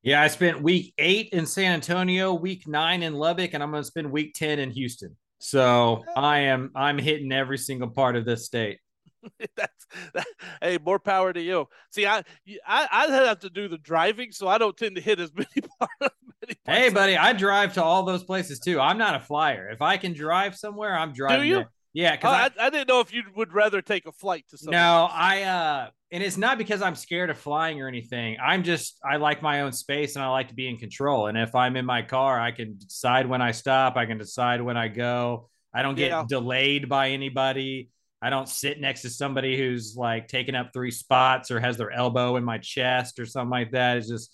Yeah, 0.03 0.21
I 0.21 0.29
spent 0.29 0.61
week 0.63 0.93
eight 0.99 1.31
in 1.33 1.47
San 1.47 1.73
Antonio, 1.73 2.35
week 2.35 2.69
nine 2.69 3.03
in 3.03 3.15
Lubbock, 3.15 3.55
and 3.55 3.63
I'm 3.63 3.71
going 3.71 3.83
to 3.83 3.87
spend 3.87 4.11
week 4.11 4.35
ten 4.35 4.59
in 4.59 4.71
Houston. 4.71 5.17
So 5.39 6.05
I 6.17 6.41
am 6.41 6.71
I'm 6.75 6.99
hitting 6.99 7.33
every 7.33 7.59
single 7.59 7.89
part 7.89 8.17
of 8.17 8.25
this 8.25 8.45
state. 8.45 8.79
That's 9.57 9.87
that, 10.13 10.27
hey, 10.61 10.79
more 10.85 10.99
power 10.99 11.33
to 11.33 11.41
you. 11.41 11.69
See, 11.91 12.07
I 12.07 12.23
I 12.67 12.89
I 12.91 13.07
have 13.07 13.41
to 13.41 13.51
do 13.51 13.69
the 13.69 13.79
driving, 13.79 14.33
so 14.33 14.49
I 14.49 14.59
don't 14.59 14.77
tend 14.77 14.97
to 14.97 15.03
hit 15.03 15.21
as 15.21 15.33
many 15.35 15.67
parts. 15.79 16.17
Hey, 16.65 16.91
buddy, 16.91 17.17
I 17.17 17.33
drive 17.33 17.75
to 17.75 17.83
all 17.83 18.03
those 18.03 18.25
places 18.25 18.59
too. 18.59 18.81
I'm 18.81 18.99
not 18.99 19.15
a 19.15 19.21
flyer. 19.21 19.71
If 19.71 19.81
I 19.81 19.97
can 19.97 20.13
drive 20.13 20.57
somewhere, 20.57 20.97
I'm 20.97 21.13
driving. 21.13 21.41
Do 21.41 21.47
you? 21.47 21.55
There. 21.55 21.71
Yeah, 21.95 22.17
because 22.17 22.33
oh, 22.33 22.61
I, 22.61 22.65
I, 22.65 22.67
I, 22.67 22.71
didn't 22.71 22.89
know 22.89 22.99
if 22.99 23.15
you 23.15 23.23
would 23.37 23.53
rather 23.53 23.81
take 23.81 24.07
a 24.07 24.13
flight 24.13 24.45
to 24.51 24.59
somewhere. 24.59 24.81
No, 24.81 25.09
I 25.11 25.43
uh 25.43 25.91
and 26.15 26.23
it's 26.23 26.37
not 26.37 26.59
because 26.59 26.81
I'm 26.81 26.95
scared 26.95 27.29
of 27.29 27.37
flying 27.37 27.83
or 27.83 27.89
anything. 27.89 28.37
I'm 28.41 28.63
just 28.63 29.01
I 29.05 29.17
like 29.17 29.43
my 29.43 29.63
own 29.63 29.73
space 29.73 30.15
and 30.15 30.25
I 30.25 30.29
like 30.29 30.47
to 30.47 30.55
be 30.55 30.69
in 30.69 30.77
control. 30.77 31.27
And 31.27 31.37
if 31.37 31.57
I'm 31.57 31.77
in 31.77 31.85
my 31.85 32.03
car, 32.03 32.41
I 32.41 32.53
can 32.53 32.79
decide 32.79 33.27
when 33.27 33.43
I 33.43 33.51
stop, 33.51 33.97
I 33.97 34.07
can 34.07 34.17
decide 34.17 34.63
when 34.63 34.77
I 34.77 34.87
go. 34.87 35.49
I 35.75 35.83
don't 35.83 35.97
get 35.97 36.11
yeah. 36.11 36.25
delayed 36.29 36.89
by 36.89 37.11
anybody. 37.11 37.91
I 38.23 38.31
don't 38.31 38.49
sit 38.49 38.81
next 38.81 39.03
to 39.03 39.11
somebody 39.11 39.59
who's 39.59 39.97
like 39.97 40.29
taking 40.29 40.55
up 40.55 40.71
three 40.73 40.93
spots 40.93 41.51
or 41.51 41.59
has 41.59 41.77
their 41.79 41.91
elbow 41.91 42.37
in 42.37 42.45
my 42.45 42.59
chest 42.59 43.19
or 43.19 43.27
something 43.27 43.51
like 43.51 43.73
that. 43.73 43.97
It's 43.97 44.09
just 44.09 44.33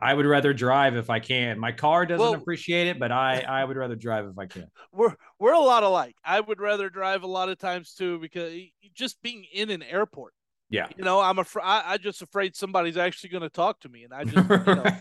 I 0.00 0.14
would 0.14 0.26
rather 0.26 0.54
drive 0.54 0.94
if 0.94 1.10
I 1.10 1.18
can. 1.18 1.58
My 1.58 1.72
car 1.72 2.06
doesn't 2.06 2.24
well, 2.24 2.34
appreciate 2.34 2.86
it, 2.86 3.00
but 3.00 3.10
I 3.10 3.40
I 3.40 3.64
would 3.64 3.76
rather 3.76 3.96
drive 3.96 4.26
if 4.26 4.38
I 4.38 4.46
can. 4.46 4.68
We're 4.92 5.16
we're 5.40 5.54
a 5.54 5.58
lot 5.58 5.82
alike. 5.82 6.14
I 6.24 6.38
would 6.38 6.60
rather 6.60 6.88
drive 6.88 7.24
a 7.24 7.26
lot 7.26 7.48
of 7.48 7.58
times 7.58 7.94
too 7.94 8.20
because 8.20 8.54
just 8.94 9.20
being 9.22 9.44
in 9.52 9.70
an 9.70 9.82
airport 9.82 10.34
yeah. 10.70 10.88
You 10.96 11.04
know, 11.04 11.20
I'm 11.20 11.38
afraid. 11.38 11.64
I 11.64 11.96
just 11.98 12.22
afraid 12.22 12.56
somebody's 12.56 12.96
actually 12.96 13.30
going 13.30 13.42
to 13.42 13.48
talk 13.48 13.80
to 13.80 13.88
me, 13.88 14.04
and 14.04 14.12
I 14.12 14.24
just 14.24 14.48
you 14.48 14.74
know, 14.74 14.96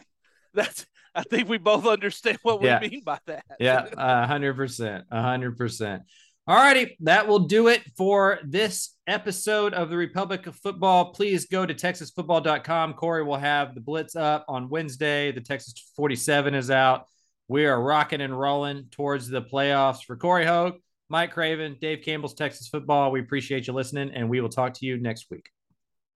that's. 0.53 0.85
I 1.17 1.23
think 1.23 1.47
we 1.47 1.57
both 1.57 1.87
understand 1.87 2.39
what 2.43 2.61
yeah. 2.61 2.77
we 2.81 2.89
mean 2.89 3.01
by 3.05 3.19
that. 3.27 3.45
yeah, 3.57 3.87
a 3.95 4.27
hundred 4.27 4.55
percent, 4.55 5.05
a 5.09 5.21
hundred 5.21 5.57
percent. 5.57 6.03
All 6.47 6.57
righty, 6.57 6.95
that 6.99 7.27
will 7.27 7.39
do 7.39 7.69
it 7.69 7.81
for 7.97 8.39
this 8.43 8.95
episode 9.07 9.73
of 9.73 9.89
the 9.89 9.97
Republic 9.97 10.45
of 10.45 10.55
Football. 10.57 11.13
Please 11.13 11.47
go 11.47 11.65
to 11.65 11.73
texasfootball.com. 11.73 12.93
Cory 12.93 13.23
will 13.23 13.37
have 13.37 13.73
the 13.73 13.81
blitz 13.81 14.15
up 14.15 14.45
on 14.47 14.69
Wednesday. 14.69 15.31
The 15.31 15.41
Texas 15.41 15.73
47 15.95 16.53
is 16.53 16.69
out. 16.69 17.07
We 17.47 17.65
are 17.65 17.81
rocking 17.81 18.21
and 18.21 18.37
rolling 18.37 18.89
towards 18.91 19.27
the 19.27 19.41
playoffs 19.41 20.03
for 20.03 20.17
Cory 20.17 20.45
Hogue, 20.45 20.75
Mike 21.09 21.31
Craven, 21.31 21.77
Dave 21.81 22.03
Campbell's 22.03 22.35
Texas 22.35 22.67
Football. 22.67 23.11
We 23.11 23.21
appreciate 23.21 23.65
you 23.65 23.73
listening, 23.73 24.11
and 24.13 24.29
we 24.29 24.39
will 24.39 24.49
talk 24.49 24.75
to 24.75 24.85
you 24.85 24.97
next 24.97 25.31
week. 25.31 25.54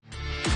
Música 0.02 0.49